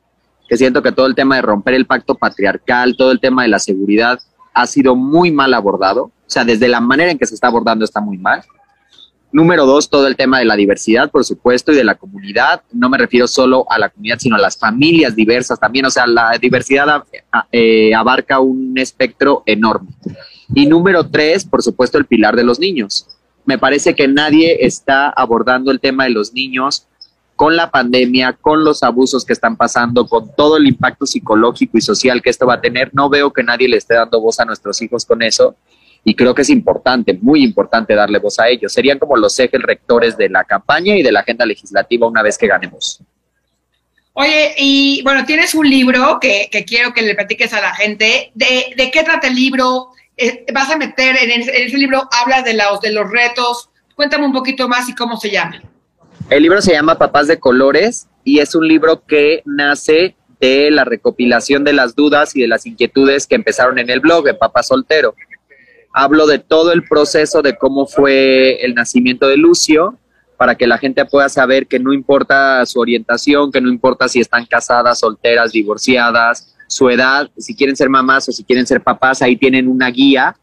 que 0.52 0.58
siento 0.58 0.82
que 0.82 0.92
todo 0.92 1.06
el 1.06 1.14
tema 1.14 1.36
de 1.36 1.40
romper 1.40 1.72
el 1.72 1.86
pacto 1.86 2.14
patriarcal, 2.14 2.94
todo 2.94 3.10
el 3.10 3.20
tema 3.20 3.42
de 3.42 3.48
la 3.48 3.58
seguridad 3.58 4.20
ha 4.52 4.66
sido 4.66 4.94
muy 4.94 5.32
mal 5.32 5.54
abordado. 5.54 6.02
O 6.02 6.12
sea, 6.26 6.44
desde 6.44 6.68
la 6.68 6.78
manera 6.78 7.10
en 7.10 7.16
que 7.16 7.24
se 7.24 7.34
está 7.34 7.46
abordando 7.46 7.86
está 7.86 8.02
muy 8.02 8.18
mal. 8.18 8.42
Número 9.32 9.64
dos, 9.64 9.88
todo 9.88 10.06
el 10.06 10.14
tema 10.14 10.40
de 10.40 10.44
la 10.44 10.54
diversidad, 10.54 11.10
por 11.10 11.24
supuesto, 11.24 11.72
y 11.72 11.76
de 11.76 11.84
la 11.84 11.94
comunidad. 11.94 12.60
No 12.70 12.90
me 12.90 12.98
refiero 12.98 13.26
solo 13.28 13.64
a 13.70 13.78
la 13.78 13.88
comunidad, 13.88 14.18
sino 14.18 14.36
a 14.36 14.40
las 14.40 14.58
familias 14.58 15.16
diversas 15.16 15.58
también. 15.58 15.86
O 15.86 15.90
sea, 15.90 16.06
la 16.06 16.36
diversidad 16.38 17.02
eh, 17.50 17.94
abarca 17.94 18.38
un 18.38 18.76
espectro 18.76 19.44
enorme. 19.46 19.88
Y 20.54 20.66
número 20.66 21.08
tres, 21.08 21.46
por 21.46 21.62
supuesto, 21.62 21.96
el 21.96 22.04
pilar 22.04 22.36
de 22.36 22.44
los 22.44 22.60
niños. 22.60 23.08
Me 23.46 23.56
parece 23.56 23.94
que 23.94 24.06
nadie 24.06 24.66
está 24.66 25.08
abordando 25.08 25.70
el 25.70 25.80
tema 25.80 26.04
de 26.04 26.10
los 26.10 26.34
niños 26.34 26.88
con 27.42 27.56
la 27.56 27.72
pandemia, 27.72 28.34
con 28.40 28.62
los 28.62 28.84
abusos 28.84 29.24
que 29.24 29.32
están 29.32 29.56
pasando, 29.56 30.06
con 30.06 30.32
todo 30.36 30.58
el 30.58 30.68
impacto 30.68 31.06
psicológico 31.06 31.76
y 31.76 31.80
social 31.80 32.22
que 32.22 32.30
esto 32.30 32.46
va 32.46 32.54
a 32.54 32.60
tener. 32.60 32.90
No 32.94 33.08
veo 33.08 33.32
que 33.32 33.42
nadie 33.42 33.66
le 33.66 33.78
esté 33.78 33.94
dando 33.94 34.20
voz 34.20 34.38
a 34.38 34.44
nuestros 34.44 34.80
hijos 34.80 35.04
con 35.04 35.22
eso 35.22 35.56
y 36.04 36.14
creo 36.14 36.36
que 36.36 36.42
es 36.42 36.50
importante, 36.50 37.18
muy 37.20 37.42
importante 37.42 37.96
darle 37.96 38.20
voz 38.20 38.38
a 38.38 38.48
ellos. 38.48 38.72
Serían 38.72 39.00
como 39.00 39.16
los 39.16 39.36
ejes 39.40 39.60
rectores 39.60 40.16
de 40.16 40.28
la 40.28 40.44
campaña 40.44 40.96
y 40.96 41.02
de 41.02 41.10
la 41.10 41.18
agenda 41.18 41.44
legislativa 41.44 42.06
una 42.06 42.22
vez 42.22 42.38
que 42.38 42.46
ganemos. 42.46 43.00
Oye, 44.12 44.54
y 44.58 45.02
bueno, 45.02 45.24
tienes 45.24 45.52
un 45.56 45.68
libro 45.68 46.20
que, 46.20 46.48
quiero 46.64 46.94
que 46.94 47.02
le 47.02 47.16
platiques 47.16 47.52
a 47.54 47.60
la 47.60 47.74
gente. 47.74 48.30
¿De, 48.36 48.72
de 48.76 48.90
qué 48.92 49.02
trata 49.02 49.26
el 49.26 49.34
libro? 49.34 49.88
Eh, 50.16 50.46
¿Vas 50.54 50.70
a 50.70 50.76
meter 50.76 51.16
en, 51.16 51.40
ese 51.40 51.76
libro, 51.76 52.08
hablas 52.12 52.44
de 52.44 52.54
los, 52.54 52.80
de 52.80 52.92
los 52.92 53.10
retos? 53.10 53.68
Cuéntame 53.96 54.26
un 54.26 54.32
poquito 54.32 54.68
más 54.68 54.88
y 54.88 54.94
cómo 54.94 55.16
se 55.16 55.28
llama. 55.28 55.60
El 56.32 56.42
libro 56.42 56.62
se 56.62 56.72
llama 56.72 56.98
Papás 56.98 57.26
de 57.26 57.38
Colores 57.38 58.08
y 58.24 58.38
es 58.38 58.54
un 58.54 58.66
libro 58.66 59.04
que 59.06 59.42
nace 59.44 60.16
de 60.40 60.70
la 60.70 60.84
recopilación 60.84 61.62
de 61.62 61.74
las 61.74 61.94
dudas 61.94 62.34
y 62.34 62.40
de 62.40 62.48
las 62.48 62.64
inquietudes 62.64 63.26
que 63.26 63.34
empezaron 63.34 63.78
en 63.78 63.90
el 63.90 64.00
blog 64.00 64.24
de 64.24 64.34
Papá 64.34 64.62
Soltero 64.62 65.14
hablo 65.92 66.26
de 66.26 66.38
todo 66.38 66.72
el 66.72 66.84
proceso 66.84 67.42
de 67.42 67.56
cómo 67.56 67.86
fue 67.86 68.64
el 68.64 68.74
nacimiento 68.74 69.28
de 69.28 69.36
Lucio, 69.36 69.98
para 70.36 70.56
que 70.56 70.66
la 70.66 70.78
gente 70.78 71.04
pueda 71.04 71.28
saber 71.28 71.66
que 71.66 71.78
no 71.78 71.92
importa 71.92 72.64
su 72.66 72.80
orientación, 72.80 73.52
que 73.52 73.60
no 73.60 73.68
importa 73.68 74.08
si 74.08 74.20
están 74.20 74.44
casadas, 74.46 74.98
solteras, 74.98 75.52
divorciadas, 75.52 76.56
su 76.66 76.88
edad, 76.90 77.30
si 77.36 77.54
quieren 77.54 77.76
ser 77.76 77.88
mamás 77.88 78.28
o 78.28 78.32
si 78.32 78.42
quieren 78.42 78.66
ser 78.66 78.82
papás, 78.82 79.22
ahí 79.22 79.36
tienen 79.36 79.68
una 79.68 79.88
guía 79.90 80.34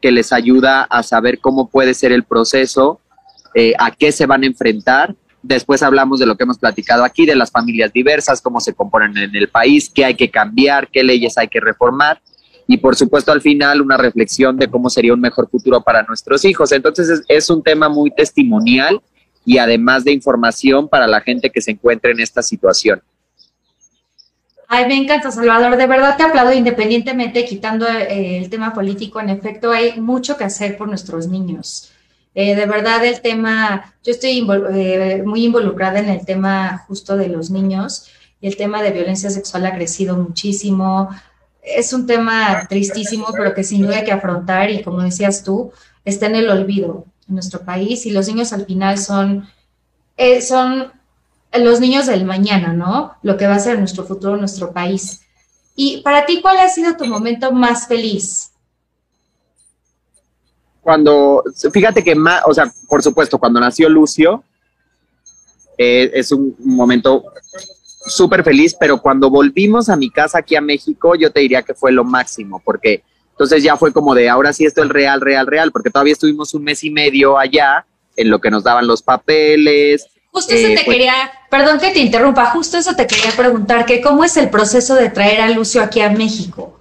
que 0.00 0.12
les 0.12 0.32
ayuda 0.32 0.82
a 0.82 1.02
saber 1.02 1.40
cómo 1.40 1.68
puede 1.68 1.94
ser 1.94 2.12
el 2.12 2.22
proceso, 2.22 3.00
eh, 3.54 3.72
a 3.78 3.90
qué 3.90 4.12
se 4.12 4.26
van 4.26 4.44
a 4.44 4.46
enfrentar. 4.46 5.16
Después 5.42 5.82
hablamos 5.82 6.20
de 6.20 6.26
lo 6.26 6.36
que 6.36 6.44
hemos 6.44 6.58
platicado 6.58 7.04
aquí, 7.04 7.24
de 7.24 7.34
las 7.34 7.50
familias 7.50 7.92
diversas, 7.92 8.42
cómo 8.42 8.60
se 8.60 8.74
componen 8.74 9.16
en 9.16 9.34
el 9.34 9.48
país, 9.48 9.90
qué 9.92 10.04
hay 10.04 10.14
que 10.14 10.30
cambiar, 10.30 10.88
qué 10.88 11.02
leyes 11.02 11.38
hay 11.38 11.48
que 11.48 11.60
reformar 11.60 12.20
y 12.70 12.76
por 12.76 12.94
supuesto 12.94 13.32
al 13.32 13.40
final 13.40 13.80
una 13.80 13.96
reflexión 13.96 14.56
de 14.56 14.68
cómo 14.68 14.88
sería 14.90 15.12
un 15.12 15.20
mejor 15.20 15.50
futuro 15.50 15.80
para 15.80 16.04
nuestros 16.04 16.44
hijos. 16.44 16.70
Entonces 16.70 17.24
es, 17.26 17.50
un 17.50 17.64
tema 17.64 17.88
muy 17.88 18.12
testimonial 18.12 19.02
y 19.44 19.58
además 19.58 20.04
de 20.04 20.12
información 20.12 20.88
para 20.88 21.08
la 21.08 21.20
gente 21.20 21.50
que 21.50 21.60
se 21.60 21.72
encuentre 21.72 22.12
en 22.12 22.20
esta 22.20 22.42
situación. 22.42 23.02
Ay, 24.68 24.86
me 24.86 24.96
encanta, 24.96 25.32
Salvador. 25.32 25.76
De 25.76 25.88
verdad 25.88 26.16
te 26.16 26.22
aplaudo 26.22 26.52
independientemente, 26.52 27.44
quitando 27.44 27.88
eh, 27.88 28.38
el 28.38 28.48
tema 28.50 28.72
político. 28.72 29.20
En 29.20 29.30
efecto, 29.30 29.72
hay 29.72 30.00
mucho 30.00 30.36
que 30.36 30.44
hacer 30.44 30.76
por 30.78 30.86
nuestros 30.86 31.26
niños. 31.26 31.90
Eh, 32.34 32.54
de 32.54 32.66
verdad, 32.66 33.04
el 33.04 33.20
tema, 33.20 33.94
yo 34.04 34.12
estoy 34.12 34.46
eh, 34.74 35.22
muy 35.24 35.44
involucrada 35.44 35.98
en 35.98 36.08
el 36.08 36.24
tema 36.24 36.84
justo 36.86 37.16
de 37.16 37.28
los 37.28 37.50
niños 37.50 38.08
y 38.40 38.46
el 38.46 38.56
tema 38.56 38.82
de 38.82 38.92
violencia 38.92 39.30
sexual 39.30 39.66
ha 39.66 39.74
crecido 39.74 40.16
muchísimo 40.16 41.10
es 41.62 41.92
un 41.92 42.06
tema 42.06 42.66
tristísimo, 42.68 43.28
pero 43.32 43.54
que 43.54 43.64
sin 43.64 43.82
duda 43.82 43.98
hay 43.98 44.04
que 44.04 44.12
afrontar 44.12 44.70
y 44.70 44.82
como 44.82 45.02
decías 45.02 45.42
tú, 45.44 45.72
está 46.04 46.26
en 46.26 46.36
el 46.36 46.50
olvido 46.50 47.06
en 47.28 47.34
nuestro 47.34 47.60
país 47.60 48.06
y 48.06 48.10
los 48.10 48.28
niños 48.28 48.52
al 48.52 48.66
final 48.66 48.98
son, 48.98 49.48
eh, 50.16 50.40
son 50.40 50.92
los 51.52 51.80
niños 51.80 52.06
del 52.06 52.24
mañana, 52.24 52.72
¿no? 52.72 53.16
Lo 53.22 53.36
que 53.36 53.46
va 53.46 53.56
a 53.56 53.60
ser 53.60 53.78
nuestro 53.78 54.04
futuro, 54.04 54.36
nuestro 54.36 54.72
país. 54.72 55.22
Y 55.74 56.02
para 56.02 56.26
ti, 56.26 56.40
¿cuál 56.40 56.58
ha 56.58 56.68
sido 56.68 56.96
tu 56.96 57.06
momento 57.06 57.52
más 57.52 57.86
feliz? 57.86 58.49
Cuando, 60.90 61.44
fíjate 61.72 62.02
que 62.02 62.16
más, 62.16 62.42
o 62.46 62.52
sea, 62.52 62.68
por 62.88 63.00
supuesto, 63.00 63.38
cuando 63.38 63.60
nació 63.60 63.88
Lucio, 63.88 64.42
eh, 65.78 66.10
es 66.14 66.32
un 66.32 66.56
momento 66.58 67.26
súper 68.06 68.42
feliz, 68.42 68.74
pero 68.74 69.00
cuando 69.00 69.30
volvimos 69.30 69.88
a 69.88 69.94
mi 69.94 70.10
casa 70.10 70.38
aquí 70.38 70.56
a 70.56 70.60
México, 70.60 71.14
yo 71.14 71.30
te 71.30 71.38
diría 71.38 71.62
que 71.62 71.74
fue 71.74 71.92
lo 71.92 72.02
máximo, 72.02 72.60
porque 72.64 73.04
entonces 73.30 73.62
ya 73.62 73.76
fue 73.76 73.92
como 73.92 74.16
de 74.16 74.28
ahora 74.28 74.52
sí 74.52 74.64
esto 74.64 74.82
es 74.82 74.88
real, 74.88 75.20
real, 75.20 75.46
real, 75.46 75.70
porque 75.70 75.90
todavía 75.90 76.14
estuvimos 76.14 76.54
un 76.54 76.64
mes 76.64 76.82
y 76.82 76.90
medio 76.90 77.38
allá 77.38 77.86
en 78.16 78.28
lo 78.28 78.40
que 78.40 78.50
nos 78.50 78.64
daban 78.64 78.88
los 78.88 79.00
papeles. 79.00 80.08
Justo 80.32 80.52
eso 80.52 80.66
eh, 80.66 80.74
te 80.74 80.84
pues 80.84 80.96
quería, 80.96 81.14
perdón 81.48 81.78
que 81.78 81.92
te 81.92 82.00
interrumpa, 82.00 82.46
justo 82.46 82.78
eso 82.78 82.96
te 82.96 83.06
quería 83.06 83.30
preguntar, 83.36 83.86
que 83.86 84.00
cómo 84.00 84.24
es 84.24 84.36
el 84.36 84.50
proceso 84.50 84.96
de 84.96 85.08
traer 85.08 85.40
a 85.40 85.50
Lucio 85.50 85.82
aquí 85.82 86.00
a 86.00 86.10
México. 86.10 86.79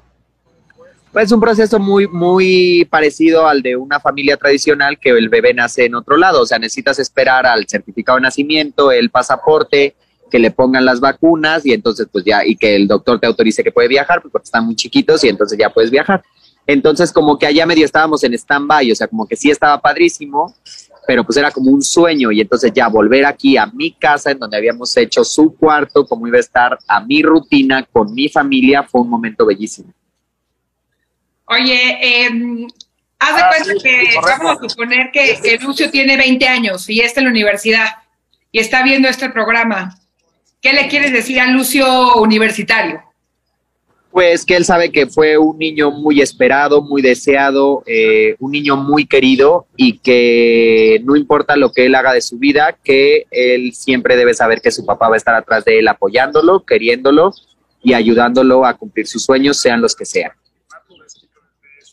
Pues 1.11 1.31
un 1.31 1.39
proceso 1.41 1.79
muy, 1.79 2.07
muy 2.07 2.85
parecido 2.85 3.47
al 3.47 3.63
de 3.63 3.75
una 3.75 3.99
familia 3.99 4.37
tradicional 4.37 4.99
que 4.99 5.09
el 5.09 5.27
bebé 5.27 5.55
nace 5.55 5.85
en 5.85 5.95
otro 5.95 6.17
lado, 6.17 6.41
o 6.41 6.45
sea, 6.45 6.59
necesitas 6.59 6.99
esperar 6.99 7.47
al 7.47 7.67
certificado 7.67 8.17
de 8.17 8.21
nacimiento, 8.21 8.91
el 8.91 9.09
pasaporte, 9.09 9.95
que 10.29 10.37
le 10.37 10.51
pongan 10.51 10.85
las 10.85 10.99
vacunas 10.99 11.65
y 11.65 11.73
entonces 11.73 12.07
pues 12.11 12.23
ya, 12.23 12.45
y 12.45 12.55
que 12.55 12.75
el 12.75 12.87
doctor 12.87 13.19
te 13.19 13.25
autorice 13.25 13.63
que 13.63 13.71
puede 13.71 13.87
viajar, 13.87 14.21
pues 14.21 14.31
porque 14.31 14.45
están 14.45 14.65
muy 14.65 14.75
chiquitos 14.75 15.23
y 15.23 15.29
entonces 15.29 15.57
ya 15.57 15.71
puedes 15.71 15.89
viajar. 15.89 16.23
Entonces 16.67 17.11
como 17.11 17.39
que 17.39 17.47
allá 17.47 17.65
medio 17.65 17.85
estábamos 17.85 18.23
en 18.23 18.35
stand-by, 18.35 18.91
o 18.91 18.95
sea, 18.95 19.07
como 19.07 19.27
que 19.27 19.35
sí 19.35 19.49
estaba 19.49 19.81
padrísimo, 19.81 20.53
pero 21.07 21.23
pues 21.23 21.37
era 21.37 21.49
como 21.49 21.71
un 21.71 21.81
sueño 21.81 22.31
y 22.31 22.41
entonces 22.41 22.71
ya 22.71 22.87
volver 22.87 23.25
aquí 23.25 23.57
a 23.57 23.65
mi 23.65 23.93
casa 23.93 24.29
en 24.29 24.37
donde 24.37 24.57
habíamos 24.57 24.95
hecho 24.95 25.23
su 25.23 25.55
cuarto, 25.55 26.05
como 26.05 26.27
iba 26.27 26.37
a 26.37 26.41
estar 26.41 26.77
a 26.87 27.03
mi 27.03 27.23
rutina 27.23 27.83
con 27.91 28.13
mi 28.13 28.29
familia, 28.29 28.83
fue 28.83 29.01
un 29.01 29.09
momento 29.09 29.43
bellísimo. 29.43 29.91
Oye, 31.49 31.97
eh, 31.99 32.29
haz 33.17 33.35
de 33.35 33.41
ah, 33.41 33.49
cuenta 33.49 33.83
que 33.83 34.07
vamos 34.21 34.57
a 34.61 34.69
suponer 34.69 35.09
que, 35.11 35.39
que 35.41 35.57
Lucio 35.57 35.89
tiene 35.89 36.15
20 36.15 36.47
años 36.47 36.87
y 36.89 37.01
está 37.01 37.21
en 37.21 37.25
la 37.25 37.31
universidad 37.31 37.87
y 38.51 38.59
está 38.59 38.83
viendo 38.83 39.07
este 39.07 39.29
programa. 39.29 39.97
¿Qué 40.61 40.73
le 40.73 40.87
quieres 40.87 41.11
decir 41.11 41.39
a 41.39 41.47
Lucio 41.47 42.15
universitario? 42.17 43.01
Pues 44.11 44.45
que 44.45 44.55
él 44.55 44.65
sabe 44.65 44.91
que 44.91 45.07
fue 45.07 45.37
un 45.37 45.57
niño 45.57 45.89
muy 45.89 46.21
esperado, 46.21 46.81
muy 46.81 47.01
deseado, 47.01 47.83
eh, 47.87 48.35
un 48.39 48.51
niño 48.51 48.75
muy 48.75 49.07
querido 49.07 49.67
y 49.75 49.99
que 49.99 50.99
no 51.03 51.15
importa 51.15 51.55
lo 51.55 51.71
que 51.71 51.85
él 51.85 51.95
haga 51.95 52.13
de 52.13 52.21
su 52.21 52.37
vida, 52.37 52.77
que 52.83 53.25
él 53.31 53.73
siempre 53.73 54.17
debe 54.17 54.33
saber 54.33 54.61
que 54.61 54.71
su 54.71 54.85
papá 54.85 55.09
va 55.09 55.15
a 55.15 55.17
estar 55.17 55.33
atrás 55.33 55.65
de 55.65 55.79
él 55.79 55.87
apoyándolo, 55.87 56.63
queriéndolo 56.63 57.33
y 57.81 57.93
ayudándolo 57.93 58.65
a 58.65 58.75
cumplir 58.75 59.07
sus 59.07 59.23
sueños, 59.23 59.59
sean 59.59 59.81
los 59.81 59.95
que 59.95 60.05
sean. 60.05 60.31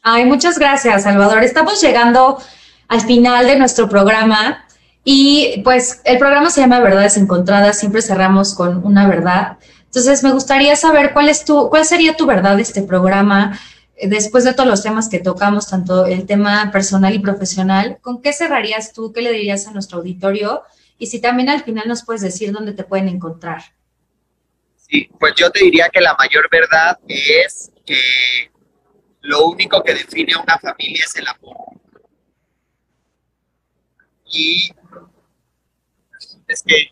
Ay, 0.08 0.24
muchas 0.24 0.56
gracias, 0.56 1.02
Salvador. 1.02 1.42
Estamos 1.42 1.82
llegando 1.82 2.40
al 2.86 3.00
final 3.00 3.44
de 3.44 3.58
nuestro 3.58 3.88
programa. 3.88 4.64
Y 5.02 5.62
pues 5.64 6.00
el 6.04 6.18
programa 6.18 6.48
se 6.48 6.60
llama 6.60 6.78
Verdades 6.78 7.16
Encontradas, 7.16 7.80
siempre 7.80 8.02
cerramos 8.02 8.54
con 8.54 8.86
una 8.86 9.08
verdad. 9.08 9.58
Entonces 9.86 10.22
me 10.22 10.30
gustaría 10.30 10.76
saber 10.76 11.12
cuál 11.12 11.28
es 11.28 11.44
tu, 11.44 11.68
cuál 11.70 11.84
sería 11.84 12.16
tu 12.16 12.24
verdad 12.24 12.54
de 12.54 12.62
este 12.62 12.82
programa, 12.82 13.58
eh, 13.96 14.06
después 14.06 14.44
de 14.44 14.54
todos 14.54 14.68
los 14.68 14.84
temas 14.84 15.08
que 15.08 15.18
tocamos, 15.18 15.68
tanto 15.68 16.06
el 16.06 16.24
tema 16.24 16.70
personal 16.70 17.12
y 17.12 17.18
profesional, 17.18 17.98
¿con 18.00 18.22
qué 18.22 18.32
cerrarías 18.32 18.92
tú? 18.92 19.12
¿Qué 19.12 19.22
le 19.22 19.32
dirías 19.32 19.66
a 19.66 19.72
nuestro 19.72 19.98
auditorio? 19.98 20.62
Y 20.98 21.08
si 21.08 21.20
también 21.20 21.48
al 21.48 21.64
final 21.64 21.88
nos 21.88 22.04
puedes 22.04 22.22
decir 22.22 22.52
dónde 22.52 22.74
te 22.74 22.84
pueden 22.84 23.08
encontrar. 23.08 23.60
Sí, 24.76 25.10
pues 25.18 25.34
yo 25.34 25.50
te 25.50 25.64
diría 25.64 25.88
que 25.92 26.00
la 26.00 26.14
mayor 26.14 26.48
verdad 26.48 26.96
es 27.08 27.72
que 27.84 27.96
lo 29.26 29.46
único 29.48 29.82
que 29.82 29.94
define 29.94 30.34
a 30.34 30.40
una 30.40 30.58
familia 30.58 31.04
es 31.04 31.16
el 31.16 31.26
amor. 31.28 31.56
Y 34.26 34.70
es 36.48 36.62
que 36.62 36.90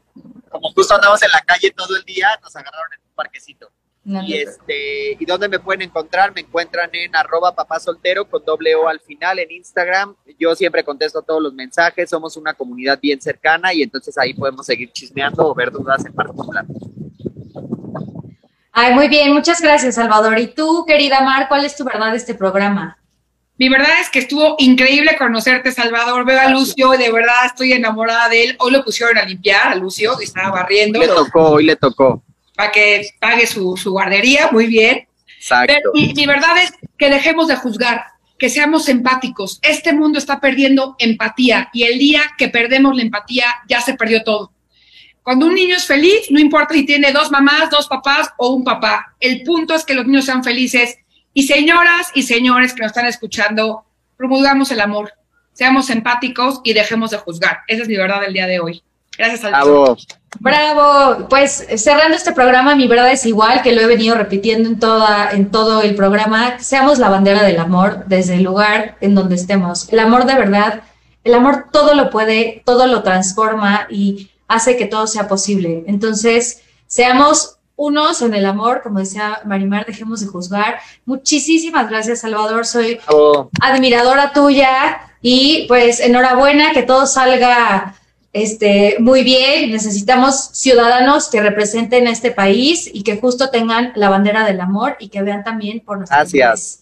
como 0.51 0.73
justo 0.73 0.95
andamos 0.95 1.23
en 1.23 1.31
la 1.31 1.41
calle 1.41 1.71
todo 1.73 1.97
el 1.97 2.05
día, 2.05 2.29
nos 2.43 2.55
agarraron 2.55 2.93
en 2.93 3.01
un 3.01 3.15
parquecito. 3.15 3.71
y 4.05 4.35
este, 4.35 5.17
¿y 5.19 5.25
dónde 5.25 5.49
me 5.49 5.59
pueden 5.59 5.83
encontrar? 5.83 6.33
Me 6.33 6.43
encuentran 6.43 6.91
en 6.93 7.17
arroba 7.17 7.55
papá 7.55 7.81
soltero 7.81 8.29
con 8.29 8.45
doble 8.45 8.75
O 8.75 8.87
al 8.87 9.01
final 9.01 9.39
en 9.39 9.51
Instagram. 9.51 10.15
Yo 10.39 10.55
siempre 10.55 10.85
contesto 10.85 11.23
todos 11.23 11.43
los 11.43 11.55
mensajes, 11.55 12.11
somos 12.11 12.37
una 12.37 12.55
comunidad 12.55 13.01
bien 13.01 13.21
cercana 13.21 13.73
y 13.73 13.83
entonces 13.83 14.17
ahí 14.19 14.35
podemos 14.35 14.67
seguir 14.67 14.93
chismeando 14.93 15.45
o 15.49 15.55
ver 15.55 15.71
dudas 15.71 16.05
en 16.05 16.13
particular. 16.13 16.65
Ay, 18.77 18.93
muy 18.93 19.07
bien, 19.07 19.33
muchas 19.33 19.61
gracias, 19.61 19.95
Salvador. 19.95 20.37
Y 20.41 20.49
tú, 20.49 20.85
querida 20.85 21.21
Mar, 21.21 21.47
¿cuál 21.47 21.65
es 21.65 21.77
tu 21.77 21.85
verdad 21.85 22.11
de 22.11 22.17
este 22.17 22.35
programa? 22.35 22.99
Mi 23.57 23.69
verdad 23.69 24.01
es 24.01 24.11
que 24.11 24.19
estuvo 24.19 24.57
increíble 24.59 25.17
conocerte, 25.17 25.71
Salvador. 25.71 26.25
Veo 26.25 26.41
a 26.41 26.49
Lucio, 26.49 26.91
de 26.91 27.13
verdad 27.13 27.47
estoy 27.47 27.73
enamorada 27.73 28.29
de 28.29 28.43
él. 28.43 28.57
Hoy 28.59 28.73
lo 28.73 28.85
pusieron 28.85 29.17
a 29.17 29.25
limpiar 29.25 29.69
a 29.69 29.75
Lucio, 29.77 30.19
que 30.19 30.25
estaba 30.25 30.51
barriendo. 30.51 30.99
Le 30.99 31.07
tocó, 31.07 31.51
hoy 31.51 31.67
le 31.67 31.77
tocó. 31.77 32.25
Para 32.57 32.73
que 32.73 33.11
pague 33.21 33.47
su, 33.47 33.77
guardería, 33.87 34.49
muy 34.51 34.67
bien. 34.67 35.07
Exacto. 35.39 35.91
y 35.95 36.13
mi 36.15 36.27
verdad 36.27 36.57
es 36.61 36.73
que 36.99 37.11
dejemos 37.11 37.47
de 37.47 37.55
juzgar, 37.55 38.07
que 38.41 38.51
seamos 38.51 38.89
empáticos. 38.89 39.61
Este 39.63 39.93
mundo 39.93 40.19
está 40.19 40.41
perdiendo 40.41 40.97
empatía 40.99 41.69
y 41.73 41.85
el 41.85 42.01
día 42.01 42.23
que 42.37 42.49
perdemos 42.49 42.97
la 42.97 43.03
empatía 43.03 43.47
ya 43.69 43.81
se 43.81 43.95
perdió 43.95 44.25
todo. 44.25 44.54
Cuando 45.25 45.47
un 45.47 45.55
niño 45.55 45.75
es 45.75 45.87
feliz, 45.87 46.31
no 46.31 46.39
importa 46.39 46.75
si 46.75 46.85
tiene 46.85 47.11
dos 47.11 47.31
mamás, 47.31 47.71
dos 47.71 47.89
papás 47.89 48.31
o 48.37 48.51
un 48.51 48.63
papá. 48.63 49.17
El 49.19 49.43
punto 49.43 49.75
es 49.75 49.83
que 49.83 49.95
los 49.95 50.07
niños 50.07 50.27
sean 50.27 50.45
felices. 50.45 50.99
Y 51.33 51.45
señoras 51.45 52.11
y 52.15 52.25
señores 52.25 52.75
que 52.75 52.83
nos 52.83 52.91
están 52.91 53.07
escuchando, 53.07 53.87
promulgamos 54.19 54.71
el 54.71 54.81
amor, 54.81 55.15
seamos 55.55 55.89
empáticos 55.89 56.61
y 56.63 56.75
dejemos 56.75 57.11
de 57.11 57.17
juzgar. 57.17 57.61
Esa 57.67 57.83
es 57.83 57.89
mi 57.89 57.97
verdad 57.97 58.21
del 58.21 58.35
día 58.35 58.47
de 58.47 58.61
hoy. 58.61 58.83
Gracias, 59.17 59.43
Bravo. 59.43 59.97
Bravo. 60.41 61.27
Pues 61.29 61.67
cerrando 61.77 62.17
este 62.17 62.33
programa, 62.33 62.75
mi 62.75 62.87
verdad 62.87 63.11
es 63.11 63.25
igual, 63.25 63.63
que 63.63 63.73
lo 63.73 63.81
he 63.81 63.87
venido 63.87 64.17
repitiendo 64.17 64.69
en, 64.69 64.79
toda, 64.79 65.31
en 65.31 65.51
todo 65.51 65.81
el 65.81 65.95
programa. 65.95 66.59
Seamos 66.59 66.99
la 66.99 67.09
bandera 67.09 67.43
del 67.45 67.59
amor 67.61 68.05
desde 68.09 68.35
el 68.35 68.43
lugar 68.43 68.99
en 69.01 69.15
donde 69.15 69.37
estemos. 69.37 69.91
El 69.91 70.01
amor 70.01 70.27
de 70.27 70.35
verdad, 70.35 70.83
el 71.23 71.33
amor 71.33 71.69
todo 71.73 71.95
lo 71.95 72.11
puede, 72.11 72.63
todo 72.67 72.87
lo 72.87 73.03
transforma 73.03 73.87
y 73.89 74.31
hace 74.49 74.77
que 74.77 74.87
todo 74.87 75.07
sea 75.07 75.29
posible. 75.29 75.85
Entonces, 75.87 76.63
seamos 76.87 77.59
unos 77.77 78.23
en 78.23 78.35
el 78.35 78.47
amor, 78.47 78.83
como 78.83 79.01
decía 79.01 79.41
Marimar, 79.45 79.87
dejemos 79.87 80.21
de 80.21 80.27
juzgar. 80.27 80.79
Muchísimas 81.05 81.89
gracias, 81.89 82.21
Salvador. 82.21 82.67
Soy 82.67 83.01
admiradora 83.61 84.33
tuya 84.33 85.01
y 85.21 85.65
pues 85.67 86.01
enhorabuena 86.01 86.73
que 86.73 86.83
todo 86.83 87.07
salga 87.07 87.97
este, 88.33 88.97
muy 89.01 89.25
bien. 89.25 89.73
Necesitamos 89.73 90.51
ciudadanos 90.53 91.29
que 91.29 91.41
representen 91.41 92.07
a 92.07 92.11
este 92.11 92.31
país 92.31 92.91
y 92.93 93.03
que 93.03 93.17
justo 93.17 93.51
tengan 93.51 93.93
la 93.97 94.09
bandera 94.09 94.45
del 94.45 94.61
amor 94.61 94.97
y 95.01 95.09
que 95.09 95.23
vean 95.23 95.43
también 95.43 95.81
por 95.81 95.99
nuestro 95.99 96.17
Gracias. 96.17 96.81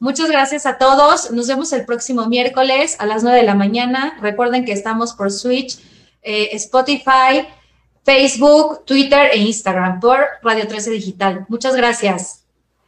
Muchas 0.00 0.30
gracias 0.30 0.64
a 0.66 0.78
todos. 0.78 1.32
Nos 1.32 1.48
vemos 1.48 1.72
el 1.72 1.84
próximo 1.84 2.26
miércoles 2.26 2.96
a 3.00 3.06
las 3.06 3.24
9 3.24 3.38
de 3.38 3.44
la 3.44 3.56
mañana. 3.56 4.16
Recuerden 4.20 4.64
que 4.64 4.72
estamos 4.72 5.12
por 5.14 5.32
Switch 5.32 5.78
eh, 6.22 6.58
Spotify, 6.58 7.48
Facebook, 8.04 8.84
Twitter 8.84 9.30
e 9.32 9.38
Instagram 9.38 10.00
por 10.00 10.18
Radio 10.42 10.66
13 10.66 10.90
Digital. 10.90 11.46
Muchas 11.48 11.76
gracias. 11.76 12.44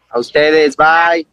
A 0.09 0.19
ustedes, 0.19 0.77
bye. 0.77 1.27